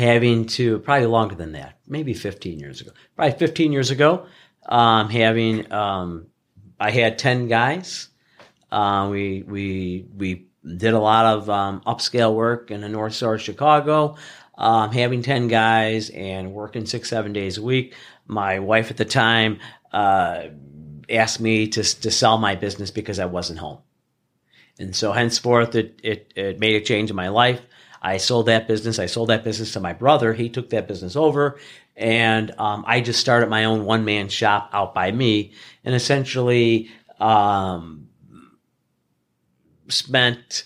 having 0.00 0.46
to 0.46 0.78
probably 0.80 1.06
longer 1.06 1.34
than 1.34 1.52
that, 1.52 1.78
maybe 1.86 2.14
fifteen 2.14 2.58
years 2.58 2.80
ago. 2.80 2.90
Probably 3.14 3.38
fifteen 3.38 3.70
years 3.72 3.90
ago, 3.90 4.26
um, 4.66 5.10
having 5.10 5.70
um, 5.72 6.26
I 6.80 6.90
had 6.90 7.18
ten 7.18 7.46
guys. 7.48 8.08
Uh, 8.72 9.08
we 9.10 9.42
we 9.42 10.06
we 10.16 10.46
did 10.64 10.94
a 10.94 10.98
lot 10.98 11.26
of 11.26 11.50
um, 11.50 11.82
upscale 11.86 12.34
work 12.34 12.70
in 12.70 12.80
the 12.80 12.88
North 12.88 13.14
Shore 13.14 13.34
of 13.34 13.42
Chicago. 13.42 14.16
Um, 14.56 14.90
having 14.92 15.22
ten 15.22 15.48
guys 15.48 16.10
and 16.10 16.52
working 16.52 16.86
six 16.86 17.08
seven 17.08 17.32
days 17.32 17.58
a 17.58 17.62
week. 17.62 17.94
My 18.26 18.58
wife 18.58 18.90
at 18.90 18.96
the 18.96 19.04
time 19.04 19.58
uh, 19.92 20.48
asked 21.08 21.40
me 21.40 21.68
to 21.68 21.82
to 21.82 22.10
sell 22.10 22.38
my 22.38 22.54
business 22.56 22.90
because 22.90 23.18
I 23.18 23.26
wasn't 23.26 23.58
home, 23.58 23.78
and 24.78 24.96
so 24.96 25.12
henceforth 25.12 25.74
it 25.74 26.00
it, 26.02 26.32
it 26.36 26.58
made 26.58 26.76
a 26.76 26.84
change 26.84 27.10
in 27.10 27.16
my 27.16 27.28
life. 27.28 27.60
I 28.02 28.16
sold 28.16 28.46
that 28.46 28.66
business. 28.66 28.98
I 28.98 29.06
sold 29.06 29.28
that 29.28 29.44
business 29.44 29.72
to 29.72 29.80
my 29.80 29.92
brother. 29.92 30.32
He 30.32 30.48
took 30.48 30.70
that 30.70 30.88
business 30.88 31.16
over, 31.16 31.58
and 31.96 32.50
um, 32.58 32.84
I 32.86 33.00
just 33.00 33.20
started 33.20 33.48
my 33.50 33.64
own 33.64 33.84
one 33.84 34.04
man 34.04 34.28
shop 34.28 34.70
out 34.72 34.94
by 34.94 35.12
me, 35.12 35.52
and 35.84 35.94
essentially 35.94 36.88
um, 37.18 38.08
spent 39.88 40.64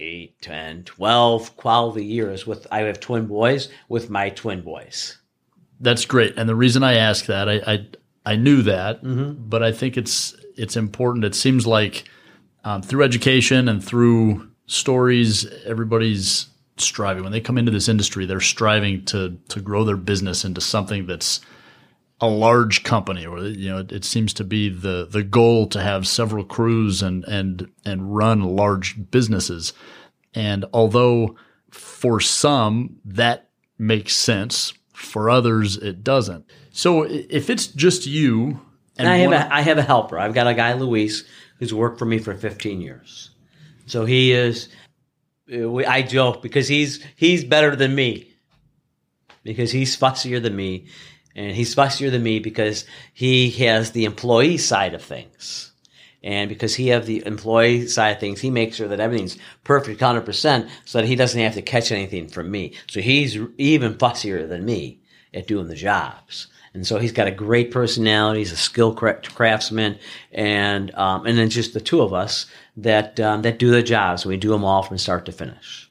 eight, 0.00 0.40
10, 0.42 0.84
12 0.84 1.56
quality 1.56 2.04
years 2.04 2.46
with. 2.46 2.66
I 2.72 2.80
have 2.80 2.98
twin 2.98 3.26
boys 3.26 3.68
with 3.88 4.10
my 4.10 4.30
twin 4.30 4.62
boys. 4.62 5.18
That's 5.80 6.04
great. 6.04 6.34
And 6.36 6.48
the 6.48 6.56
reason 6.56 6.82
I 6.82 6.94
ask 6.94 7.26
that, 7.26 7.48
I 7.48 7.60
I, 7.66 7.86
I 8.26 8.36
knew 8.36 8.62
that, 8.62 9.00
but 9.48 9.62
I 9.62 9.70
think 9.70 9.96
it's 9.96 10.34
it's 10.56 10.76
important. 10.76 11.24
It 11.24 11.34
seems 11.36 11.66
like 11.66 12.04
um, 12.64 12.82
through 12.82 13.04
education 13.04 13.68
and 13.68 13.82
through 13.84 14.48
stories, 14.66 15.46
everybody's 15.64 16.46
striving. 16.76 17.22
When 17.22 17.32
they 17.32 17.40
come 17.40 17.58
into 17.58 17.72
this 17.72 17.88
industry, 17.88 18.26
they're 18.26 18.40
striving 18.40 19.04
to 19.06 19.38
to 19.48 19.60
grow 19.60 19.84
their 19.84 19.96
business 19.96 20.44
into 20.44 20.60
something 20.60 21.06
that's 21.06 21.40
a 22.20 22.28
large 22.28 22.84
company, 22.84 23.26
or 23.26 23.40
you 23.40 23.68
know, 23.68 23.78
it, 23.78 23.92
it 23.92 24.04
seems 24.04 24.32
to 24.34 24.44
be 24.44 24.68
the 24.68 25.06
the 25.10 25.22
goal 25.24 25.66
to 25.68 25.82
have 25.82 26.06
several 26.06 26.44
crews 26.44 27.02
and 27.02 27.24
and 27.24 27.68
and 27.84 28.14
run 28.14 28.42
large 28.42 29.10
businesses. 29.10 29.72
And 30.34 30.64
although 30.72 31.36
for 31.70 32.20
some 32.20 32.96
that 33.04 33.48
makes 33.78 34.14
sense, 34.14 34.72
for 34.92 35.28
others 35.28 35.76
it 35.76 36.04
doesn't. 36.04 36.46
So 36.70 37.02
if 37.02 37.50
it's 37.50 37.66
just 37.66 38.06
you, 38.06 38.60
And 38.96 39.08
I 39.08 39.16
have 39.16 39.32
a, 39.32 39.54
I 39.54 39.60
have 39.62 39.78
a 39.78 39.82
helper. 39.82 40.18
I've 40.18 40.34
got 40.34 40.46
a 40.46 40.54
guy, 40.54 40.74
Luis, 40.74 41.24
who's 41.58 41.74
worked 41.74 41.98
for 41.98 42.04
me 42.04 42.18
for 42.18 42.34
15 42.34 42.80
years. 42.80 43.31
So 43.92 44.06
he 44.06 44.32
is. 44.32 44.70
uh, 45.52 45.76
I 45.76 46.00
joke 46.00 46.40
because 46.40 46.66
he's 46.66 47.04
he's 47.14 47.44
better 47.44 47.76
than 47.76 47.94
me 47.94 48.32
because 49.42 49.70
he's 49.70 49.94
fussier 49.94 50.42
than 50.42 50.56
me, 50.56 50.86
and 51.36 51.54
he's 51.54 51.74
fussier 51.74 52.10
than 52.10 52.22
me 52.22 52.38
because 52.38 52.86
he 53.12 53.50
has 53.50 53.90
the 53.90 54.06
employee 54.06 54.56
side 54.56 54.94
of 54.94 55.02
things, 55.02 55.72
and 56.22 56.48
because 56.48 56.74
he 56.74 56.88
have 56.88 57.04
the 57.04 57.22
employee 57.26 57.86
side 57.86 58.12
of 58.12 58.20
things, 58.20 58.40
he 58.40 58.50
makes 58.50 58.76
sure 58.76 58.88
that 58.88 58.98
everything's 58.98 59.36
perfect, 59.62 60.00
hundred 60.00 60.24
percent, 60.24 60.70
so 60.86 60.98
that 60.98 61.06
he 61.06 61.14
doesn't 61.14 61.42
have 61.42 61.54
to 61.54 61.60
catch 61.60 61.92
anything 61.92 62.28
from 62.28 62.50
me. 62.50 62.72
So 62.86 63.02
he's 63.02 63.36
even 63.58 63.96
fussier 63.96 64.48
than 64.48 64.64
me 64.64 65.02
at 65.34 65.46
doing 65.46 65.68
the 65.68 65.74
jobs. 65.74 66.46
And 66.74 66.86
so 66.86 66.98
he's 66.98 67.12
got 67.12 67.28
a 67.28 67.32
great 67.32 67.70
personality. 67.70 68.40
He's 68.40 68.52
a 68.52 68.56
skilled 68.56 68.96
craftsman, 68.96 69.98
and 70.32 70.94
um, 70.94 71.26
and 71.26 71.36
then 71.36 71.50
just 71.50 71.74
the 71.74 71.80
two 71.80 72.00
of 72.00 72.14
us 72.14 72.46
that 72.78 73.20
um, 73.20 73.42
that 73.42 73.58
do 73.58 73.70
the 73.70 73.82
jobs. 73.82 74.24
We 74.24 74.38
do 74.38 74.48
them 74.48 74.64
all 74.64 74.82
from 74.82 74.96
start 74.96 75.26
to 75.26 75.32
finish. 75.32 75.90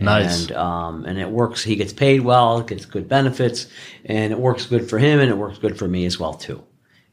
Nice. 0.00 0.42
And 0.42 0.52
um, 0.52 1.04
and 1.04 1.18
it 1.18 1.30
works. 1.30 1.62
He 1.62 1.76
gets 1.76 1.92
paid 1.92 2.20
well, 2.20 2.62
gets 2.62 2.84
good 2.84 3.08
benefits, 3.08 3.68
and 4.04 4.32
it 4.32 4.38
works 4.38 4.66
good 4.66 4.88
for 4.88 4.98
him, 4.98 5.20
and 5.20 5.30
it 5.30 5.36
works 5.36 5.58
good 5.58 5.78
for 5.78 5.86
me 5.86 6.04
as 6.04 6.18
well 6.18 6.34
too. 6.34 6.64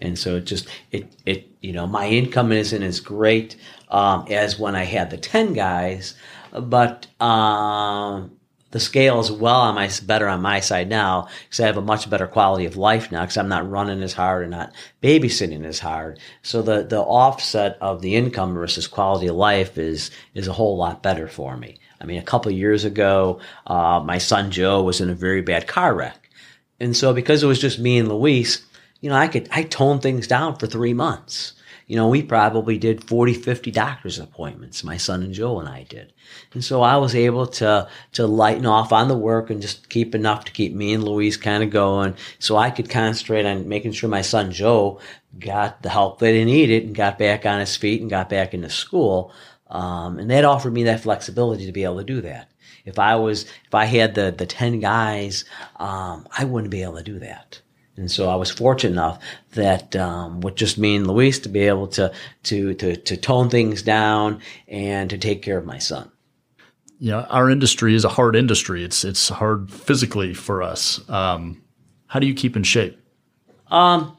And 0.02 0.18
so 0.18 0.38
it 0.38 0.46
just 0.46 0.68
it 0.92 1.16
it 1.26 1.48
you 1.62 1.74
know 1.74 1.88
my 1.88 2.08
income 2.08 2.52
isn't 2.52 2.84
as 2.84 3.00
great 3.00 3.56
um, 3.90 4.26
as 4.30 4.60
when 4.60 4.76
I 4.76 4.84
had 4.84 5.10
the 5.10 5.18
ten 5.18 5.54
guys, 5.54 6.16
but 6.52 7.08
um, 7.22 8.35
the 8.76 8.80
scale 8.82 9.22
is 9.22 9.32
well 9.32 9.62
on 9.62 9.76
my 9.76 9.90
better 10.04 10.28
on 10.28 10.42
my 10.42 10.60
side 10.60 10.90
now 10.90 11.30
because 11.46 11.62
I 11.62 11.66
have 11.66 11.78
a 11.78 11.82
much 11.82 12.10
better 12.10 12.28
quality 12.28 12.66
of 12.66 12.76
life 12.76 13.10
now 13.10 13.22
because 13.22 13.38
I'm 13.38 13.48
not 13.48 13.70
running 13.70 14.04
as 14.04 14.12
hard 14.12 14.42
and 14.42 14.52
not 14.52 14.74
babysitting 15.02 15.64
as 15.64 15.80
hard. 15.80 16.20
So 16.42 16.62
the 16.62 16.84
the 16.84 17.00
offset 17.00 17.78
of 17.80 18.02
the 18.02 18.16
income 18.16 18.54
versus 18.54 18.86
quality 18.86 19.28
of 19.28 19.38
life 19.38 19.78
is 19.78 20.12
is 20.34 20.50
a 20.50 20.54
whole 20.54 20.76
lot 20.76 21.02
better 21.02 21.30
for 21.30 21.56
me. 21.56 21.80
I 22.02 22.06
mean, 22.06 22.20
a 22.20 22.24
couple 22.24 22.52
years 22.52 22.84
ago, 22.84 23.40
uh, 23.66 24.04
my 24.04 24.18
son 24.18 24.52
Joe 24.52 24.84
was 24.84 25.00
in 25.00 25.10
a 25.10 25.16
very 25.16 25.42
bad 25.42 25.68
car 25.68 25.96
wreck, 25.96 26.30
and 26.78 26.98
so 26.98 27.14
because 27.14 27.44
it 27.44 27.48
was 27.48 27.62
just 27.62 27.80
me 27.80 27.98
and 27.98 28.10
Luis, 28.10 28.66
you 29.00 29.10
know, 29.10 29.16
I 29.16 29.30
could 29.30 29.48
I 29.52 29.64
toned 29.64 30.02
things 30.02 30.28
down 30.28 30.58
for 30.58 30.68
three 30.68 30.94
months 30.94 31.54
you 31.88 31.96
know, 31.96 32.08
we 32.08 32.24
probably 32.24 32.80
did 32.80 33.04
40, 33.04 33.34
50 33.34 33.70
doctor's 33.70 34.18
appointments, 34.18 34.84
my 34.84 34.98
son 34.98 35.22
and 35.22 35.34
Joe 35.34 35.60
and 35.60 35.70
I 35.70 35.84
did. 35.84 36.14
And 36.54 36.64
so 36.64 36.82
I 36.82 36.98
was 36.98 37.14
able 37.14 37.46
to, 37.48 37.88
to 38.14 38.26
lighten 38.26 38.66
off 38.66 38.92
on 38.92 39.08
the 39.08 39.18
work 39.18 39.52
and 39.52 39.62
just 39.62 39.88
keep 39.90 40.16
enough 40.16 40.46
to 40.46 40.52
keep 40.52 40.74
me 40.74 40.94
and 40.94 41.04
Luis 41.04 41.38
kind 41.38 41.64
of 41.64 41.70
going 41.70 42.16
so 42.40 42.58
I 42.58 42.72
could 42.72 42.90
concentrate 42.90 43.46
on 43.46 43.70
making 43.70 43.92
sure 43.92 44.10
my 44.10 44.22
son 44.22 44.52
Joe 44.52 45.00
got 45.40 45.84
the 45.84 45.90
help 45.90 46.20
that 46.20 46.34
he 46.34 46.44
needed 46.44 46.86
and 46.86 46.96
got 46.96 47.20
back 47.20 47.46
on 47.46 47.60
his 47.60 47.76
feet 47.76 48.02
and 48.02 48.10
got 48.10 48.30
back 48.30 48.56
into 48.56 48.70
school. 48.70 49.32
Um, 49.68 50.18
and 50.18 50.32
that 50.32 50.46
offered 50.46 50.74
me 50.74 50.84
that 50.84 51.02
flexibility 51.02 51.68
to 51.68 51.72
be 51.72 51.84
able 51.84 51.98
to 51.98 52.04
do 52.04 52.22
that. 52.22 52.50
If 52.86 52.98
I 52.98 53.16
was, 53.16 53.44
if 53.44 53.74
I 53.74 53.86
had 53.86 54.16
the, 54.16 54.34
the 54.36 54.46
10 54.46 54.80
guys, 54.80 55.46
um, 55.78 56.28
I 56.36 56.46
wouldn't 56.46 56.72
be 56.72 56.84
able 56.84 56.98
to 56.98 57.04
do 57.04 57.20
that. 57.20 57.62
And 57.98 58.12
so 58.12 58.30
I 58.30 58.36
was 58.36 58.52
fortunate 58.52 58.92
enough 58.92 59.20
that 59.54 59.96
um, 59.96 60.42
with 60.42 60.56
just 60.56 60.78
me 60.78 60.98
and 60.98 61.08
Luis 61.08 61.40
to 61.40 61.50
be 61.50 61.62
able 61.62 61.88
to, 61.90 62.12
to 62.44 62.74
to 62.74 62.96
to 62.96 63.18
tone 63.18 63.50
things 63.50 63.82
down 63.82 64.42
and 64.68 65.10
to 65.10 65.18
take 65.18 65.42
care 65.42 65.58
of 65.58 65.66
my 65.66 65.78
son. 65.78 66.12
Yeah, 67.00 67.22
our 67.30 67.50
industry 67.50 67.96
is 67.96 68.04
a 68.04 68.10
hard 68.10 68.36
industry. 68.36 68.84
It's 68.84 69.06
it's 69.06 69.30
hard 69.30 69.72
physically 69.72 70.34
for 70.34 70.62
us. 70.62 71.08
Um, 71.10 71.64
how 72.08 72.20
do 72.20 72.28
you 72.28 72.34
keep 72.34 72.56
in 72.56 72.64
shape? 72.64 73.00
Um, 73.68 74.18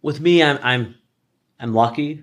with 0.00 0.20
me, 0.20 0.42
I'm 0.42 0.58
I'm 0.62 0.94
I'm 1.60 1.74
lucky. 1.74 2.22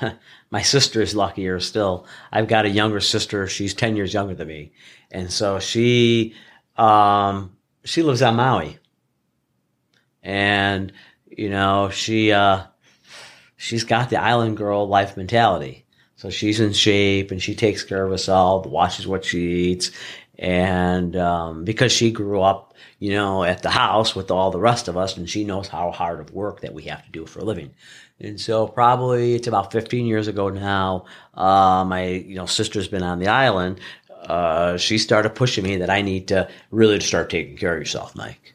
my 0.50 0.62
sister 0.62 1.02
is 1.02 1.14
luckier 1.14 1.60
still. 1.60 2.06
I've 2.32 2.48
got 2.48 2.64
a 2.64 2.70
younger 2.70 3.00
sister. 3.00 3.46
She's 3.48 3.74
ten 3.74 3.96
years 3.96 4.14
younger 4.14 4.34
than 4.34 4.48
me, 4.48 4.72
and 5.10 5.30
so 5.30 5.58
she 5.58 6.34
um, 6.78 7.56
she 7.84 8.02
lives 8.02 8.22
on 8.22 8.36
Maui 8.36 8.79
and 10.22 10.92
you 11.26 11.50
know 11.50 11.90
she 11.90 12.32
uh, 12.32 12.62
she's 13.56 13.84
got 13.84 14.10
the 14.10 14.20
island 14.20 14.56
girl 14.56 14.88
life 14.88 15.16
mentality. 15.16 15.84
So 16.16 16.28
she's 16.28 16.60
in 16.60 16.74
shape 16.74 17.30
and 17.30 17.42
she 17.42 17.54
takes 17.54 17.82
care 17.82 18.04
of 18.04 18.10
herself, 18.10 18.66
watches 18.66 19.06
what 19.06 19.24
she 19.24 19.40
eats, 19.40 19.90
and 20.38 21.16
um, 21.16 21.64
because 21.64 21.92
she 21.92 22.10
grew 22.10 22.42
up, 22.42 22.74
you 22.98 23.12
know, 23.12 23.42
at 23.42 23.62
the 23.62 23.70
house 23.70 24.14
with 24.14 24.30
all 24.30 24.50
the 24.50 24.60
rest 24.60 24.88
of 24.88 24.98
us, 24.98 25.16
and 25.16 25.28
she 25.28 25.44
knows 25.44 25.68
how 25.68 25.90
hard 25.90 26.20
of 26.20 26.32
work 26.32 26.60
that 26.60 26.74
we 26.74 26.82
have 26.84 27.02
to 27.04 27.10
do 27.10 27.24
for 27.24 27.38
a 27.38 27.44
living. 27.44 27.70
And 28.20 28.38
so 28.38 28.66
probably 28.66 29.34
it's 29.34 29.48
about 29.48 29.72
15 29.72 30.04
years 30.04 30.28
ago 30.28 30.50
now. 30.50 31.06
Uh, 31.32 31.84
my 31.86 32.06
you 32.06 32.34
know 32.34 32.46
sister's 32.46 32.88
been 32.88 33.02
on 33.02 33.18
the 33.18 33.28
island. 33.28 33.80
Uh, 34.22 34.76
she 34.76 34.98
started 34.98 35.30
pushing 35.30 35.64
me 35.64 35.78
that 35.78 35.88
I 35.88 36.02
need 36.02 36.28
to 36.28 36.48
really 36.70 37.00
start 37.00 37.30
taking 37.30 37.56
care 37.56 37.72
of 37.72 37.78
yourself, 37.78 38.14
Mike. 38.14 38.54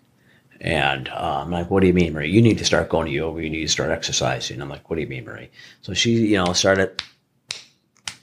And 0.66 1.10
uh, 1.10 1.44
I'm 1.44 1.52
like, 1.52 1.70
what 1.70 1.82
do 1.82 1.88
you 1.88 1.94
mean, 1.94 2.14
Marie? 2.14 2.32
You 2.32 2.42
need 2.42 2.58
to 2.58 2.66
start 2.66 2.90
going 2.90 3.06
to 3.06 3.14
yoga. 3.14 3.44
You 3.44 3.52
need 3.52 3.62
to 3.62 3.72
start 3.72 3.92
exercising. 3.92 4.60
I'm 4.60 4.68
like, 4.68 4.90
what 4.90 4.96
do 4.96 5.04
you 5.04 5.08
mean, 5.08 5.24
Marie? 5.24 5.52
So 5.84 5.94
she, 5.94 6.14
you 6.14 6.44
know, 6.44 6.54
started 6.54 7.04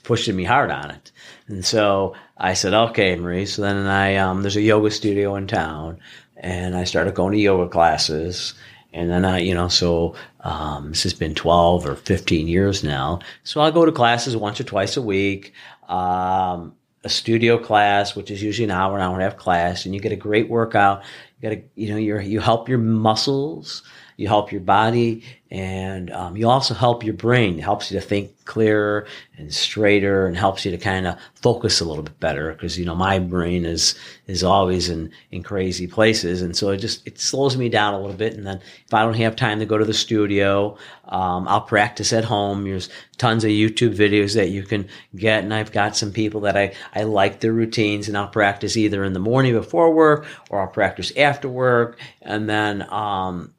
pushing 0.03 0.35
me 0.35 0.43
hard 0.43 0.69
on 0.69 0.91
it. 0.91 1.13
And 1.47 1.63
so 1.63 2.15
I 2.37 2.53
said, 2.53 2.73
okay, 2.73 3.15
Marie. 3.15 3.45
So 3.45 3.61
then 3.61 3.87
I, 3.87 4.17
um, 4.17 4.41
there's 4.41 4.57
a 4.57 4.61
yoga 4.61 4.91
studio 4.91 5.35
in 5.37 5.47
town 5.47 5.99
and 6.35 6.75
I 6.75 6.83
started 6.83 7.15
going 7.15 7.31
to 7.31 7.39
yoga 7.39 7.69
classes. 7.69 8.55
And 8.91 9.09
then 9.09 9.23
I, 9.23 9.37
you 9.39 9.53
know, 9.53 9.69
so 9.69 10.13
um, 10.41 10.89
this 10.89 11.03
has 11.03 11.13
been 11.13 11.35
12 11.35 11.87
or 11.87 11.95
15 11.95 12.49
years 12.49 12.83
now. 12.83 13.19
So 13.45 13.61
I'll 13.61 13.71
go 13.71 13.85
to 13.85 13.91
classes 13.93 14.35
once 14.35 14.59
or 14.59 14.65
twice 14.65 14.97
a 14.97 15.01
week. 15.01 15.53
Um, 15.87 16.75
a 17.03 17.09
studio 17.09 17.57
class, 17.57 18.15
which 18.15 18.31
is 18.31 18.41
usually 18.41 18.65
an 18.65 18.71
hour, 18.71 18.97
an 18.97 19.03
hour 19.03 19.13
and 19.13 19.21
a 19.21 19.25
half 19.25 19.37
class, 19.37 19.85
and 19.85 19.93
you 19.93 19.99
get 19.99 20.11
a 20.11 20.17
great 20.17 20.49
workout 20.49 21.03
got 21.43 21.49
to, 21.49 21.61
you 21.75 21.89
know, 21.89 21.97
you 21.97 22.19
you 22.19 22.39
help 22.39 22.69
your 22.69 22.79
muscles, 22.79 23.83
you 24.17 24.27
help 24.27 24.51
your 24.51 24.61
body, 24.61 25.23
and 25.49 26.09
um, 26.11 26.35
you 26.35 26.49
also 26.49 26.73
help 26.73 27.03
your 27.03 27.13
brain. 27.13 27.59
It 27.59 27.61
helps 27.61 27.91
you 27.91 27.99
to 27.99 28.05
think 28.05 28.31
clearer 28.45 29.05
and 29.37 29.53
straighter, 29.53 30.25
and 30.25 30.35
helps 30.35 30.65
you 30.65 30.71
to 30.71 30.77
kind 30.77 31.05
of 31.05 31.17
focus 31.35 31.79
a 31.79 31.85
little 31.85 32.03
bit 32.03 32.19
better. 32.19 32.53
Because 32.53 32.77
you 32.77 32.85
know, 32.85 32.95
my 32.95 33.19
brain 33.19 33.65
is 33.65 33.95
is 34.27 34.43
always 34.43 34.89
in 34.89 35.11
in 35.31 35.43
crazy 35.43 35.87
places, 35.87 36.41
and 36.41 36.55
so 36.55 36.69
it 36.69 36.77
just 36.77 37.05
it 37.07 37.19
slows 37.19 37.55
me 37.55 37.69
down 37.69 37.93
a 37.93 37.99
little 37.99 38.15
bit. 38.15 38.33
And 38.33 38.45
then 38.45 38.61
if 38.85 38.93
I 38.93 39.03
don't 39.03 39.13
have 39.15 39.35
time 39.35 39.59
to 39.59 39.65
go 39.65 39.77
to 39.77 39.85
the 39.85 39.93
studio, 39.93 40.77
um, 41.07 41.47
I'll 41.47 41.61
practice 41.61 42.13
at 42.13 42.25
home. 42.25 42.63
There's 42.63 42.89
tons 43.17 43.43
of 43.43 43.51
YouTube 43.51 43.95
videos 43.95 44.33
that 44.33 44.49
you 44.49 44.63
can 44.63 44.87
get, 45.15 45.43
and 45.43 45.53
I've 45.53 45.71
got 45.71 45.95
some 45.95 46.11
people 46.11 46.41
that 46.41 46.57
I 46.57 46.73
I 46.95 47.03
like 47.03 47.39
their 47.39 47.53
routines, 47.53 48.07
and 48.07 48.17
I'll 48.17 48.27
practice 48.27 48.75
either 48.75 49.03
in 49.03 49.13
the 49.13 49.19
morning 49.19 49.53
before 49.53 49.93
work 49.93 50.25
or 50.49 50.61
I'll 50.61 50.67
practice 50.67 51.11
after 51.15 51.47
work, 51.47 51.99
and 52.21 52.49
then 52.49 52.91
um, 52.91 53.53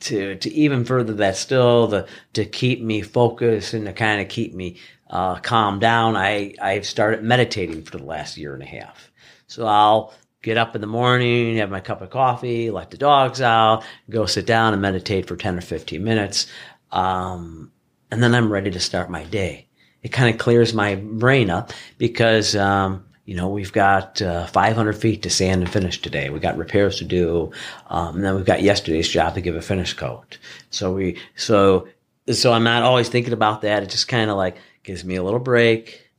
to 0.00 0.36
to 0.36 0.52
even 0.52 0.84
further 0.84 1.14
that 1.14 1.36
still 1.36 1.86
the 1.86 2.06
to 2.32 2.44
keep 2.44 2.82
me 2.82 3.00
focused 3.02 3.74
and 3.74 3.86
to 3.86 3.92
kind 3.92 4.20
of 4.20 4.28
keep 4.28 4.54
me 4.54 4.76
uh, 5.10 5.36
calm 5.36 5.78
down 5.78 6.16
i 6.16 6.54
i've 6.60 6.86
started 6.86 7.22
meditating 7.22 7.82
for 7.82 7.96
the 7.96 8.04
last 8.04 8.36
year 8.36 8.54
and 8.54 8.62
a 8.62 8.66
half. 8.66 9.10
So 9.46 9.66
i'll 9.66 10.14
get 10.42 10.56
up 10.56 10.74
in 10.74 10.80
the 10.80 10.86
morning 10.86 11.56
have 11.56 11.70
my 11.70 11.80
cup 11.80 12.02
of 12.02 12.10
coffee 12.10 12.70
let 12.70 12.90
the 12.90 12.96
dogs 12.96 13.40
out 13.40 13.84
go 14.10 14.26
sit 14.26 14.46
down 14.46 14.72
and 14.72 14.82
meditate 14.82 15.26
for 15.26 15.36
10 15.36 15.58
or 15.58 15.62
15 15.62 16.02
minutes 16.02 16.46
um, 16.92 17.70
and 18.10 18.22
then 18.22 18.34
i'm 18.34 18.52
ready 18.52 18.70
to 18.70 18.80
start 18.80 19.10
my 19.10 19.24
day. 19.24 19.68
It 20.02 20.10
kind 20.10 20.32
of 20.32 20.38
clears 20.40 20.72
my 20.74 20.94
brain 20.94 21.50
up 21.50 21.72
because 21.98 22.54
um, 22.54 23.04
you 23.28 23.34
know, 23.34 23.46
we've 23.46 23.74
got 23.74 24.22
uh, 24.22 24.46
500 24.46 24.94
feet 24.94 25.20
to 25.24 25.28
sand 25.28 25.60
and 25.60 25.70
finish 25.70 26.00
today. 26.00 26.30
We 26.30 26.40
got 26.40 26.56
repairs 26.56 26.96
to 26.96 27.04
do, 27.04 27.52
um, 27.88 28.16
and 28.16 28.24
then 28.24 28.34
we've 28.34 28.46
got 28.46 28.62
yesterday's 28.62 29.06
job 29.06 29.34
to 29.34 29.42
give 29.42 29.54
a 29.54 29.60
finish 29.60 29.92
coat. 29.92 30.38
So 30.70 30.94
we, 30.94 31.18
so, 31.36 31.88
so 32.32 32.54
I'm 32.54 32.64
not 32.64 32.84
always 32.84 33.10
thinking 33.10 33.34
about 33.34 33.60
that. 33.60 33.82
It 33.82 33.90
just 33.90 34.08
kind 34.08 34.30
of 34.30 34.38
like 34.38 34.56
gives 34.82 35.04
me 35.04 35.16
a 35.16 35.22
little 35.22 35.40
break, 35.40 36.10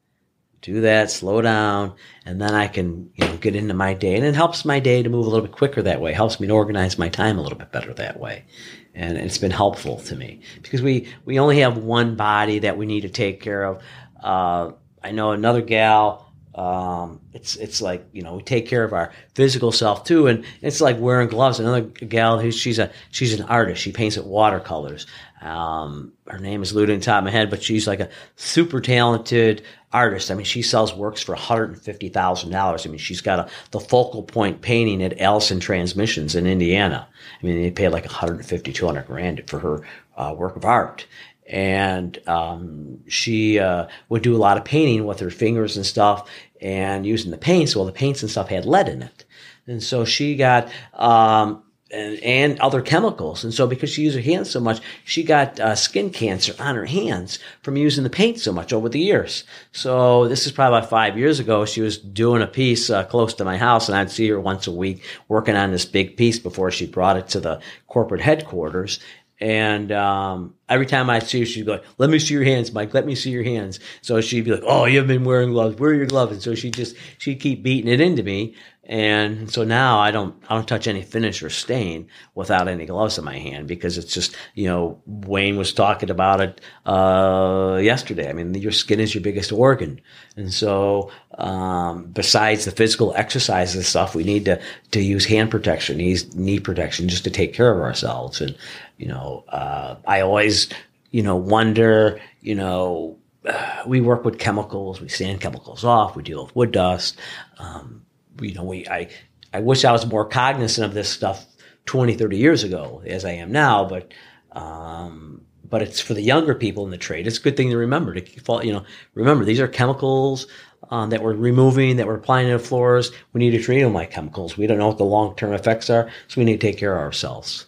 do 0.62 0.82
that, 0.82 1.10
slow 1.10 1.42
down, 1.42 1.96
and 2.28 2.40
then 2.40 2.54
I 2.54 2.68
can, 2.68 3.10
you 3.16 3.26
know, 3.26 3.38
get 3.38 3.56
into 3.56 3.74
my 3.74 3.96
day. 3.96 4.14
And 4.14 4.24
it 4.24 4.36
helps 4.36 4.64
my 4.64 4.80
day 4.80 5.02
to 5.02 5.10
move 5.10 5.26
a 5.26 5.30
little 5.30 5.48
bit 5.48 5.56
quicker 5.56 5.82
that 5.82 6.02
way. 6.02 6.14
helps 6.14 6.40
me 6.40 6.46
to 6.46 6.54
organize 6.54 7.00
my 7.00 7.10
time 7.10 7.40
a 7.40 7.42
little 7.42 7.58
bit 7.58 7.72
better 7.72 7.92
that 7.96 8.20
way. 8.20 8.46
And 8.94 9.18
it's 9.18 9.40
been 9.40 9.50
helpful 9.50 9.98
to 10.02 10.16
me 10.16 10.42
because 10.62 10.84
we, 10.84 11.12
we 11.26 11.40
only 11.40 11.62
have 11.62 11.80
one 11.80 12.16
body 12.16 12.60
that 12.60 12.78
we 12.78 12.86
need 12.86 13.02
to 13.02 13.10
take 13.10 13.42
care 13.42 13.64
of. 13.64 13.82
Uh, 14.22 14.74
I 15.04 15.10
know 15.10 15.32
another 15.32 15.64
gal, 15.64 16.29
um, 16.56 17.22
it's 17.34 17.56
it's 17.58 17.82
like 17.82 18.06
you 18.12 18.22
know 18.22 18.36
we 18.36 18.42
take 18.42 18.68
care 18.68 18.84
of 18.84 18.92
our 18.92 19.12
physical 19.36 19.72
self 19.72 20.04
too, 20.04 20.28
and 20.28 20.44
it's 20.62 20.82
like 20.82 21.00
wearing 21.00 21.30
gloves. 21.30 21.60
Another 21.60 21.82
gal 21.82 22.40
who 22.40 22.52
she's 22.52 22.80
a 22.80 22.92
she's 23.12 23.40
an 23.40 23.46
artist. 23.46 23.82
She 23.82 23.92
paints 23.92 24.18
at 24.18 24.26
watercolors. 24.26 25.06
Um, 25.42 26.12
her 26.28 26.40
name 26.40 26.62
is 26.62 26.74
the 26.74 27.00
top 27.00 27.20
of 27.20 27.24
my 27.26 27.32
head, 27.32 27.50
but 27.50 27.64
she's 27.64 27.88
like 27.88 28.00
a 28.00 28.10
super 28.36 28.82
talented 28.82 29.64
artist. 29.94 30.32
I 30.32 30.34
mean, 30.34 30.44
she 30.44 30.62
sells 30.62 30.94
works 30.94 31.22
for 31.22 31.34
one 31.34 31.42
hundred 31.42 31.70
and 31.70 31.82
fifty 31.82 32.10
thousand 32.10 32.50
dollars. 32.50 32.86
I 32.86 32.90
mean, 32.90 32.98
she's 32.98 33.22
got 33.22 33.40
a 33.40 33.50
the 33.72 33.80
focal 33.80 34.24
point 34.24 34.62
painting 34.62 35.04
at 35.04 35.20
Allison 35.22 35.60
Transmissions 35.60 36.36
in 36.36 36.48
Indiana. 36.48 37.08
I 37.42 37.46
mean, 37.46 37.62
they 37.62 37.72
paid 37.72 37.90
like 37.90 38.06
150, 38.06 38.74
200 38.74 39.06
grand 39.06 39.44
for 39.48 39.60
her 39.60 39.84
uh, 40.18 40.34
work 40.36 40.56
of 40.56 40.66
art 40.66 41.06
and 41.50 42.20
um, 42.28 43.00
she 43.08 43.60
uh, 43.60 43.88
would 44.08 44.22
do 44.22 44.36
a 44.36 44.38
lot 44.38 44.58
of 44.58 44.64
painting 44.64 45.06
with 45.06 45.20
her 45.20 45.32
fingers 45.32 45.76
and 45.76 45.86
stuff 45.86 46.30
and 46.62 47.06
using 47.06 47.32
the 47.32 47.38
paints. 47.38 47.76
Well, 47.76 47.86
the 47.86 47.92
paints 47.92 48.22
and 48.22 48.30
stuff 48.30 48.50
had 48.50 48.66
lead 48.66 48.88
in 48.88 49.02
it. 49.02 49.26
And 49.66 49.82
so 49.82 50.06
she 50.06 50.36
got, 50.36 50.70
um, 50.94 51.64
and, 51.92 52.20
and, 52.20 52.60
other 52.60 52.82
chemicals. 52.82 53.44
And 53.44 53.52
so 53.52 53.66
because 53.66 53.90
she 53.90 54.04
used 54.04 54.16
her 54.16 54.22
hands 54.22 54.52
so 54.52 54.60
much, 54.60 54.80
she 55.06 55.24
got 55.24 55.60
uh, 55.60 55.76
skin 55.76 56.12
cancer 56.12 56.54
on 56.60 56.76
her 56.76 56.86
hands 56.86 57.40
from 57.64 57.78
using 57.78 58.04
the 58.04 58.12
paint 58.12 58.40
so 58.40 58.52
much 58.52 58.72
over 58.72 58.90
the 58.90 59.00
years. 59.00 59.44
So 59.72 60.28
this 60.28 60.46
is 60.46 60.52
probably 60.52 60.78
about 60.78 60.90
five 60.90 61.18
years 61.18 61.40
ago. 61.40 61.66
She 61.66 61.82
was 61.82 61.98
doing 61.98 62.44
a 62.44 62.48
piece 62.48 62.92
uh, 62.92 63.06
close 63.06 63.34
to 63.36 63.46
my 63.46 63.58
house 63.58 63.90
and 63.90 63.98
I'd 63.98 64.12
see 64.12 64.30
her 64.30 64.40
once 64.40 64.68
a 64.68 64.72
week 64.72 65.04
working 65.28 65.56
on 65.56 65.72
this 65.72 65.86
big 65.86 66.16
piece 66.16 66.38
before 66.38 66.70
she 66.70 66.86
brought 66.86 67.18
it 67.18 67.28
to 67.30 67.40
the 67.40 67.60
corporate 67.88 68.22
headquarters. 68.22 69.00
And 69.42 69.92
um, 69.92 70.56
every 70.68 70.86
time 70.86 71.10
I 71.10 71.20
see 71.20 71.40
her, 71.42 71.46
she'd 71.46 71.66
be 71.66 71.72
like, 71.72 71.84
"Let 71.98 72.10
me 72.10 72.20
see 72.20 72.34
your 72.34 72.44
hands, 72.44 72.74
Mike. 72.74 72.94
Let 72.94 73.06
me 73.06 73.16
see 73.16 73.32
your 73.32 73.44
hands." 73.44 73.80
So 74.02 74.20
she'd 74.22 74.46
be 74.46 74.52
like, 74.52 74.64
"Oh, 74.66 74.86
you 74.86 74.98
haven't 74.98 75.16
been 75.16 75.24
wearing 75.26 75.52
gloves. 75.52 75.80
Where 75.80 75.92
are 75.92 75.96
your 75.96 76.08
gloves?" 76.08 76.34
And 76.34 76.42
so 76.42 76.56
she 76.56 76.72
just 76.72 76.96
she'd 77.18 77.40
keep 77.40 77.64
beating 77.64 77.92
it 77.92 78.02
into 78.02 78.24
me. 78.24 78.56
And 78.90 79.52
so 79.52 79.64
now 79.64 80.00
I 80.00 80.10
don't 80.10 80.34
I 80.50 80.56
don't 80.56 80.68
touch 80.68 80.88
any 80.88 81.04
finish 81.04 81.44
or 81.44 81.52
stain 81.52 82.08
without 82.34 82.68
any 82.68 82.88
gloves 82.88 83.20
in 83.20 83.24
my 83.24 83.38
hand 83.38 83.68
because 83.68 84.00
it's 84.00 84.12
just 84.12 84.36
you 84.56 84.66
know 84.66 85.00
Wayne 85.06 85.58
was 85.58 85.72
talking 85.72 86.10
about 86.10 86.42
it 86.42 86.60
uh, 86.88 87.80
yesterday. 87.80 88.28
I 88.28 88.34
mean 88.34 88.56
your 88.56 88.72
skin 88.72 89.00
is 89.00 89.14
your 89.14 89.22
biggest 89.22 89.52
organ, 89.52 90.02
and 90.36 90.52
so 90.52 91.12
um, 91.38 92.06
besides 92.06 92.66
the 92.66 92.72
physical 92.72 93.14
exercises 93.16 93.76
and 93.76 93.86
stuff, 93.86 94.16
we 94.16 94.24
need 94.24 94.46
to 94.46 94.60
to 94.90 95.02
use 95.04 95.24
hand 95.24 95.52
protection, 95.52 95.98
knee 95.98 96.18
knee 96.34 96.60
protection, 96.60 97.08
just 97.10 97.24
to 97.26 97.30
take 97.30 97.54
care 97.54 97.72
of 97.72 97.82
ourselves. 97.82 98.42
And 98.42 98.58
you 98.98 99.08
know 99.08 99.44
uh, 99.50 99.98
I 100.08 100.22
always 100.22 100.68
you 101.12 101.22
know 101.22 101.36
wonder 101.36 102.20
you 102.42 102.56
know 102.56 103.20
we 103.86 104.02
work 104.02 104.26
with 104.26 104.40
chemicals, 104.40 105.00
we 105.00 105.10
sand 105.10 105.42
chemicals 105.42 105.84
off, 105.84 106.16
we 106.16 106.24
deal 106.24 106.44
with 106.44 106.56
wood 106.56 106.72
dust. 106.72 107.20
Um, 107.60 108.02
you 108.42 108.54
know, 108.54 108.64
we, 108.64 108.88
I, 108.88 109.10
I 109.54 109.60
wish 109.60 109.86
I 109.86 109.92
was 109.92 110.06
more 110.06 110.26
cognizant 110.26 110.86
of 110.86 110.94
this 110.94 111.10
stuff 111.10 111.46
20, 111.86 112.16
30 112.16 112.38
years 112.38 112.64
ago 112.64 113.02
as 113.06 113.26
I 113.26 113.32
am 113.32 113.52
now, 113.52 113.86
but, 113.86 114.14
um, 114.52 115.42
but 115.68 115.82
it's 115.82 116.00
for 116.00 116.14
the 116.14 116.22
younger 116.22 116.56
people 116.56 116.86
in 116.86 116.92
the 116.92 116.98
trade. 116.98 117.28
It's 117.28 117.38
a 117.38 117.42
good 117.42 117.58
thing 117.58 117.70
to 117.70 117.78
remember 117.78 118.14
to, 118.14 118.42
fall, 118.42 118.64
you 118.64 118.74
know, 118.74 118.84
remember 119.14 119.46
these 119.46 119.60
are 119.60 119.68
chemicals, 119.68 120.48
um, 120.92 121.10
that 121.10 121.22
we're 121.22 121.34
removing, 121.34 121.98
that 121.98 122.08
we're 122.08 122.16
applying 122.16 122.48
to 122.48 122.54
the 122.54 122.64
floors. 122.64 123.12
We 123.34 123.40
need 123.40 123.52
to 123.52 123.62
treat 123.62 123.82
them 123.82 123.94
like 123.94 124.12
chemicals. 124.12 124.58
We 124.58 124.68
don't 124.68 124.78
know 124.78 124.88
what 124.88 124.98
the 124.98 125.06
long-term 125.06 125.54
effects 125.54 125.90
are, 125.90 126.10
so 126.28 126.42
we 126.42 126.46
need 126.46 126.60
to 126.60 126.68
take 126.68 126.78
care 126.78 126.96
of 126.96 127.02
ourselves. 127.02 127.68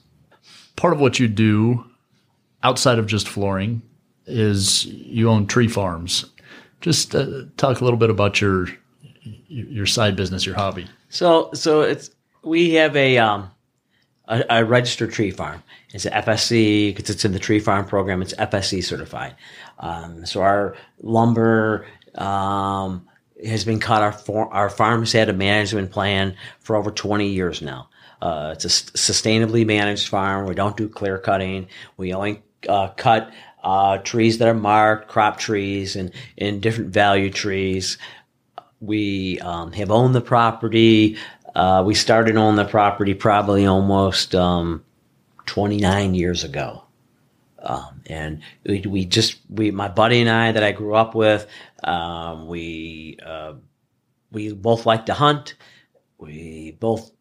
Part 0.76 0.94
of 0.94 1.00
what 1.00 1.20
you 1.20 1.28
do 1.28 1.86
outside 2.64 3.00
of 3.00 3.06
just 3.06 3.28
flooring 3.28 3.82
is 4.26 4.86
you 4.86 5.30
own 5.30 5.48
tree 5.48 5.68
farms. 5.68 6.26
Just 6.80 7.14
uh, 7.14 7.44
talk 7.58 7.80
a 7.80 7.84
little 7.84 7.98
bit 8.00 8.10
about 8.10 8.42
your 8.42 8.68
your 9.24 9.86
side 9.86 10.16
business, 10.16 10.46
your 10.46 10.56
hobby. 10.56 10.88
So, 11.10 11.52
so 11.54 11.82
it's 11.82 12.12
we 12.44 12.74
have 12.74 12.96
a 12.96 13.18
um, 13.18 13.52
a, 14.28 14.44
a, 14.50 14.66
registered 14.66 15.12
tree 15.12 15.32
farm. 15.32 15.62
It's 15.94 16.06
an 16.06 16.14
FSC 16.14 16.96
because 16.96 17.10
it's 17.10 17.26
in 17.26 17.34
the 17.34 17.40
tree 17.40 17.60
farm 17.60 17.86
program. 17.86 18.22
It's 18.22 18.34
FSC 18.34 18.84
certified. 18.84 19.36
Um, 19.80 20.26
so 20.26 20.42
our 20.42 20.76
lumber 21.02 21.86
um, 22.16 23.08
has 23.46 23.66
been 23.66 23.80
cut. 23.80 24.02
Our 24.02 24.12
for, 24.12 24.52
our 24.54 24.70
farm's 24.70 25.12
had 25.12 25.30
a 25.30 25.34
management 25.34 25.92
plan 25.92 26.36
for 26.60 26.76
over 26.76 26.92
twenty 26.92 27.30
years 27.30 27.62
now. 27.62 27.90
Uh, 28.22 28.52
it's 28.54 28.66
a 28.66 28.68
sustainably 28.68 29.66
managed 29.66 30.08
farm. 30.08 30.48
We 30.48 30.56
don't 30.56 30.78
do 30.78 30.88
clear 30.88 31.18
cutting. 31.18 31.68
We 31.98 32.14
only 32.14 32.44
uh, 32.70 32.90
cut 32.90 33.32
uh, 33.64 33.98
trees 34.00 34.38
that 34.38 34.48
are 34.48 34.54
marked, 34.54 35.08
crop 35.08 35.38
trees, 35.38 35.96
and, 35.96 36.12
and 36.38 36.62
different 36.62 36.92
value 36.92 37.30
trees 37.30 37.98
we 38.82 39.40
um, 39.40 39.72
have 39.72 39.92
owned 39.92 40.16
the 40.16 40.22
property. 40.22 41.18
Uh, 41.56 41.84
we 41.86 41.94
started 41.96 42.36
on 42.36 42.56
the 42.56 42.66
property 42.66 43.14
probably 43.14 43.66
almost 43.66 44.36
um, 44.36 44.84
29 45.46 46.16
years 46.16 46.44
ago. 46.44 46.84
Um, 47.64 48.02
and 48.08 48.42
we, 48.66 48.82
we, 48.82 49.06
just 49.06 49.40
we 49.48 49.70
my 49.70 49.88
buddy 49.88 50.20
and 50.20 50.30
I 50.30 50.52
that 50.52 50.64
I 50.64 50.72
grew 50.72 50.96
up 50.96 51.14
with 51.14 51.46
um, 51.84 52.48
we 52.48 53.20
uh, 53.24 53.54
we 54.32 54.52
both 54.54 54.88
like 54.88 55.06
to 55.06 55.14
hunt 55.14 55.54
we 56.18 56.78
both 56.80 57.12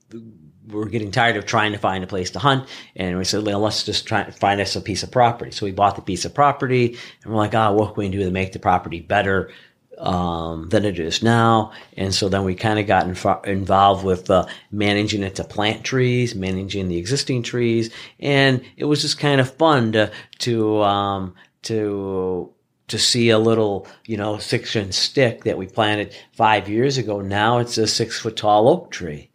were 0.69 0.87
getting 0.87 1.11
tired 1.11 1.37
of 1.37 1.47
trying 1.47 1.73
to 1.73 1.79
find 1.79 2.05
a 2.05 2.07
place 2.07 2.31
to 2.31 2.39
hunt 2.39 2.69
and 2.95 3.19
we 3.19 3.25
said 3.25 3.45
well, 3.45 3.61
let's 3.61 3.85
just 3.85 4.07
try 4.07 4.23
to 4.23 4.33
find 4.33 4.61
us 4.61 4.77
a 4.77 4.81
piece 4.81 5.03
of 5.03 5.11
property 5.11 5.51
so 5.51 5.67
we 5.67 5.73
bought 5.73 5.97
the 5.97 6.03
piece 6.03 6.25
of 6.25 6.35
property 6.35 6.97
and 7.23 7.33
we're 7.33 7.39
like 7.39 7.55
oh, 7.55 7.73
what 7.73 7.95
can 7.95 8.05
we 8.05 8.09
do 8.09 8.25
to 8.25 8.31
make 8.31 8.53
the 8.53 8.59
property 8.59 9.01
better 9.01 9.51
um, 9.99 10.69
than 10.69 10.85
it 10.85 10.99
is 10.99 11.23
now. 11.23 11.73
And 11.97 12.15
so 12.15 12.29
then 12.29 12.45
we 12.45 12.55
kind 12.55 12.79
of 12.79 12.87
got 12.87 13.07
inf- 13.07 13.45
involved 13.47 14.05
with 14.05 14.31
uh, 14.31 14.47
managing 14.71 15.23
it 15.23 15.35
to 15.37 15.45
plant 15.45 15.85
trees, 15.85 16.35
managing 16.35 16.89
the 16.89 16.99
existing 16.99 17.43
trees, 17.43 17.91
and 18.19 18.63
it 18.77 18.85
was 18.85 19.03
just 19.03 19.19
kind 19.19 19.41
of 19.41 19.55
fun 19.57 19.93
to 19.93 20.11
to 20.41 20.83
um, 20.83 21.35
to 21.63 22.53
to 22.89 22.99
see 22.99 23.31
a 23.31 23.39
little, 23.39 23.87
you 24.05 24.17
know, 24.17 24.39
six 24.39 24.75
inch 24.75 24.95
stick 24.95 25.45
that 25.45 25.57
we 25.57 25.67
planted 25.67 26.15
five 26.33 26.69
years 26.69 26.99
ago. 26.99 27.21
Now 27.21 27.59
it's 27.59 27.79
a 27.79 27.87
six 27.87 28.19
foot 28.19 28.37
tall 28.37 28.69
oak 28.69 28.91
tree. 28.91 29.30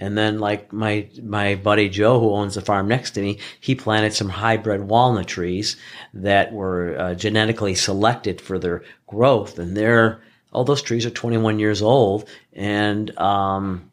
And 0.00 0.16
then 0.16 0.38
like 0.38 0.72
my, 0.72 1.08
my 1.22 1.54
buddy 1.54 1.88
Joe, 1.90 2.18
who 2.18 2.32
owns 2.32 2.54
the 2.54 2.62
farm 2.62 2.88
next 2.88 3.12
to 3.12 3.20
me, 3.20 3.38
he 3.60 3.74
planted 3.74 4.14
some 4.14 4.30
hybrid 4.30 4.88
walnut 4.88 5.28
trees 5.28 5.76
that 6.14 6.52
were 6.52 6.96
uh, 6.98 7.14
genetically 7.14 7.74
selected 7.74 8.40
for 8.40 8.58
their 8.58 8.82
growth. 9.06 9.58
And 9.58 9.76
they're, 9.76 10.22
all 10.52 10.64
those 10.64 10.82
trees 10.82 11.04
are 11.04 11.10
21 11.10 11.58
years 11.58 11.82
old. 11.82 12.26
And, 12.54 13.16
um, 13.18 13.92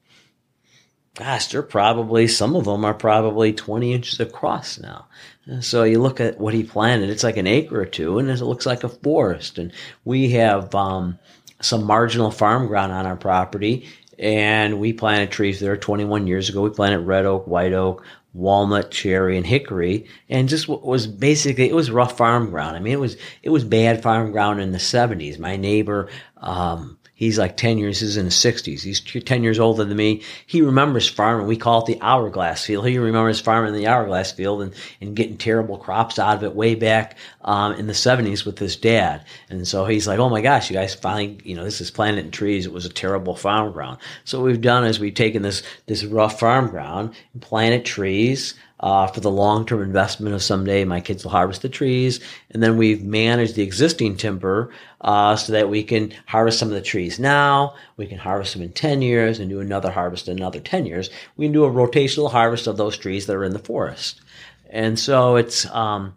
gosh, 1.15 1.47
they're 1.47 1.61
probably, 1.61 2.27
some 2.27 2.55
of 2.55 2.63
them 2.63 2.85
are 2.85 2.93
probably 2.93 3.51
20 3.51 3.93
inches 3.93 4.19
across 4.21 4.79
now. 4.79 5.07
And 5.45 5.63
so 5.63 5.83
you 5.83 6.01
look 6.01 6.21
at 6.21 6.39
what 6.39 6.53
he 6.53 6.63
planted, 6.63 7.09
it's 7.09 7.23
like 7.23 7.37
an 7.37 7.47
acre 7.47 7.81
or 7.81 7.85
two 7.85 8.17
and 8.17 8.29
it 8.29 8.41
looks 8.41 8.65
like 8.65 8.85
a 8.85 8.89
forest. 8.89 9.57
And 9.57 9.73
we 10.05 10.31
have, 10.31 10.73
um, 10.73 11.19
some 11.59 11.83
marginal 11.83 12.31
farm 12.31 12.67
ground 12.67 12.91
on 12.91 13.05
our 13.05 13.15
property 13.15 13.87
and 14.19 14.79
we 14.79 14.93
planted 14.93 15.31
trees 15.31 15.59
there 15.59 15.77
21 15.77 16.27
years 16.27 16.49
ago. 16.49 16.61
We 16.61 16.69
planted 16.69 16.99
red 16.99 17.25
oak, 17.25 17.47
white 17.47 17.73
oak, 17.73 18.03
walnut, 18.33 18.91
cherry, 18.91 19.37
and 19.37 19.45
hickory, 19.45 20.05
and 20.29 20.47
just 20.47 20.67
was 20.67 21.07
basically 21.07 21.69
it 21.69 21.75
was 21.75 21.91
rough 21.91 22.17
farm 22.17 22.49
ground. 22.49 22.75
I 22.75 22.79
mean, 22.79 22.93
it 22.93 22.99
was 22.99 23.17
it 23.43 23.49
was 23.49 23.63
bad 23.63 24.01
farm 24.03 24.31
ground 24.31 24.61
in 24.61 24.71
the 24.71 24.77
70s. 24.77 25.39
My 25.39 25.55
neighbor 25.55 26.09
um, 26.37 26.96
He's 27.17 27.39
like 27.39 27.57
10 27.57 27.79
years, 27.79 27.99
he's 27.99 28.15
in 28.15 28.25
his 28.25 28.35
60s. 28.35 28.83
He's 28.83 29.01
10 29.01 29.41
years 29.41 29.57
older 29.57 29.83
than 29.83 29.97
me. 29.97 30.21
He 30.45 30.61
remembers 30.61 31.09
farming. 31.09 31.47
We 31.47 31.57
call 31.57 31.81
it 31.81 31.87
the 31.87 31.99
hourglass 31.99 32.63
field. 32.63 32.85
He 32.87 32.99
remembers 32.99 33.41
farming 33.41 33.73
the 33.73 33.87
hourglass 33.87 34.31
field 34.31 34.61
and, 34.61 34.75
and 35.01 35.15
getting 35.15 35.35
terrible 35.35 35.79
crops 35.79 36.19
out 36.19 36.37
of 36.37 36.43
it 36.43 36.53
way 36.53 36.75
back 36.75 37.17
um, 37.41 37.73
in 37.73 37.87
the 37.87 37.93
70s 37.93 38.45
with 38.45 38.59
his 38.59 38.75
dad. 38.75 39.25
And 39.49 39.67
so 39.67 39.85
he's 39.85 40.07
like, 40.07 40.19
oh 40.19 40.29
my 40.29 40.41
gosh, 40.41 40.69
you 40.69 40.75
guys 40.75 40.93
finally, 40.93 41.39
you 41.43 41.55
know, 41.55 41.63
this 41.63 41.81
is 41.81 41.89
planted 41.89 42.23
in 42.23 42.29
trees. 42.29 42.67
It 42.67 42.71
was 42.71 42.85
a 42.85 42.89
terrible 42.89 43.35
farm 43.35 43.71
ground. 43.71 43.97
So 44.23 44.39
what 44.39 44.45
we've 44.45 44.61
done 44.61 44.85
is 44.85 44.99
we've 44.99 45.15
taken 45.15 45.41
this, 45.41 45.63
this 45.87 46.03
rough 46.03 46.39
farm 46.39 46.69
ground 46.69 47.15
and 47.33 47.41
planted 47.41 47.83
trees 47.83 48.53
uh, 48.79 49.07
for 49.07 49.21
the 49.21 49.31
long 49.31 49.65
term 49.65 49.81
investment 49.81 50.35
of 50.35 50.43
someday 50.43 50.83
my 50.83 51.01
kids 51.01 51.23
will 51.23 51.31
harvest 51.31 51.61
the 51.61 51.69
trees. 51.69 52.19
And 52.51 52.61
then 52.61 52.77
we've 52.77 53.03
managed 53.03 53.55
the 53.55 53.63
existing 53.63 54.17
timber 54.17 54.71
uh, 55.01 55.35
so 55.35 55.53
that 55.53 55.69
we 55.69 55.83
can 55.83 56.13
harvest 56.25 56.59
some 56.59 56.69
of 56.69 56.73
the 56.73 56.81
trees 56.81 57.19
now. 57.19 57.75
We 57.97 58.07
can 58.07 58.17
harvest 58.17 58.53
them 58.53 58.63
in 58.63 58.71
10 58.71 59.01
years 59.01 59.39
and 59.39 59.49
do 59.49 59.59
another 59.59 59.91
harvest 59.91 60.27
in 60.27 60.37
another 60.37 60.59
10 60.59 60.85
years. 60.85 61.09
We 61.35 61.45
can 61.45 61.53
do 61.53 61.65
a 61.65 61.71
rotational 61.71 62.31
harvest 62.31 62.67
of 62.67 62.77
those 62.77 62.97
trees 62.97 63.27
that 63.27 63.35
are 63.35 63.43
in 63.43 63.53
the 63.53 63.59
forest. 63.59 64.21
And 64.69 64.99
so 64.99 65.35
it's, 65.35 65.65
um, 65.67 66.15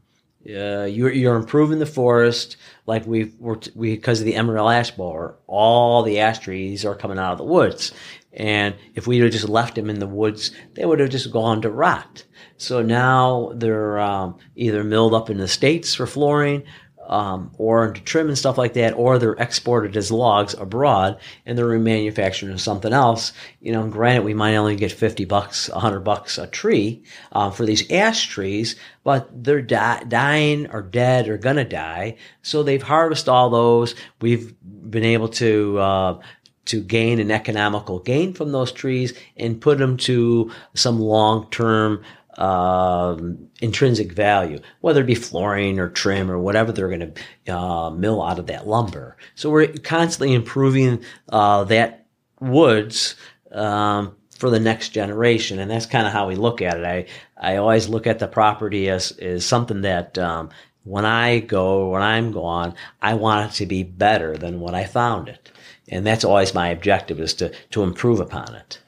uh, 0.49 0.85
you're, 0.85 1.13
you're 1.13 1.37
improving 1.37 1.79
the 1.79 1.87
forest 1.87 2.57
like 2.87 3.07
we've 3.07 3.35
we 3.75 3.95
because 3.95 4.21
of 4.21 4.27
the 4.27 4.35
emerald 4.35 4.73
ash 4.73 4.91
borer 4.91 5.37
all 5.47 6.03
the 6.03 6.19
ash 6.19 6.39
trees 6.39 6.85
are 6.85 6.95
coming 6.95 7.19
out 7.19 7.33
of 7.33 7.39
the 7.39 7.45
woods 7.45 7.93
and 8.33 8.75
if 8.95 9.07
we 9.07 9.19
had 9.19 9.31
just 9.31 9.51
left 9.51 9.75
them 9.75 9.91
in 9.91 9.99
the 9.99 10.07
woods 10.07 10.51
they 10.75 10.87
would 10.87 10.99
have 10.99 11.11
just 11.11 11.31
gone 11.31 11.61
to 11.61 11.69
rot 11.69 12.25
so 12.57 12.81
now 12.81 13.53
they're 13.55 14.01
um, 14.01 14.39
either 14.57 14.83
milled 14.83 15.13
up 15.13 15.29
in 15.29 15.37
the 15.37 15.47
states 15.47 15.95
for 15.95 16.07
flooring 16.07 16.63
um, 17.11 17.51
or 17.59 17.89
into 17.89 18.01
trim 18.03 18.29
and 18.29 18.39
stuff 18.39 18.57
like 18.57 18.75
that, 18.75 18.95
or 18.95 19.19
they're 19.19 19.33
exported 19.33 19.97
as 19.97 20.13
logs 20.13 20.55
abroad 20.55 21.19
and 21.45 21.59
they're 21.59 21.67
remanufactured 21.67 22.45
into 22.45 22.59
something 22.59 22.93
else. 22.93 23.33
You 23.61 23.73
know, 23.73 23.87
granted, 23.89 24.25
we 24.25 24.33
might 24.33 24.55
only 24.55 24.77
get 24.77 24.93
50 24.93 25.25
bucks, 25.25 25.69
100 25.69 26.01
bucks 26.01 26.39
a 26.39 26.47
tree 26.47 27.03
um, 27.33 27.53
for 27.53 27.67
these 27.67 27.91
ash 27.91 28.29
trees, 28.29 28.77
but 29.03 29.29
they're 29.45 29.61
di- 29.61 30.05
dying 30.07 30.71
or 30.71 30.83
dead 30.83 31.29
or 31.29 31.37
gonna 31.37 31.65
die. 31.65 32.17
So 32.43 32.63
they've 32.63 32.83
harvested 32.83 33.29
all 33.29 33.51
those. 33.51 33.97
We've 34.21 34.55
been 34.63 35.05
able 35.05 35.29
to, 35.31 35.79
uh, 35.79 36.21
to 36.67 36.81
gain 36.81 37.19
an 37.19 37.33
economical 37.33 37.99
gain 37.99 38.35
from 38.35 38.53
those 38.53 38.71
trees 38.71 39.19
and 39.37 39.61
put 39.61 39.79
them 39.79 39.97
to 39.97 40.53
some 40.75 41.01
long-term 41.01 42.05
um, 42.41 43.51
intrinsic 43.61 44.13
value, 44.13 44.61
whether 44.81 45.03
it 45.03 45.07
be 45.07 45.15
flooring 45.15 45.79
or 45.79 45.91
trim 45.91 46.31
or 46.31 46.39
whatever 46.39 46.73
they're 46.73 46.89
going 46.89 47.13
to 47.47 47.55
uh, 47.55 47.91
mill 47.91 48.23
out 48.23 48.39
of 48.39 48.47
that 48.47 48.67
lumber. 48.67 49.17
So 49.35 49.51
we're 49.51 49.69
constantly 49.69 50.35
improving 50.35 51.05
uh, 51.29 51.65
that 51.65 52.07
woods 52.41 53.15
um, 53.53 54.17
for 54.31 54.49
the 54.49 54.59
next 54.59 54.89
generation, 54.89 55.59
and 55.59 55.71
that's 55.71 55.87
kind 55.87 56.07
of 56.07 56.15
how 56.15 56.29
we 56.29 56.35
look 56.35 56.63
at 56.63 56.79
it. 56.79 56.85
I 56.85 57.07
I 57.37 57.57
always 57.57 57.89
look 57.89 58.07
at 58.07 58.19
the 58.19 58.29
property 58.29 58.89
as 58.89 59.13
as 59.13 59.45
something 59.45 59.83
that. 59.83 60.19
Um, 60.19 60.51
when 60.85 61.05
I 61.05 61.41
go, 61.41 61.91
when 61.91 62.01
I'm 62.01 62.33
gone, 62.33 62.75
I 63.03 63.13
want 63.13 63.51
it 63.51 63.55
to 63.57 63.67
be 63.67 63.83
better 63.83 64.39
than 64.39 64.61
when 64.61 64.75
I 64.75 64.85
found 64.85 65.29
it. 65.29 65.53
And 65.91 66.07
that's 66.07 66.25
always 66.25 66.55
my 66.55 66.69
objective 66.69 67.21
is 67.21 67.35
to, 67.35 67.53
to 67.73 67.83
improve 67.83 68.19
upon 68.19 68.55
it 68.55 68.79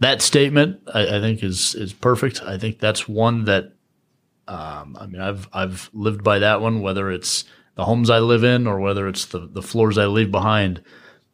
that 0.00 0.22
statement 0.22 0.80
I, 0.92 1.16
I, 1.16 1.20
think 1.20 1.42
is 1.42 1.74
is 1.74 1.92
perfect. 1.92 2.42
I 2.42 2.58
think 2.58 2.78
that's 2.78 3.08
one 3.08 3.44
that 3.44 3.72
um, 4.46 4.96
I 4.98 5.06
mean 5.06 5.20
I've 5.20 5.48
I've 5.52 5.90
lived 5.92 6.22
by 6.22 6.38
that 6.38 6.60
one. 6.60 6.80
Whether 6.80 7.10
it's 7.10 7.44
the 7.74 7.84
homes 7.84 8.10
I 8.10 8.18
live 8.18 8.44
in 8.44 8.66
or 8.66 8.80
whether 8.80 9.08
it's 9.08 9.26
the 9.26 9.40
the 9.40 9.62
floors 9.62 9.98
I 9.98 10.06
leave 10.06 10.30
behind, 10.30 10.82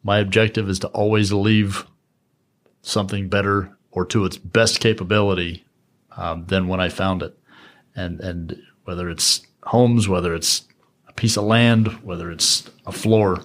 my 0.03 0.19
objective 0.19 0.69
is 0.69 0.79
to 0.79 0.87
always 0.89 1.31
leave 1.31 1.85
something 2.81 3.29
better 3.29 3.75
or 3.91 4.05
to 4.05 4.25
its 4.25 4.37
best 4.37 4.79
capability 4.79 5.65
um, 6.17 6.45
than 6.47 6.67
when 6.67 6.79
I 6.79 6.89
found 6.89 7.23
it. 7.23 7.37
And 7.95 8.19
and 8.19 8.61
whether 8.83 9.09
it's 9.09 9.41
homes, 9.63 10.07
whether 10.07 10.35
it's 10.35 10.67
a 11.07 11.13
piece 11.13 11.37
of 11.37 11.45
land, 11.45 11.87
whether 12.03 12.31
it's 12.31 12.69
a 12.85 12.91
floor, 12.91 13.41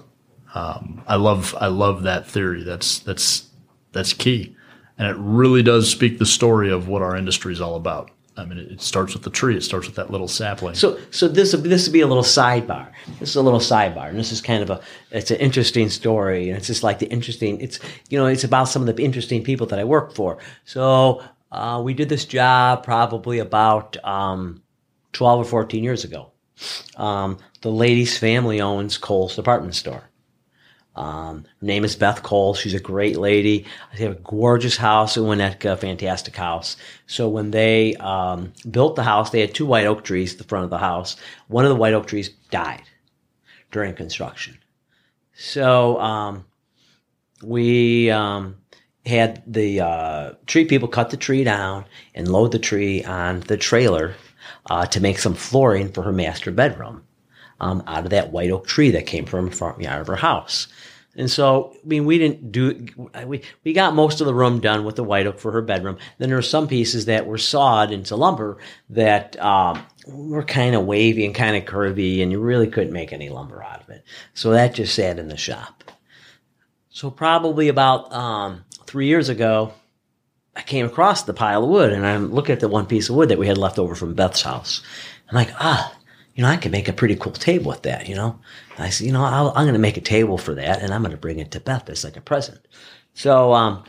um, 0.54 1.02
I 1.06 1.16
love 1.16 1.54
I 1.60 1.68
love 1.68 2.02
that 2.02 2.26
theory. 2.26 2.64
That's 2.64 2.98
that's 2.98 3.48
that's 3.92 4.12
key, 4.12 4.56
and 5.00 5.08
it 5.08 5.16
really 5.18 5.62
does 5.62 5.90
speak 5.90 6.18
the 6.18 6.26
story 6.26 6.70
of 6.70 6.86
what 6.86 7.00
our 7.00 7.16
industry 7.16 7.54
is 7.54 7.60
all 7.60 7.74
about. 7.74 8.10
I 8.36 8.44
mean, 8.44 8.58
it, 8.58 8.82
starts 8.82 9.14
with 9.14 9.22
the 9.22 9.30
tree. 9.30 9.56
It 9.56 9.62
starts 9.62 9.86
with 9.86 9.96
that 9.96 10.10
little 10.10 10.28
sapling. 10.28 10.74
So, 10.74 10.98
so 11.10 11.26
this 11.26 11.52
this 11.52 11.86
would 11.86 11.92
be 11.92 12.02
a 12.02 12.06
little 12.06 12.22
sidebar. 12.22 12.92
This 13.18 13.30
is 13.30 13.36
a 13.36 13.42
little 13.42 13.60
sidebar, 13.60 14.10
and 14.10 14.18
this 14.18 14.30
is 14.30 14.42
kind 14.42 14.62
of 14.62 14.68
a 14.68 14.80
it's 15.10 15.30
an 15.30 15.38
interesting 15.38 15.88
story, 15.88 16.48
and 16.48 16.58
it's 16.58 16.66
just 16.66 16.82
like 16.82 16.98
the 16.98 17.08
interesting. 17.08 17.58
It's 17.62 17.80
you 18.10 18.18
know 18.18 18.26
it's 18.26 18.44
about 18.44 18.64
some 18.64 18.86
of 18.86 18.94
the 18.94 19.02
interesting 19.02 19.42
people 19.42 19.66
that 19.68 19.78
I 19.78 19.84
work 19.84 20.14
for. 20.14 20.36
So 20.66 21.22
uh, 21.50 21.80
we 21.82 21.94
did 21.94 22.10
this 22.10 22.26
job 22.26 22.84
probably 22.84 23.38
about 23.38 23.96
um, 24.04 24.62
twelve 25.12 25.40
or 25.40 25.48
fourteen 25.48 25.82
years 25.82 26.04
ago. 26.04 26.30
Um, 26.96 27.38
the 27.62 27.70
lady's 27.70 28.18
family 28.18 28.60
owns 28.60 28.98
Kohl's 28.98 29.34
department 29.34 29.74
store. 29.74 30.09
Um, 30.96 31.44
her 31.60 31.66
name 31.66 31.84
is 31.84 31.96
Beth 31.96 32.22
Cole. 32.22 32.54
She's 32.54 32.74
a 32.74 32.80
great 32.80 33.16
lady. 33.16 33.64
They 33.96 34.04
have 34.04 34.12
a 34.12 34.20
gorgeous 34.20 34.76
house 34.76 35.16
in 35.16 35.22
Winnetka, 35.24 35.78
fantastic 35.78 36.36
house. 36.36 36.76
So 37.06 37.28
when 37.28 37.52
they 37.52 37.94
um, 37.96 38.52
built 38.70 38.96
the 38.96 39.04
house, 39.04 39.30
they 39.30 39.40
had 39.40 39.54
two 39.54 39.66
white 39.66 39.86
oak 39.86 40.04
trees 40.04 40.32
at 40.32 40.38
the 40.38 40.44
front 40.44 40.64
of 40.64 40.70
the 40.70 40.78
house. 40.78 41.16
One 41.48 41.64
of 41.64 41.68
the 41.68 41.76
white 41.76 41.94
oak 41.94 42.06
trees 42.06 42.30
died 42.50 42.82
during 43.70 43.94
construction. 43.94 44.58
So 45.34 45.98
um, 46.00 46.44
we 47.42 48.10
um, 48.10 48.56
had 49.06 49.42
the 49.46 49.80
uh, 49.80 50.32
tree 50.46 50.64
people 50.64 50.88
cut 50.88 51.10
the 51.10 51.16
tree 51.16 51.44
down 51.44 51.84
and 52.14 52.28
load 52.28 52.52
the 52.52 52.58
tree 52.58 53.04
on 53.04 53.40
the 53.40 53.56
trailer 53.56 54.16
uh, 54.68 54.86
to 54.86 55.00
make 55.00 55.18
some 55.18 55.34
flooring 55.34 55.92
for 55.92 56.02
her 56.02 56.12
master 56.12 56.50
bedroom 56.50 57.04
um, 57.60 57.82
out 57.86 58.04
of 58.04 58.10
that 58.10 58.32
white 58.32 58.50
oak 58.50 58.66
tree 58.66 58.90
that 58.90 59.06
came 59.06 59.26
from 59.26 59.46
the 59.46 59.56
front 59.56 59.80
yard 59.80 60.00
of 60.00 60.06
her 60.06 60.16
house. 60.16 60.68
And 61.16 61.30
so, 61.30 61.72
I 61.74 61.86
mean, 61.86 62.04
we 62.04 62.18
didn't 62.18 62.52
do, 62.52 62.86
we, 63.26 63.42
we 63.64 63.72
got 63.72 63.94
most 63.94 64.20
of 64.20 64.26
the 64.26 64.34
room 64.34 64.60
done 64.60 64.84
with 64.84 64.94
the 64.94 65.04
white 65.04 65.26
oak 65.26 65.40
for 65.40 65.50
her 65.50 65.62
bedroom. 65.62 65.98
Then 66.18 66.28
there 66.28 66.38
were 66.38 66.42
some 66.42 66.68
pieces 66.68 67.06
that 67.06 67.26
were 67.26 67.38
sawed 67.38 67.90
into 67.90 68.14
lumber 68.14 68.58
that 68.90 69.38
um, 69.40 69.84
were 70.06 70.44
kind 70.44 70.76
of 70.76 70.86
wavy 70.86 71.26
and 71.26 71.34
kind 71.34 71.56
of 71.56 71.64
curvy, 71.64 72.22
and 72.22 72.30
you 72.30 72.40
really 72.40 72.68
couldn't 72.68 72.92
make 72.92 73.12
any 73.12 73.28
lumber 73.28 73.62
out 73.62 73.82
of 73.82 73.90
it. 73.90 74.04
So 74.34 74.52
that 74.52 74.74
just 74.74 74.94
sat 74.94 75.18
in 75.18 75.28
the 75.28 75.36
shop. 75.36 75.84
So, 76.90 77.10
probably 77.10 77.68
about 77.68 78.12
um, 78.12 78.64
three 78.86 79.06
years 79.06 79.28
ago, 79.28 79.72
I 80.56 80.62
came 80.62 80.86
across 80.86 81.22
the 81.22 81.32
pile 81.32 81.64
of 81.64 81.70
wood 81.70 81.92
and 81.92 82.06
I 82.06 82.16
look 82.16 82.50
at 82.50 82.60
the 82.60 82.68
one 82.68 82.86
piece 82.86 83.08
of 83.08 83.14
wood 83.14 83.28
that 83.28 83.38
we 83.38 83.46
had 83.46 83.58
left 83.58 83.78
over 83.78 83.94
from 83.94 84.14
Beth's 84.14 84.42
house. 84.42 84.82
I'm 85.28 85.36
like, 85.36 85.52
ah, 85.60 85.94
you 86.40 86.46
know, 86.46 86.52
I 86.52 86.56
could 86.56 86.72
make 86.72 86.88
a 86.88 86.94
pretty 86.94 87.16
cool 87.16 87.32
table 87.32 87.68
with 87.68 87.82
that, 87.82 88.08
you 88.08 88.14
know? 88.14 88.40
And 88.76 88.86
I 88.86 88.88
said, 88.88 89.06
you 89.06 89.12
know, 89.12 89.22
i 89.22 89.40
am 89.40 89.52
going 89.52 89.74
to 89.74 89.78
make 89.78 89.98
a 89.98 90.00
table 90.00 90.38
for 90.38 90.54
that 90.54 90.80
and 90.80 90.90
I'm 90.90 91.02
going 91.02 91.10
to 91.10 91.18
bring 91.18 91.38
it 91.38 91.50
to 91.50 91.60
Beth 91.60 91.90
as 91.90 92.02
like 92.02 92.16
a 92.16 92.22
present. 92.22 92.66
So, 93.12 93.52
um, 93.52 93.84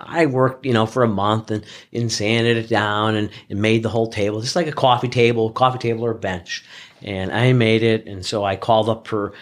I 0.00 0.26
worked, 0.26 0.66
you 0.66 0.72
know, 0.72 0.84
for 0.84 1.04
a 1.04 1.08
month 1.08 1.52
and, 1.52 1.64
and 1.92 2.10
sanded 2.10 2.56
it 2.56 2.68
down 2.68 3.14
and, 3.14 3.30
and 3.48 3.62
made 3.62 3.84
the 3.84 3.88
whole 3.88 4.10
table, 4.10 4.40
just 4.40 4.56
like 4.56 4.66
a 4.66 4.72
coffee 4.72 5.06
table, 5.06 5.52
coffee 5.52 5.78
table 5.78 6.04
or 6.04 6.10
a 6.10 6.18
bench. 6.18 6.64
And 7.02 7.30
I 7.30 7.52
made 7.52 7.84
it. 7.84 8.04
And 8.08 8.26
so 8.26 8.42
I 8.44 8.56
called 8.56 8.88
up 8.88 9.06
her 9.06 9.32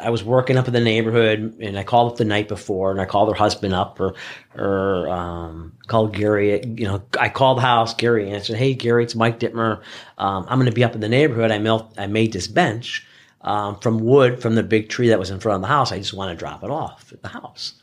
I 0.00 0.10
was 0.10 0.22
working 0.24 0.56
up 0.56 0.66
in 0.66 0.72
the 0.72 0.80
neighborhood 0.80 1.56
and 1.60 1.78
I 1.78 1.84
called 1.84 2.12
up 2.12 2.18
the 2.18 2.24
night 2.24 2.48
before 2.48 2.90
and 2.90 3.00
I 3.00 3.04
called 3.04 3.28
her 3.28 3.34
husband 3.34 3.74
up 3.74 4.00
or, 4.00 4.14
or, 4.56 5.08
um, 5.08 5.72
called 5.86 6.14
Gary, 6.14 6.64
you 6.66 6.86
know, 6.86 7.02
I 7.18 7.28
called 7.28 7.58
the 7.58 7.62
house, 7.62 7.94
Gary 7.94 8.30
answered, 8.30 8.56
Hey, 8.56 8.74
Gary, 8.74 9.04
it's 9.04 9.14
Mike 9.14 9.40
Dittmer. 9.40 9.82
Um, 10.18 10.46
I'm 10.48 10.58
going 10.58 10.70
to 10.70 10.72
be 10.72 10.84
up 10.84 10.94
in 10.94 11.00
the 11.00 11.08
neighborhood. 11.08 11.50
I 11.50 12.02
I 12.02 12.06
made 12.06 12.32
this 12.32 12.48
bench, 12.48 13.06
um, 13.42 13.78
from 13.80 13.98
wood 13.98 14.40
from 14.40 14.54
the 14.54 14.62
big 14.62 14.88
tree 14.88 15.08
that 15.08 15.18
was 15.18 15.30
in 15.30 15.40
front 15.40 15.56
of 15.56 15.62
the 15.62 15.68
house. 15.68 15.92
I 15.92 15.98
just 15.98 16.14
want 16.14 16.30
to 16.30 16.36
drop 16.36 16.62
it 16.62 16.70
off 16.70 17.12
at 17.12 17.22
the 17.22 17.28
house. 17.28 17.74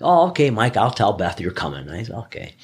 Oh, 0.00 0.28
okay, 0.28 0.50
Mike, 0.50 0.76
I'll 0.76 0.90
tell 0.90 1.12
Beth 1.12 1.40
you're 1.40 1.52
coming. 1.52 1.88
I 1.88 2.02
said, 2.04 2.14
okay. 2.14 2.54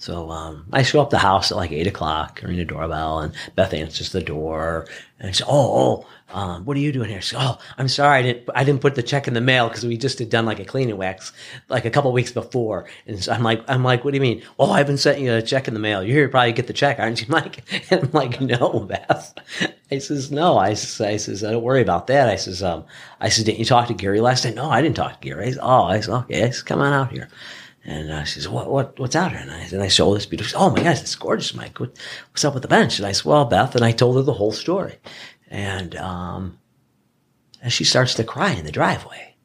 So 0.00 0.30
um, 0.30 0.64
I 0.72 0.84
show 0.84 1.00
up 1.00 1.10
the 1.10 1.18
house 1.18 1.50
at 1.50 1.56
like 1.56 1.72
eight 1.72 1.88
o'clock, 1.88 2.40
ring 2.44 2.56
the 2.56 2.64
doorbell, 2.64 3.18
and 3.18 3.34
Beth 3.56 3.74
answers 3.74 4.12
the 4.12 4.22
door, 4.22 4.86
and 5.18 5.34
she 5.34 5.42
"Oh, 5.42 5.48
oh, 5.50 6.06
um, 6.32 6.64
what 6.64 6.76
are 6.76 6.80
you 6.80 6.92
doing 6.92 7.08
here?" 7.08 7.20
She 7.20 7.34
"Oh, 7.36 7.58
I'm 7.76 7.88
sorry, 7.88 8.20
I 8.20 8.22
didn't, 8.22 8.48
I 8.54 8.62
didn't 8.62 8.80
put 8.80 8.94
the 8.94 9.02
check 9.02 9.26
in 9.26 9.34
the 9.34 9.40
mail 9.40 9.66
because 9.66 9.84
we 9.84 9.96
just 9.96 10.20
had 10.20 10.30
done 10.30 10.46
like 10.46 10.60
a 10.60 10.64
cleaning 10.64 10.96
wax 10.96 11.32
like 11.68 11.84
a 11.84 11.90
couple 11.90 12.12
weeks 12.12 12.30
before." 12.30 12.86
And 13.08 13.20
so 13.22 13.32
I'm 13.32 13.42
like, 13.42 13.60
"I'm 13.66 13.82
like, 13.82 14.04
what 14.04 14.12
do 14.12 14.16
you 14.18 14.20
mean? 14.20 14.44
Oh, 14.56 14.70
I've 14.70 14.86
been 14.86 14.98
sending 14.98 15.24
you 15.24 15.34
a 15.34 15.42
check 15.42 15.66
in 15.66 15.74
the 15.74 15.80
mail. 15.80 16.04
You're 16.04 16.14
here 16.14 16.26
to 16.26 16.30
probably 16.30 16.52
get 16.52 16.68
the 16.68 16.72
check, 16.72 17.00
aren't 17.00 17.20
you, 17.20 17.26
Mike?" 17.30 17.64
And 17.90 18.04
I'm 18.04 18.12
like, 18.12 18.40
"No, 18.40 18.78
Beth." 18.78 19.34
I 19.90 19.98
says, 19.98 20.30
"No." 20.30 20.58
I 20.58 20.74
says, 20.74 21.00
"I 21.00 21.16
says, 21.16 21.42
I 21.42 21.50
don't 21.50 21.64
worry 21.64 21.82
about 21.82 22.06
that." 22.06 22.28
I 22.28 22.36
says, 22.36 22.62
"Um, 22.62 22.84
I 23.20 23.30
says, 23.30 23.44
didn't 23.44 23.58
you 23.58 23.64
talk 23.64 23.88
to 23.88 23.94
Gary 23.94 24.20
last 24.20 24.44
night?" 24.44 24.54
No, 24.54 24.70
I 24.70 24.80
didn't 24.80 24.96
talk 24.96 25.20
to 25.20 25.28
Gary. 25.28 25.46
I 25.46 25.50
says, 25.50 25.58
"Oh, 25.60 25.82
I 25.82 25.96
says, 25.96 26.08
okay, 26.08 26.44
I 26.44 26.50
says, 26.50 26.62
come 26.62 26.80
on 26.82 26.92
out 26.92 27.10
here." 27.10 27.28
And 27.84 28.10
uh, 28.10 28.24
she 28.24 28.40
says, 28.40 28.48
what, 28.48 28.70
what, 28.70 28.98
what's 28.98 29.16
out 29.16 29.30
here? 29.30 29.40
And 29.40 29.50
I, 29.50 29.60
and 29.60 29.82
I 29.82 29.88
show 29.88 30.12
this 30.12 30.26
beautiful, 30.26 30.60
oh 30.60 30.70
my 30.70 30.82
gosh, 30.82 31.00
it's 31.00 31.14
gorgeous, 31.14 31.54
Mike. 31.54 31.80
What, 31.80 31.96
what's 32.30 32.44
up 32.44 32.52
with 32.52 32.62
the 32.62 32.68
bench? 32.68 32.98
And 32.98 33.06
I 33.06 33.12
said, 33.12 33.24
well, 33.24 33.44
Beth, 33.44 33.74
and 33.74 33.84
I 33.84 33.92
told 33.92 34.16
her 34.16 34.22
the 34.22 34.34
whole 34.34 34.52
story. 34.52 34.96
And, 35.48 35.96
um, 35.96 36.58
and 37.62 37.72
she 37.72 37.84
starts 37.84 38.14
to 38.14 38.24
cry 38.24 38.50
in 38.50 38.66
the 38.66 38.72
driveway. 38.72 39.36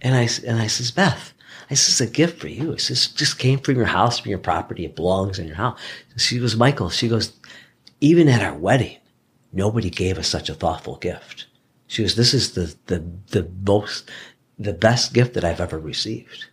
And 0.00 0.14
I, 0.14 0.28
and 0.46 0.60
I 0.60 0.66
says, 0.66 0.90
Beth, 0.90 1.32
I 1.70 1.74
says, 1.74 2.00
a 2.00 2.10
gift 2.10 2.40
for 2.40 2.48
you. 2.48 2.72
It 2.72 2.78
just 2.78 3.38
came 3.38 3.58
from 3.58 3.76
your 3.76 3.86
house, 3.86 4.18
from 4.18 4.30
your 4.30 4.38
property. 4.38 4.84
It 4.84 4.96
belongs 4.96 5.38
in 5.38 5.46
your 5.46 5.56
house. 5.56 5.78
She 6.16 6.38
goes, 6.38 6.56
Michael, 6.56 6.90
she 6.90 7.08
goes, 7.08 7.32
even 8.00 8.28
at 8.28 8.42
our 8.42 8.56
wedding, 8.56 8.98
nobody 9.52 9.90
gave 9.90 10.18
us 10.18 10.28
such 10.28 10.48
a 10.48 10.54
thoughtful 10.54 10.96
gift. 10.96 11.46
She 11.86 12.02
goes, 12.02 12.16
this 12.16 12.34
is 12.34 12.52
the, 12.52 12.74
the, 12.86 13.04
the 13.28 13.50
most, 13.64 14.10
the 14.58 14.72
best 14.72 15.12
gift 15.12 15.34
that 15.34 15.44
I've 15.44 15.60
ever 15.60 15.78
received. 15.78 16.46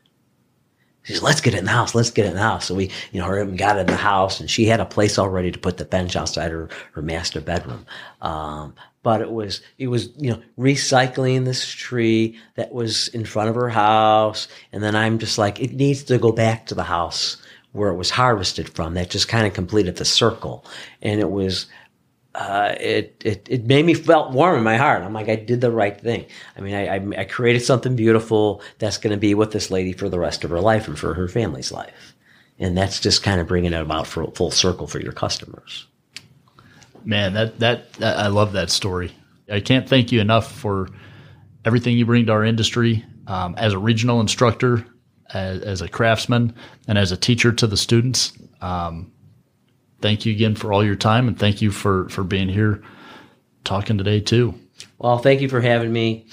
She 1.04 1.14
says, 1.14 1.22
let's 1.22 1.42
get 1.42 1.54
it 1.54 1.58
in 1.58 1.66
the 1.66 1.72
house. 1.72 1.94
Let's 1.94 2.12
get 2.12 2.26
it 2.26 2.30
in 2.30 2.36
the 2.36 2.42
house. 2.42 2.66
So 2.66 2.76
we, 2.76 2.90
you 3.12 3.20
know, 3.20 3.26
her 3.26 3.46
got 3.46 3.76
it 3.76 3.82
in 3.82 3.88
the 3.88 3.98
house 3.98 4.40
and 4.40 4.50
she 4.50 4.66
had 4.66 4.80
a 4.80 4.86
place 4.86 5.20
already 5.20 5.52
to 5.52 5.60
put 5.60 5.78
the 5.78 5.86
bench 5.86 6.16
outside 6.16 6.52
her, 6.52 6.70
her 6.94 7.02
master 7.02 7.42
bedroom. 7.42 7.86
Um, 8.22 8.74
but 9.04 9.20
it 9.20 9.32
was, 9.32 9.62
it 9.78 9.88
was, 9.88 10.10
you 10.18 10.32
know, 10.32 10.42
recycling 10.58 11.44
this 11.44 11.68
tree 11.68 12.40
that 12.56 12.74
was 12.74 13.10
in 13.10 13.26
front 13.26 13.50
of 13.50 13.56
her 13.56 13.68
house. 13.68 14.48
And 14.72 14.82
then 14.82 14.96
I'm 14.96 15.20
just 15.20 15.38
like, 15.38 15.60
it 15.60 15.74
needs 15.74 16.04
to 16.04 16.18
go 16.18 16.32
back 16.32 16.68
to 16.68 16.76
the 16.76 16.84
house 16.84 17.36
where 17.74 17.90
it 17.90 17.98
was 17.98 18.10
harvested 18.10 18.70
from. 18.70 18.94
That 18.94 19.10
just 19.10 19.28
kind 19.28 19.46
of 19.46 19.54
completed 19.54 19.98
the 19.98 20.06
circle. 20.06 20.66
And 21.02 21.20
it 21.20 21.32
was, 21.32 21.66
uh, 22.36 22.74
it, 22.80 23.22
it, 23.24 23.48
it 23.50 23.66
made 23.66 23.86
me 23.86 23.94
felt 23.94 24.32
warm 24.32 24.58
in 24.58 24.64
my 24.64 24.78
heart. 24.78 25.04
I'm 25.04 25.14
like, 25.14 25.30
I 25.30 25.36
did 25.36 25.62
the 25.62 25.72
right 25.72 26.00
thing. 26.00 26.26
I 26.58 26.62
mean, 26.62 26.74
I, 26.74 26.96
I, 26.96 27.22
I 27.22 27.26
created 27.26 27.62
something 27.62 27.96
beautiful 27.96 28.62
that's 28.80 28.98
going 28.98 29.12
to 29.12 29.20
be 29.20 29.36
with 29.36 29.52
this 29.52 29.70
lady 29.70 29.94
for 29.94 30.10
the 30.10 30.20
rest 30.20 30.44
of 30.44 30.50
her 30.50 30.60
life 30.60 30.88
and 30.88 30.98
for 30.98 31.14
her 31.14 31.28
family's 31.28 31.72
life. 31.72 32.16
And 32.58 32.78
that's 32.78 33.00
just 33.00 33.24
kind 33.24 33.40
of 33.40 33.48
bringing 33.48 33.74
it 33.74 33.82
about 33.82 34.08
for 34.08 34.32
full 34.32 34.52
circle 34.52 34.88
for 34.88 35.00
your 35.00 35.12
customers. 35.12 35.88
Man, 37.06 37.34
that, 37.34 37.60
that, 37.60 37.94
that 37.94 38.18
I 38.18 38.28
love 38.28 38.54
that 38.54 38.70
story. 38.70 39.12
I 39.52 39.60
can't 39.60 39.88
thank 39.88 40.12
you 40.12 40.22
enough 40.22 40.52
for 40.52 40.90
everything 41.66 41.98
you 41.98 42.06
bring 42.06 42.26
to 42.28 42.32
our 42.32 42.44
industry 42.44 43.06
um, 43.28 43.56
as 43.58 43.74
a 43.74 43.78
regional 43.78 44.22
instructor, 44.22 44.86
as, 45.34 45.62
as, 45.62 45.82
a 45.82 45.88
craftsman, 45.88 46.56
and 46.88 46.98
as 46.98 47.12
a 47.12 47.18
teacher 47.18 47.52
to 47.52 47.68
the 47.68 47.78
students. 47.78 48.34
Um, 48.62 49.12
thank 50.04 50.26
you 50.26 50.34
again 50.34 50.54
for 50.54 50.72
all 50.72 50.84
your 50.84 50.98
time 50.98 51.28
and 51.28 51.40
thank 51.40 51.62
you 51.62 51.72
for 51.72 52.08
for 52.10 52.24
being 52.24 52.50
here 52.50 52.84
talking 53.64 53.98
today 53.98 54.20
too. 54.20 54.54
Well, 55.00 55.18
thank 55.18 55.42
you 55.42 55.50
for 55.50 55.62
having 55.62 55.92
me. 55.92 56.28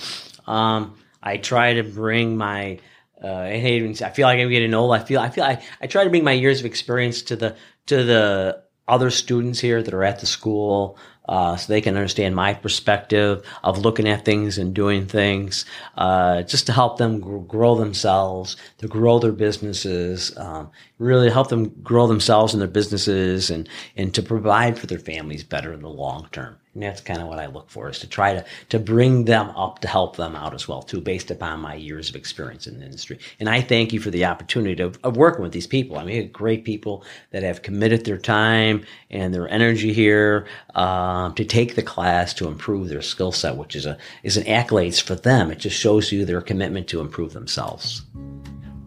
Um, 0.47 0.97
I 1.23 1.37
try 1.37 1.75
to 1.75 1.85
bring 1.85 2.37
my 2.37 2.81
uh, 3.23 3.43
I 3.43 3.61
feel 3.61 4.27
like 4.27 4.41
I'm 4.41 4.51
getting 4.51 4.75
old. 4.75 4.93
I 4.93 4.99
feel 4.99 5.21
I 5.21 5.31
feel 5.31 5.45
I, 5.45 5.63
I 5.81 5.87
try 5.87 6.05
to 6.05 6.11
bring 6.11 6.25
my 6.25 6.33
years 6.33 6.61
of 6.61 6.67
experience 6.67 7.23
to 7.23 7.37
the 7.37 7.57
to 7.87 8.03
the 8.03 8.63
other 8.89 9.11
students 9.11 9.61
here 9.61 9.83
that 9.83 9.95
are 9.95 10.05
at 10.05 10.19
the 10.19 10.27
school 10.27 10.99
uh, 11.31 11.57
so 11.57 11.73
they 11.73 11.81
can 11.81 11.97
understand 11.97 12.35
my 12.35 12.53
perspective 12.53 13.47
of 13.63 13.79
looking 13.79 14.09
at 14.09 14.25
things 14.25 14.59
and 14.59 14.75
doing 14.75 15.07
things, 15.07 15.65
uh, 15.97 16.43
just 16.43 16.67
to 16.67 16.73
help 16.73 16.99
them 16.99 17.21
grow 17.47 17.77
themselves, 17.77 18.57
to 18.79 18.89
grow 18.89 19.21
their 19.21 19.33
businesses, 19.33 20.37
um, 20.37 20.69
really 20.99 21.31
help 21.31 21.49
them 21.49 21.69
grow 21.83 22.09
themselves 22.09 22.53
and 22.53 22.61
their 22.61 22.69
businesses, 22.69 23.49
and 23.49 23.69
and 23.97 24.13
to 24.13 24.23
provide 24.23 24.77
for 24.77 24.87
their 24.89 24.99
families 24.99 25.45
better 25.45 25.73
in 25.73 25.81
the 25.81 25.89
long 25.89 26.29
term. 26.33 26.60
And 26.75 26.85
that's 26.85 27.01
kind 27.01 27.21
of 27.21 27.27
what 27.27 27.41
I 27.41 27.47
look 27.47 27.69
for 27.69 27.89
is 27.89 27.99
to 27.99 28.07
try 28.07 28.33
to, 28.33 28.45
to 28.69 28.79
bring 28.79 29.25
them 29.25 29.51
up 29.51 29.81
to 29.81 29.89
help 29.89 30.15
them 30.15 30.37
out 30.37 30.55
as 30.55 30.69
well, 30.69 30.83
too, 30.83 31.01
based 31.01 31.33
upon 31.33 31.59
my 31.59 31.75
years 31.75 32.09
of 32.09 32.15
experience 32.15 32.69
in 32.69 32.79
the 32.79 32.85
industry. 32.85 33.19
And 33.41 33.49
I 33.49 33.61
thank 33.61 33.93
you 33.93 33.99
for 33.99 34.11
the 34.11 34.25
opportunity 34.25 34.81
of, 34.81 34.97
of 35.03 35.17
working 35.17 35.43
with 35.43 35.51
these 35.51 35.67
people. 35.67 35.99
I 35.99 36.05
mean, 36.05 36.31
great 36.31 36.65
people 36.65 37.05
that 37.33 37.43
have 37.43 37.63
committed 37.63 38.05
their 38.05 38.19
time 38.19 38.85
and 39.11 39.35
their 39.35 39.49
energy 39.49 39.93
here 39.93 40.47
um, 40.77 41.35
to 41.35 41.45
take 41.45 41.75
the 41.75 41.83
class 41.83 42.33
to 42.35 42.47
improve 42.47 42.89
their 42.89 43.03
skill 43.03 43.33
set, 43.33 43.57
which 43.57 43.75
is 43.75 43.85
a 43.85 43.99
is 44.23 44.37
an 44.37 44.45
accolades 44.45 45.03
for 45.03 45.17
them. 45.17 45.51
It 45.51 45.59
just 45.59 45.77
shows 45.77 46.13
you 46.13 46.25
their 46.25 46.41
commitment 46.41 46.87
to 46.89 47.01
improve 47.01 47.33
themselves. 47.33 48.03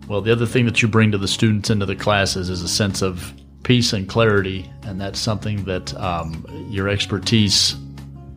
Well, 0.08 0.22
the 0.22 0.32
other 0.32 0.46
thing 0.46 0.66
that 0.66 0.82
you 0.82 0.88
bring 0.88 1.12
to 1.12 1.18
the 1.18 1.28
students 1.28 1.70
into 1.70 1.86
the 1.86 1.96
classes 1.96 2.50
is 2.50 2.62
a 2.62 2.68
sense 2.70 3.02
of 3.02 3.34
peace 3.64 3.94
and 3.94 4.08
clarity, 4.08 4.70
and 4.84 5.00
that's 5.00 5.20
something 5.20 5.64
that 5.66 5.96
um, 5.96 6.46
your 6.70 6.90
expertise 6.90 7.76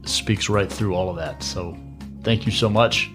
speaks 0.05 0.49
right 0.49 0.71
through 0.71 0.95
all 0.95 1.11
of 1.11 1.17
that. 1.17 1.43
So, 1.43 1.77
thank 2.23 2.47
you 2.47 2.53
so 2.53 2.69
much. 2.69 3.11